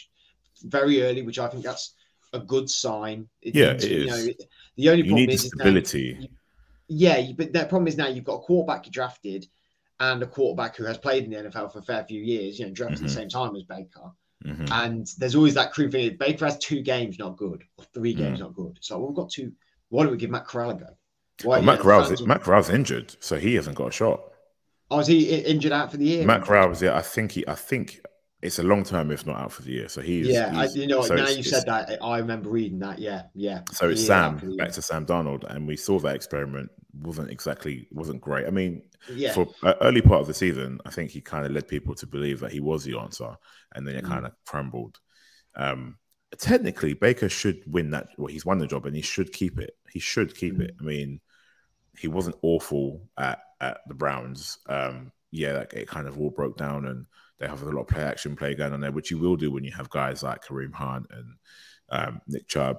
very 0.62 1.02
early, 1.02 1.22
which 1.22 1.40
I 1.40 1.48
think 1.48 1.64
that's 1.64 1.94
a 2.32 2.38
good 2.38 2.70
sign. 2.70 3.28
It 3.42 3.56
yeah, 3.56 3.72
it 3.72 3.82
is. 3.82 4.06
Know, 4.06 4.34
the 4.76 4.90
only 4.90 5.02
problem 5.02 5.30
is 5.30 5.46
stability. 5.46 6.16
Now, 6.20 6.26
yeah, 6.86 7.32
but 7.36 7.52
the 7.52 7.64
problem 7.64 7.88
is 7.88 7.96
now 7.96 8.06
you've 8.06 8.24
got 8.24 8.36
a 8.36 8.42
quarterback 8.42 8.86
you 8.86 8.92
drafted 8.92 9.48
and 9.98 10.22
a 10.22 10.26
quarterback 10.26 10.76
who 10.76 10.84
has 10.84 10.98
played 10.98 11.24
in 11.24 11.30
the 11.30 11.50
NFL 11.50 11.72
for 11.72 11.80
a 11.80 11.82
fair 11.82 12.04
few 12.04 12.22
years. 12.22 12.60
You 12.60 12.66
know, 12.66 12.72
drafted 12.72 12.98
mm-hmm. 12.98 13.06
at 13.06 13.08
the 13.08 13.20
mm-hmm. 13.20 13.28
same 13.28 13.28
time 13.28 13.56
as 13.56 13.64
Baker. 13.64 14.12
Mm-hmm. 14.46 14.66
And 14.70 15.06
there's 15.18 15.34
always 15.34 15.54
that 15.54 15.72
crew 15.72 15.90
thing. 15.90 16.16
Baker 16.16 16.44
has 16.44 16.58
two 16.58 16.80
games 16.80 17.18
not 17.18 17.36
good, 17.36 17.64
or 17.76 17.84
three 17.92 18.14
mm. 18.14 18.18
games 18.18 18.38
mm. 18.38 18.42
not 18.42 18.54
good. 18.54 18.78
So 18.80 18.98
we've 18.98 19.16
got 19.16 19.30
two. 19.30 19.52
Why 19.88 20.04
don't 20.04 20.12
we 20.12 20.18
give 20.18 20.30
Matt 20.30 20.46
Corral 20.46 20.70
a 20.70 20.74
go? 20.74 20.86
Why, 21.42 21.56
well, 21.58 21.62
Matt 21.62 21.80
Corral's, 21.80 22.22
Matt 22.22 22.42
Corral's 22.42 22.70
injured, 22.70 23.14
so 23.20 23.36
he 23.36 23.54
hasn't 23.56 23.76
got 23.76 23.88
a 23.88 23.92
shot. 23.92 24.22
Oh, 24.90 25.00
is 25.00 25.06
he 25.06 25.34
injured 25.34 25.72
out 25.72 25.90
for 25.90 25.96
the 25.96 26.04
year? 26.04 26.24
Matt 26.24 26.42
Corral 26.42 26.68
was 26.68 26.80
yeah. 26.80 26.96
I 26.96 27.02
think 27.02 27.32
he. 27.32 27.46
I 27.46 27.54
think 27.54 28.00
it's 28.42 28.58
a 28.58 28.62
long 28.62 28.84
term, 28.84 29.10
if 29.10 29.26
not 29.26 29.40
out 29.40 29.52
for 29.52 29.62
the 29.62 29.72
year. 29.72 29.88
So 29.88 30.00
he's 30.00 30.28
yeah. 30.28 30.50
He's, 30.62 30.76
I, 30.76 30.80
you 30.80 30.86
know, 30.86 31.02
so 31.02 31.14
now 31.14 31.28
you 31.28 31.42
said 31.42 31.64
that, 31.66 31.98
I 32.02 32.18
remember 32.18 32.50
reading 32.50 32.78
that. 32.80 32.98
Yeah, 32.98 33.22
yeah. 33.34 33.62
So 33.72 33.88
it's 33.88 34.04
Sam 34.04 34.56
back 34.56 34.72
to 34.72 34.82
Sam 34.82 35.06
Darnold, 35.06 35.44
and 35.44 35.66
we 35.66 35.76
saw 35.76 35.98
that 36.00 36.14
experiment 36.14 36.70
wasn't 37.02 37.30
exactly 37.30 37.88
wasn't 37.90 38.20
great. 38.20 38.46
I 38.46 38.50
mean, 38.50 38.82
yeah. 39.10 39.32
for 39.32 39.48
early 39.80 40.02
part 40.02 40.20
of 40.20 40.26
the 40.26 40.34
season, 40.34 40.80
I 40.84 40.90
think 40.90 41.10
he 41.10 41.20
kind 41.20 41.46
of 41.46 41.52
led 41.52 41.68
people 41.68 41.94
to 41.96 42.06
believe 42.06 42.40
that 42.40 42.52
he 42.52 42.60
was 42.60 42.84
the 42.84 42.98
answer, 42.98 43.34
and 43.74 43.86
then 43.86 43.96
it 43.96 44.04
mm. 44.04 44.08
kind 44.08 44.26
of 44.26 44.32
crumbled. 44.46 44.98
Um, 45.54 45.96
technically, 46.38 46.92
Baker 46.92 47.30
should 47.30 47.62
win 47.66 47.90
that. 47.90 48.08
Well, 48.18 48.28
he's 48.28 48.44
won 48.46 48.58
the 48.58 48.66
job, 48.66 48.86
and 48.86 48.94
he 48.94 49.02
should 49.02 49.32
keep 49.32 49.58
it. 49.58 49.76
He 49.90 49.98
should 49.98 50.36
keep 50.36 50.56
mm. 50.56 50.62
it. 50.62 50.76
I 50.78 50.84
mean, 50.84 51.20
he 51.98 52.08
wasn't 52.08 52.36
awful 52.42 53.08
at 53.16 53.40
at 53.60 53.78
the 53.88 53.94
Browns. 53.94 54.58
Um, 54.68 55.12
yeah, 55.30 55.64
it 55.72 55.88
kind 55.88 56.06
of 56.06 56.18
all 56.20 56.30
broke 56.30 56.56
down 56.56 56.86
and 56.86 57.06
they 57.38 57.46
have 57.46 57.62
a 57.62 57.66
lot 57.66 57.82
of 57.82 57.88
play 57.88 58.02
action 58.02 58.36
play 58.36 58.54
going 58.54 58.72
on 58.72 58.80
there, 58.80 58.92
which 58.92 59.10
you 59.10 59.18
will 59.18 59.36
do 59.36 59.50
when 59.50 59.64
you 59.64 59.72
have 59.72 59.90
guys 59.90 60.22
like 60.22 60.44
Kareem 60.44 60.74
Hunt 60.74 61.06
and 61.10 61.34
um, 61.90 62.20
Nick 62.26 62.48
Chubb 62.48 62.78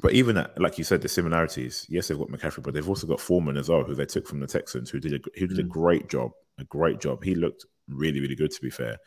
but 0.00 0.12
even 0.12 0.36
at, 0.36 0.60
like 0.60 0.78
you 0.78 0.84
said, 0.84 1.02
the 1.02 1.08
similarities. 1.08 1.86
Yes, 1.88 2.08
they've 2.08 2.18
got 2.18 2.28
McCaffrey, 2.28 2.62
but 2.62 2.74
they've 2.74 2.88
also 2.88 3.06
got 3.06 3.20
Foreman 3.20 3.56
as 3.56 3.68
well, 3.68 3.84
who 3.84 3.94
they 3.94 4.06
took 4.06 4.26
from 4.26 4.40
the 4.40 4.46
Texans, 4.46 4.90
who 4.90 5.00
did 5.00 5.14
a 5.14 5.38
who 5.38 5.46
did 5.46 5.58
a 5.58 5.62
great 5.62 6.08
job, 6.08 6.32
a 6.58 6.64
great 6.64 7.00
job. 7.00 7.22
He 7.22 7.34
looked 7.34 7.64
really, 7.88 8.20
really 8.20 8.34
good, 8.34 8.50
to 8.50 8.60
be 8.60 8.70
fair. 8.70 8.98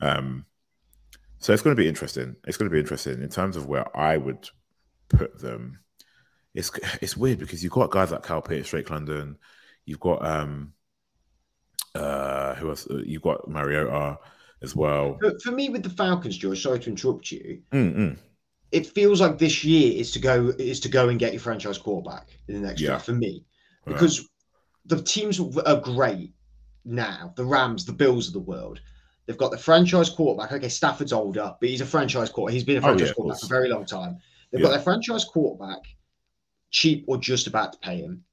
Um, 0.00 0.44
so 1.38 1.52
it's 1.52 1.62
going 1.62 1.76
to 1.76 1.80
be 1.82 1.88
interesting. 1.88 2.36
It's 2.46 2.56
going 2.56 2.70
to 2.70 2.72
be 2.72 2.80
interesting 2.80 3.22
in 3.22 3.28
terms 3.28 3.56
of 3.56 3.66
where 3.66 3.96
I 3.96 4.16
would 4.16 4.48
put 5.08 5.38
them. 5.40 5.80
It's 6.54 6.70
it's 7.00 7.16
weird 7.16 7.40
because 7.40 7.62
you've 7.64 7.72
got 7.72 7.90
guys 7.90 8.12
like 8.12 8.22
Kyle 8.22 8.42
Pitts, 8.42 8.70
Drake 8.70 8.90
London. 8.90 9.38
You've 9.86 10.00
got 10.00 10.24
um, 10.24 10.72
uh, 11.94 12.54
who 12.54 12.70
else? 12.70 12.86
Uh, 12.90 13.02
you've 13.04 13.22
got 13.22 13.48
Mariota 13.48 14.18
as 14.62 14.74
well. 14.74 15.18
For, 15.20 15.38
for 15.40 15.52
me, 15.52 15.68
with 15.68 15.82
the 15.82 15.90
Falcons, 15.90 16.36
George. 16.36 16.62
Sorry 16.62 16.80
to 16.80 16.90
interrupt 16.90 17.30
you. 17.32 17.62
Mm-mm. 17.72 18.16
It 18.70 18.86
feels 18.86 19.20
like 19.20 19.38
this 19.38 19.64
year 19.64 19.98
is 19.98 20.10
to 20.12 20.18
go 20.18 20.52
is 20.58 20.80
to 20.80 20.88
go 20.88 21.08
and 21.08 21.18
get 21.18 21.32
your 21.32 21.40
franchise 21.40 21.78
quarterback 21.78 22.28
in 22.48 22.54
the 22.54 22.66
next 22.66 22.80
yeah. 22.80 22.88
draft 22.88 23.06
for 23.06 23.12
me, 23.12 23.44
because 23.86 24.28
the 24.84 25.00
teams 25.00 25.40
are 25.40 25.80
great 25.80 26.34
now. 26.84 27.32
The 27.36 27.44
Rams, 27.44 27.86
the 27.86 27.92
Bills 27.92 28.26
of 28.26 28.34
the 28.34 28.40
world 28.40 28.80
They've 29.28 29.36
got 29.36 29.50
the 29.50 29.58
franchise 29.58 30.08
quarterback. 30.08 30.52
Okay, 30.52 30.70
Stafford's 30.70 31.12
older, 31.12 31.54
but 31.60 31.68
he's 31.68 31.82
a 31.82 31.86
franchise 31.86 32.30
quarterback. 32.30 32.54
He's 32.54 32.64
been 32.64 32.78
a 32.78 32.80
franchise 32.80 33.08
oh, 33.08 33.10
yeah, 33.10 33.12
quarterback 33.12 33.40
for 33.40 33.46
a 33.46 33.48
very 33.48 33.68
long 33.68 33.84
time. 33.84 34.16
They've 34.50 34.60
yeah. 34.62 34.68
got 34.68 34.72
their 34.72 34.82
franchise 34.82 35.26
quarterback, 35.26 35.80
cheap 36.70 37.04
or 37.06 37.18
just 37.18 37.46
about 37.46 37.74
to 37.74 37.78
pay 37.78 37.98
him. 37.98 38.24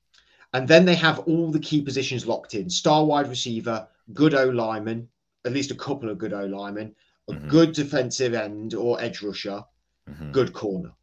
And 0.56 0.70
then 0.70 0.86
they 0.86 0.96
have 0.96 1.20
all 1.20 1.52
the 1.52 1.60
key 1.60 1.82
positions 1.82 2.26
locked 2.26 2.54
in 2.54 2.70
star 2.70 3.04
wide 3.04 3.28
receiver, 3.28 3.90
good 4.14 4.34
O 4.34 4.46
lineman, 4.46 5.10
at 5.44 5.52
least 5.52 5.72
a 5.72 5.76
couple 5.76 6.10
of 6.10 6.18
good 6.18 6.32
O 6.32 6.46
linemen, 6.46 6.96
a 7.28 7.34
mm-hmm. 7.34 7.50
good 7.50 7.74
defensive 7.74 8.34
end 8.34 8.74
or 8.74 9.02
edge 9.02 9.22
rusher, 9.22 9.66
mm-hmm. 10.10 10.32
good 10.32 10.54
corner. 10.54 10.94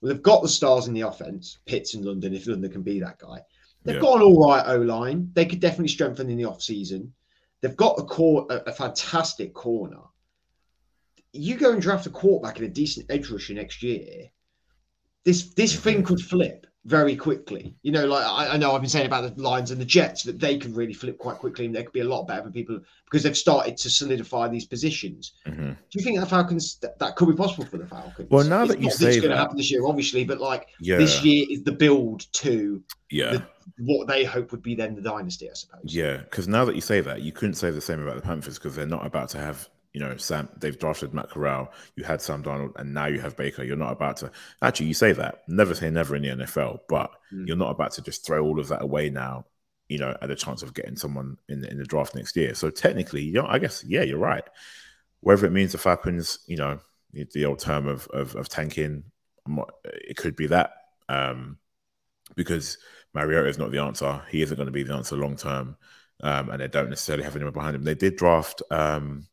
Well, 0.00 0.12
they've 0.12 0.22
got 0.22 0.42
the 0.42 0.50
stars 0.50 0.86
in 0.86 0.92
the 0.92 1.00
offense, 1.00 1.60
Pitts 1.64 1.94
in 1.94 2.04
London, 2.04 2.34
if 2.34 2.46
London 2.46 2.70
can 2.70 2.82
be 2.82 3.00
that 3.00 3.18
guy. 3.18 3.40
They've 3.86 3.94
yeah. 3.94 4.02
got 4.02 4.16
an 4.16 4.22
all 4.22 4.46
right 4.46 4.66
O 4.66 4.76
line. 4.82 5.30
They 5.32 5.46
could 5.46 5.60
definitely 5.60 5.88
strengthen 5.88 6.28
in 6.28 6.36
the 6.36 6.44
off 6.44 6.60
season. 6.60 7.14
They've 7.62 7.74
got 7.74 7.98
a 7.98 8.02
core, 8.02 8.46
a, 8.50 8.56
a 8.66 8.72
fantastic 8.72 9.54
corner. 9.54 10.02
You 11.32 11.56
go 11.56 11.72
and 11.72 11.80
draft 11.80 12.04
a 12.04 12.10
quarterback 12.10 12.58
and 12.58 12.66
a 12.66 12.70
decent 12.70 13.06
edge 13.08 13.30
rusher 13.30 13.54
next 13.54 13.82
year. 13.82 14.30
This 15.24 15.54
this 15.54 15.74
thing 15.74 15.96
mm-hmm. 15.96 16.04
could 16.04 16.20
flip 16.20 16.66
very 16.86 17.14
quickly. 17.14 17.74
You 17.82 17.92
know, 17.92 18.06
like 18.06 18.24
I, 18.24 18.54
I, 18.54 18.56
know 18.56 18.72
I've 18.72 18.80
been 18.80 18.90
saying 18.90 19.06
about 19.06 19.36
the 19.36 19.42
Lions 19.42 19.70
and 19.70 19.80
the 19.80 19.84
Jets 19.84 20.22
that 20.22 20.38
they 20.38 20.56
can 20.56 20.74
really 20.74 20.94
flip 20.94 21.18
quite 21.18 21.36
quickly 21.36 21.66
and 21.66 21.74
they 21.74 21.82
could 21.82 21.92
be 21.92 22.00
a 22.00 22.04
lot 22.04 22.26
better 22.26 22.42
than 22.42 22.52
people 22.52 22.80
because 23.04 23.22
they've 23.22 23.36
started 23.36 23.76
to 23.78 23.90
solidify 23.90 24.48
these 24.48 24.64
positions. 24.64 25.34
Mm-hmm. 25.46 25.70
Do 25.70 25.76
you 25.92 26.02
think 26.02 26.20
the 26.20 26.26
Falcons 26.26 26.76
that, 26.76 26.98
that, 26.98 27.16
could 27.16 27.28
be 27.28 27.34
possible 27.34 27.66
for 27.66 27.76
the 27.76 27.86
Falcons? 27.86 28.30
Well, 28.30 28.44
now 28.44 28.62
it's 28.62 28.72
that 28.72 28.80
you 28.80 28.90
say 28.90 29.08
it's 29.08 29.18
going 29.18 29.30
to 29.30 29.36
happen 29.36 29.56
this 29.56 29.70
year, 29.70 29.84
obviously, 29.86 30.24
but 30.24 30.40
like 30.40 30.68
yeah. 30.80 30.96
this 30.96 31.22
year 31.22 31.46
is 31.50 31.64
the 31.64 31.72
build 31.72 32.26
to 32.34 32.82
yeah. 33.10 33.32
The, 33.32 33.44
what 33.78 34.08
they 34.08 34.24
hope 34.24 34.52
would 34.52 34.62
be 34.62 34.74
then 34.74 34.94
the 34.94 35.02
dynasty, 35.02 35.48
I 35.48 35.54
suppose. 35.54 35.82
Yeah, 35.84 36.18
because 36.18 36.48
now 36.48 36.64
that 36.64 36.74
you 36.74 36.80
say 36.80 37.00
that, 37.00 37.22
you 37.22 37.32
couldn't 37.32 37.54
say 37.54 37.70
the 37.70 37.80
same 37.80 38.00
about 38.02 38.16
the 38.16 38.22
Panthers 38.22 38.58
because 38.58 38.76
they're 38.76 38.86
not 38.86 39.04
about 39.04 39.28
to 39.30 39.38
have 39.38 39.68
you 39.92 40.00
know, 40.00 40.16
Sam, 40.16 40.48
they've 40.56 40.78
drafted 40.78 41.12
Matt 41.12 41.30
Corral, 41.30 41.72
you 41.96 42.04
had 42.04 42.22
Sam 42.22 42.42
Darnold, 42.42 42.72
and 42.76 42.94
now 42.94 43.06
you 43.06 43.20
have 43.20 43.36
Baker. 43.36 43.64
You're 43.64 43.76
not 43.76 43.92
about 43.92 44.18
to 44.18 44.30
actually, 44.62 44.86
you 44.86 44.94
say 44.94 45.12
that, 45.12 45.42
never 45.48 45.74
say 45.74 45.90
never 45.90 46.14
in 46.14 46.22
the 46.22 46.44
NFL, 46.44 46.80
but 46.88 47.10
mm. 47.32 47.46
you're 47.46 47.56
not 47.56 47.70
about 47.70 47.92
to 47.92 48.02
just 48.02 48.24
throw 48.24 48.44
all 48.44 48.60
of 48.60 48.68
that 48.68 48.82
away 48.82 49.10
now, 49.10 49.46
you 49.88 49.98
know, 49.98 50.16
at 50.22 50.28
the 50.28 50.36
chance 50.36 50.62
of 50.62 50.74
getting 50.74 50.96
someone 50.96 51.36
in 51.48 51.60
the, 51.60 51.70
in 51.70 51.78
the 51.78 51.84
draft 51.84 52.14
next 52.14 52.36
year. 52.36 52.54
So 52.54 52.70
technically, 52.70 53.22
you 53.22 53.32
know, 53.32 53.46
I 53.46 53.58
guess, 53.58 53.84
yeah, 53.84 54.02
you're 54.02 54.18
right. 54.18 54.44
Whether 55.20 55.46
it 55.46 55.52
means 55.52 55.72
the 55.72 55.78
Falcons, 55.78 56.38
you 56.46 56.56
know, 56.56 56.78
the 57.12 57.44
old 57.44 57.58
term 57.58 57.88
of, 57.88 58.06
of, 58.08 58.36
of 58.36 58.48
tanking, 58.48 59.02
it 59.84 60.16
could 60.16 60.36
be 60.36 60.46
that 60.46 60.72
um, 61.08 61.58
because 62.36 62.78
Mariota 63.12 63.48
is 63.48 63.58
not 63.58 63.72
the 63.72 63.80
answer. 63.80 64.22
He 64.30 64.42
isn't 64.42 64.56
going 64.56 64.66
to 64.66 64.72
be 64.72 64.84
the 64.84 64.94
answer 64.94 65.16
long 65.16 65.36
term. 65.36 65.76
Um, 66.22 66.50
and 66.50 66.60
they 66.60 66.68
don't 66.68 66.90
necessarily 66.90 67.24
have 67.24 67.34
anyone 67.34 67.54
behind 67.54 67.74
him. 67.74 67.82
They 67.82 67.94
did 67.94 68.16
draft 68.16 68.62
um, 68.70 69.26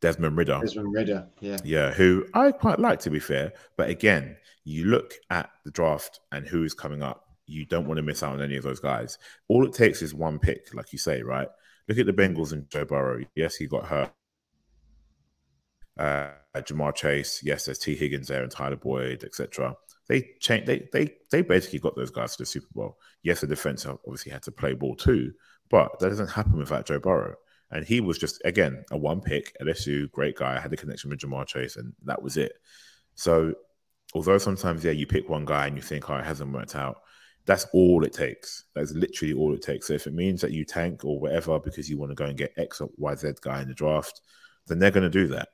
Desmond 0.00 0.36
Ridder. 0.36 0.60
Desmond 0.60 0.92
Ridder, 0.92 1.28
yeah. 1.40 1.56
Yeah, 1.64 1.92
who 1.92 2.26
I 2.34 2.52
quite 2.52 2.78
like 2.78 3.00
to 3.00 3.10
be 3.10 3.18
fair. 3.18 3.52
But 3.76 3.90
again, 3.90 4.36
you 4.64 4.84
look 4.84 5.14
at 5.30 5.50
the 5.64 5.70
draft 5.70 6.20
and 6.30 6.46
who 6.46 6.62
is 6.64 6.74
coming 6.74 7.02
up, 7.02 7.24
you 7.46 7.64
don't 7.64 7.86
want 7.86 7.98
to 7.98 8.02
miss 8.02 8.22
out 8.22 8.34
on 8.34 8.42
any 8.42 8.56
of 8.56 8.62
those 8.62 8.80
guys. 8.80 9.18
All 9.48 9.66
it 9.66 9.72
takes 9.72 10.02
is 10.02 10.14
one 10.14 10.38
pick, 10.38 10.72
like 10.74 10.92
you 10.92 10.98
say, 10.98 11.22
right? 11.22 11.48
Look 11.88 11.98
at 11.98 12.06
the 12.06 12.12
Bengals 12.12 12.52
and 12.52 12.68
Joe 12.68 12.84
Burrow. 12.84 13.24
Yes, 13.34 13.56
he 13.56 13.66
got 13.66 13.86
hurt. 13.86 14.12
Uh, 15.98 16.30
Ja'Marr 16.54 16.94
Chase, 16.94 17.40
yes, 17.42 17.64
there's 17.64 17.78
Tee 17.78 17.96
Higgins 17.96 18.28
there 18.28 18.42
and 18.42 18.52
Tyler 18.52 18.76
Boyd, 18.76 19.24
etc. 19.24 19.74
They 20.08 20.30
changed. 20.38 20.66
They 20.66 20.88
they 20.92 21.14
they 21.30 21.42
basically 21.42 21.80
got 21.80 21.96
those 21.96 22.10
guys 22.10 22.36
to 22.36 22.42
the 22.42 22.46
Super 22.46 22.68
Bowl. 22.72 22.98
Yes, 23.22 23.40
the 23.40 23.46
defense 23.46 23.84
obviously 23.84 24.32
had 24.32 24.42
to 24.44 24.52
play 24.52 24.74
ball 24.74 24.94
too, 24.94 25.32
but 25.70 25.98
that 25.98 26.08
doesn't 26.08 26.30
happen 26.30 26.56
without 26.56 26.86
Joe 26.86 27.00
Burrow. 27.00 27.34
And 27.70 27.84
he 27.84 28.00
was 28.00 28.18
just 28.18 28.40
again 28.44 28.84
a 28.90 28.96
one 28.96 29.20
pick 29.20 29.56
LSU, 29.60 30.10
great 30.10 30.36
guy. 30.36 30.56
I 30.56 30.60
had 30.60 30.72
a 30.72 30.76
connection 30.76 31.10
with 31.10 31.20
Ja'Marr 31.20 31.46
Chase, 31.46 31.76
and 31.76 31.92
that 32.04 32.22
was 32.22 32.36
it. 32.36 32.52
So, 33.14 33.54
although 34.14 34.38
sometimes 34.38 34.84
yeah, 34.84 34.92
you 34.92 35.06
pick 35.06 35.28
one 35.28 35.44
guy 35.44 35.66
and 35.66 35.76
you 35.76 35.82
think, 35.82 36.08
oh, 36.08 36.16
it 36.16 36.24
hasn't 36.24 36.52
worked 36.52 36.76
out. 36.76 37.02
That's 37.44 37.66
all 37.72 38.04
it 38.04 38.12
takes. 38.12 38.64
That's 38.74 38.92
literally 38.92 39.32
all 39.32 39.54
it 39.54 39.62
takes. 39.62 39.86
So 39.86 39.94
if 39.94 40.06
it 40.06 40.14
means 40.14 40.42
that 40.42 40.52
you 40.52 40.64
tank 40.64 41.04
or 41.04 41.18
whatever 41.18 41.58
because 41.58 41.88
you 41.88 41.98
want 41.98 42.10
to 42.10 42.14
go 42.14 42.26
and 42.26 42.36
get 42.36 42.52
X 42.58 42.80
or 42.80 42.90
Y 42.96 43.14
Z 43.14 43.32
guy 43.40 43.62
in 43.62 43.68
the 43.68 43.74
draft, 43.74 44.20
then 44.66 44.78
they're 44.78 44.90
going 44.90 45.10
to 45.10 45.10
do 45.10 45.28
that. 45.28 45.48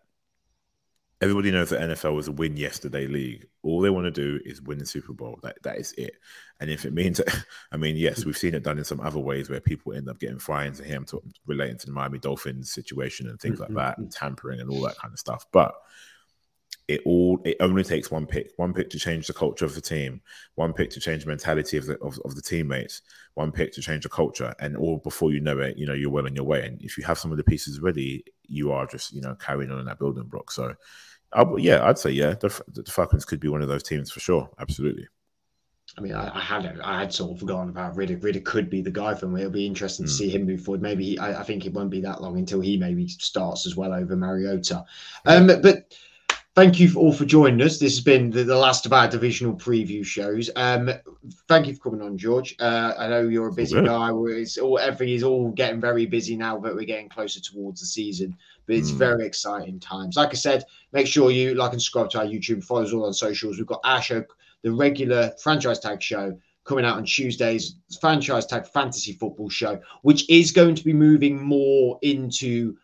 Everybody 1.24 1.50
knows 1.50 1.70
that 1.70 1.80
NFL 1.80 2.14
was 2.14 2.28
a 2.28 2.32
win 2.32 2.54
yesterday 2.54 3.06
league. 3.06 3.46
All 3.62 3.80
they 3.80 3.88
want 3.88 4.04
to 4.04 4.10
do 4.10 4.40
is 4.44 4.60
win 4.60 4.76
the 4.76 4.84
Super 4.84 5.14
Bowl. 5.14 5.38
That 5.42 5.56
that 5.62 5.78
is 5.78 5.94
it. 5.94 6.16
And 6.60 6.68
if 6.68 6.84
it 6.84 6.92
means, 6.92 7.18
I 7.72 7.78
mean, 7.78 7.96
yes, 7.96 8.26
we've 8.26 8.36
seen 8.36 8.54
it 8.54 8.62
done 8.62 8.76
in 8.76 8.84
some 8.84 9.00
other 9.00 9.18
ways 9.18 9.48
where 9.48 9.58
people 9.58 9.94
end 9.94 10.10
up 10.10 10.20
getting 10.20 10.38
fines 10.38 10.80
and 10.80 10.86
him 10.86 11.06
to, 11.06 11.22
relating 11.46 11.78
to 11.78 11.86
the 11.86 11.92
Miami 11.92 12.18
Dolphins 12.18 12.74
situation 12.74 13.26
and 13.30 13.40
things 13.40 13.58
mm-hmm. 13.58 13.74
like 13.74 13.86
that, 13.86 13.98
and 13.98 14.12
tampering 14.12 14.60
and 14.60 14.68
all 14.68 14.82
that 14.82 14.98
kind 14.98 15.14
of 15.14 15.18
stuff. 15.18 15.46
But 15.50 15.74
it 16.86 17.00
all 17.06 17.40
it 17.44 17.56
only 17.60 17.82
takes 17.82 18.10
one 18.10 18.26
pick, 18.26 18.52
one 18.56 18.74
pick 18.74 18.90
to 18.90 18.98
change 18.98 19.26
the 19.26 19.32
culture 19.32 19.64
of 19.64 19.74
the 19.74 19.80
team, 19.80 20.20
one 20.56 20.74
pick 20.74 20.90
to 20.90 21.00
change 21.00 21.24
the 21.24 21.30
mentality 21.30 21.78
of 21.78 21.86
the 21.86 21.98
of, 22.00 22.18
of 22.26 22.34
the 22.34 22.42
teammates, 22.42 23.00
one 23.32 23.50
pick 23.50 23.72
to 23.72 23.80
change 23.80 24.02
the 24.02 24.10
culture, 24.10 24.54
and 24.60 24.76
all 24.76 24.98
before 24.98 25.32
you 25.32 25.40
know 25.40 25.58
it, 25.58 25.78
you 25.78 25.86
know 25.86 25.94
you're 25.94 26.10
well 26.10 26.26
on 26.26 26.34
your 26.34 26.44
way. 26.44 26.66
And 26.66 26.82
if 26.82 26.98
you 26.98 27.04
have 27.04 27.18
some 27.18 27.30
of 27.30 27.38
the 27.38 27.44
pieces 27.44 27.80
ready, 27.80 28.24
you 28.42 28.70
are 28.72 28.86
just 28.86 29.12
you 29.14 29.22
know 29.22 29.34
carrying 29.36 29.70
on 29.70 29.78
in 29.78 29.86
that 29.86 29.98
building 29.98 30.24
block. 30.24 30.50
So 30.50 30.74
I, 31.34 31.44
yeah, 31.58 31.84
I'd 31.84 31.98
say 31.98 32.10
yeah, 32.10 32.34
the, 32.34 32.62
the, 32.68 32.90
Falcons 32.90 33.24
could 33.24 33.40
be 33.40 33.48
one 33.48 33.62
of 33.62 33.68
those 33.68 33.82
teams 33.82 34.10
for 34.10 34.20
sure. 34.20 34.48
Absolutely. 34.58 35.06
I 35.96 36.00
mean, 36.00 36.14
I, 36.14 36.34
I, 36.34 36.40
had 36.40 36.80
I 36.80 37.00
had 37.00 37.12
sort 37.12 37.32
of 37.32 37.40
forgotten 37.40 37.68
about 37.68 37.96
Ridder. 37.96 38.16
Ridder 38.16 38.40
could 38.40 38.70
be 38.70 38.82
the 38.82 38.90
guy 38.90 39.14
for 39.14 39.26
me. 39.26 39.42
It'll 39.42 39.52
be 39.52 39.66
interesting 39.66 40.06
mm. 40.06 40.08
to 40.08 40.12
hmm. 40.12 40.18
see 40.18 40.30
him 40.30 40.46
move 40.46 40.62
forward. 40.62 40.82
Maybe 40.82 41.04
he, 41.04 41.18
I, 41.18 41.40
I, 41.40 41.42
think 41.44 41.66
it 41.66 41.72
won't 41.72 41.90
be 41.90 42.00
that 42.00 42.22
long 42.22 42.38
until 42.38 42.60
he 42.60 42.76
maybe 42.76 43.06
starts 43.06 43.66
as 43.66 43.76
well 43.76 43.92
over 43.92 44.16
Mariota. 44.16 44.84
Um, 45.26 45.46
but 45.46 45.94
thank 46.54 46.78
you 46.78 46.88
for 46.88 47.00
all 47.00 47.12
for 47.12 47.24
joining 47.24 47.60
us. 47.62 47.78
This 47.78 47.94
has 47.96 48.04
been 48.04 48.30
the, 48.30 48.44
the 48.44 48.56
last 48.56 48.86
of 48.86 48.92
our 48.92 49.08
divisional 49.08 49.54
preview 49.54 50.04
shows. 50.04 50.50
Um, 50.56 50.90
thank 51.48 51.66
you 51.66 51.74
for 51.74 51.90
coming 51.90 52.02
on, 52.02 52.16
George. 52.16 52.54
Uh, 52.60 52.94
I 52.96 53.08
know 53.08 53.22
you're 53.22 53.48
a 53.48 53.52
busy 53.52 53.76
yeah. 53.76 53.82
guy. 53.82 54.10
It's 54.12 54.58
all 54.58 54.78
everything 54.78 55.14
is 55.14 55.22
all 55.22 55.50
getting 55.50 55.80
very 55.80 56.06
busy 56.06 56.36
now 56.36 56.58
that 56.60 56.74
we're 56.74 56.84
getting 56.84 57.08
closer 57.08 57.40
towards 57.40 57.80
the 57.80 57.86
season. 57.86 58.36
But 58.66 58.76
it's 58.76 58.92
mm. 58.92 58.96
very 58.96 59.26
exciting 59.26 59.80
times. 59.80 60.16
Like 60.16 60.30
I 60.30 60.34
said, 60.34 60.64
make 60.92 61.06
sure 61.06 61.30
you 61.30 61.54
like 61.54 61.72
and 61.72 61.82
subscribe 61.82 62.10
to 62.10 62.18
our 62.20 62.26
YouTube. 62.26 62.64
Follow 62.64 62.82
us 62.82 62.92
all 62.92 63.06
on 63.06 63.14
socials. 63.14 63.58
We've 63.58 63.66
got 63.66 63.80
our 63.84 64.00
show, 64.00 64.24
the 64.62 64.72
regular 64.72 65.32
franchise 65.42 65.80
tag 65.80 66.02
show. 66.02 66.38
Coming 66.64 66.86
out 66.86 66.96
on 66.96 67.04
Tuesdays, 67.04 67.76
franchise 68.00 68.46
tag 68.46 68.66
fantasy 68.66 69.12
football 69.12 69.50
show, 69.50 69.78
which 70.00 70.26
is 70.30 70.50
going 70.50 70.74
to 70.74 70.82
be 70.82 70.94
moving 70.94 71.38
more 71.38 71.98
into 72.00 72.74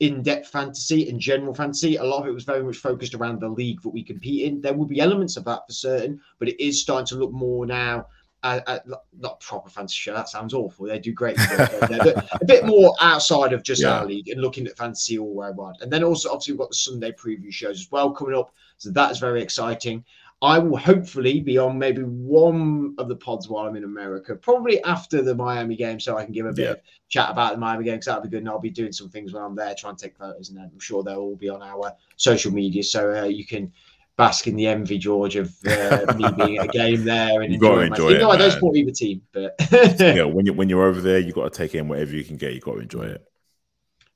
in-depth 0.00 0.48
fantasy 0.48 1.08
and 1.08 1.20
general 1.20 1.54
fantasy. 1.54 1.96
A 1.96 2.04
lot 2.04 2.22
of 2.22 2.26
it 2.26 2.34
was 2.34 2.44
very 2.44 2.62
much 2.62 2.76
focused 2.76 3.14
around 3.14 3.40
the 3.40 3.48
league 3.48 3.80
that 3.82 3.90
we 3.90 4.02
compete 4.02 4.46
in. 4.46 4.60
There 4.60 4.74
will 4.74 4.86
be 4.86 5.00
elements 5.00 5.36
of 5.36 5.44
that 5.44 5.66
for 5.66 5.72
certain, 5.72 6.20
but 6.38 6.48
it 6.48 6.62
is 6.62 6.80
starting 6.80 7.06
to 7.06 7.16
look 7.16 7.32
more 7.32 7.64
now 7.64 8.06
uh, 8.44 8.60
uh, 8.66 8.72
at, 8.72 8.90
at 8.90 8.98
not 9.18 9.40
proper 9.40 9.70
fantasy 9.70 9.96
show. 9.96 10.12
That 10.12 10.28
sounds 10.28 10.52
awful. 10.52 10.86
They 10.86 10.98
do 10.98 11.12
great, 11.12 11.36
but 11.36 12.30
a 12.40 12.44
bit 12.44 12.66
more 12.66 12.94
outside 13.00 13.52
of 13.54 13.62
just 13.62 13.82
yeah. 13.82 14.00
our 14.00 14.06
league 14.06 14.28
and 14.28 14.40
looking 14.40 14.66
at 14.66 14.76
fantasy 14.76 15.18
all 15.18 15.42
around. 15.42 15.78
And 15.80 15.90
then 15.90 16.04
also, 16.04 16.30
obviously, 16.30 16.52
we've 16.52 16.58
got 16.58 16.68
the 16.68 16.76
Sunday 16.76 17.12
preview 17.12 17.50
shows 17.50 17.80
as 17.80 17.90
well 17.90 18.10
coming 18.10 18.36
up. 18.36 18.52
So 18.76 18.90
that 18.90 19.10
is 19.10 19.18
very 19.18 19.42
exciting. 19.42 20.04
I 20.44 20.58
will 20.58 20.76
hopefully 20.76 21.40
be 21.40 21.56
on 21.56 21.78
maybe 21.78 22.02
one 22.02 22.94
of 22.98 23.08
the 23.08 23.16
pods 23.16 23.48
while 23.48 23.66
I'm 23.66 23.76
in 23.76 23.84
America, 23.84 24.36
probably 24.36 24.82
after 24.84 25.22
the 25.22 25.34
Miami 25.34 25.74
game, 25.74 25.98
so 25.98 26.18
I 26.18 26.24
can 26.24 26.34
give 26.34 26.44
a 26.44 26.52
bit 26.52 26.64
yeah. 26.64 26.70
of 26.72 26.80
chat 27.08 27.30
about 27.30 27.52
the 27.52 27.58
Miami 27.58 27.84
game 27.84 27.94
because 27.94 28.06
that'll 28.06 28.22
be 28.22 28.28
good. 28.28 28.40
And 28.40 28.50
I'll 28.50 28.60
be 28.60 28.68
doing 28.68 28.92
some 28.92 29.08
things 29.08 29.32
when 29.32 29.42
I'm 29.42 29.56
there, 29.56 29.74
trying 29.74 29.96
to 29.96 30.04
take 30.04 30.18
photos, 30.18 30.50
and 30.50 30.58
I'm 30.58 30.78
sure 30.78 31.02
they'll 31.02 31.16
all 31.16 31.36
be 31.36 31.48
on 31.48 31.62
our 31.62 31.94
social 32.16 32.52
media, 32.52 32.82
so 32.82 33.22
uh, 33.22 33.24
you 33.24 33.46
can 33.46 33.72
bask 34.16 34.46
in 34.46 34.54
the 34.54 34.66
envy, 34.66 34.98
George, 34.98 35.36
of 35.36 35.50
uh, 35.66 36.14
me 36.14 36.26
being 36.36 36.58
at 36.58 36.66
a 36.66 36.68
game 36.68 37.04
there 37.04 37.40
and 37.40 37.52
you 37.52 37.58
got 37.58 37.76
to 37.76 37.80
enjoy 37.80 38.10
it. 38.10 38.18
No, 38.18 38.30
I 38.30 38.36
don't 38.36 38.50
support 38.50 38.76
either 38.76 38.92
team, 38.92 39.22
but 39.32 39.54
yeah, 39.98 40.24
when 40.24 40.44
you 40.46 40.52
when 40.52 40.68
you're 40.68 40.84
over 40.84 41.00
there, 41.00 41.18
you've 41.18 41.34
got 41.34 41.50
to 41.52 41.56
take 41.56 41.74
in 41.74 41.88
whatever 41.88 42.12
you 42.12 42.24
can 42.24 42.36
get. 42.36 42.52
You've 42.52 42.64
got 42.64 42.74
to 42.74 42.80
enjoy 42.80 43.04
it. 43.04 43.26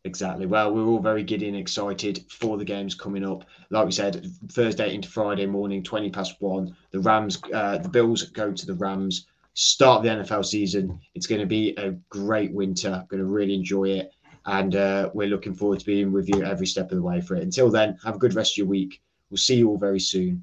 Exactly. 0.09 0.47
Well, 0.47 0.73
we're 0.73 0.87
all 0.87 1.01
very 1.01 1.23
giddy 1.23 1.49
and 1.49 1.57
excited 1.57 2.25
for 2.31 2.57
the 2.57 2.65
games 2.65 2.95
coming 2.95 3.23
up. 3.23 3.45
Like 3.69 3.85
we 3.85 3.93
said, 3.93 4.27
Thursday 4.51 4.95
into 4.95 5.07
Friday 5.07 5.45
morning, 5.45 5.83
20 5.83 6.09
past 6.09 6.37
one. 6.41 6.75
The 6.93 7.01
Rams, 7.01 7.39
uh, 7.53 7.77
the 7.77 7.91
Bills 7.91 8.23
go 8.23 8.51
to 8.51 8.67
the 8.67 8.73
Rams. 8.73 9.27
Start 9.53 10.03
the 10.03 10.09
NFL 10.09 10.47
season. 10.47 10.99
It's 11.15 11.27
going 11.27 11.43
to 11.43 11.47
be 11.47 11.75
a 11.77 11.91
great 12.09 12.55
winter. 12.55 12.89
I'm 12.89 13.07
going 13.09 13.21
to 13.21 13.31
really 13.31 13.53
enjoy 13.53 13.91
it. 13.91 14.11
And 14.47 14.75
uh, 14.77 15.11
we're 15.13 15.29
looking 15.29 15.53
forward 15.53 15.81
to 15.81 15.85
being 15.85 16.11
with 16.11 16.27
you 16.27 16.43
every 16.43 16.67
step 16.67 16.91
of 16.91 16.97
the 16.97 17.03
way 17.03 17.21
for 17.21 17.37
it. 17.37 17.43
Until 17.43 17.71
then, 17.71 17.99
have 18.03 18.15
a 18.15 18.19
good 18.19 18.35
rest 18.35 18.55
of 18.55 18.57
your 18.57 18.67
week. 18.67 19.03
We'll 19.29 19.37
see 19.37 19.57
you 19.57 19.69
all 19.69 19.77
very 19.77 20.01
soon. 20.01 20.43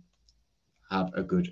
Have 0.91 1.09
a 1.15 1.23
good 1.23 1.51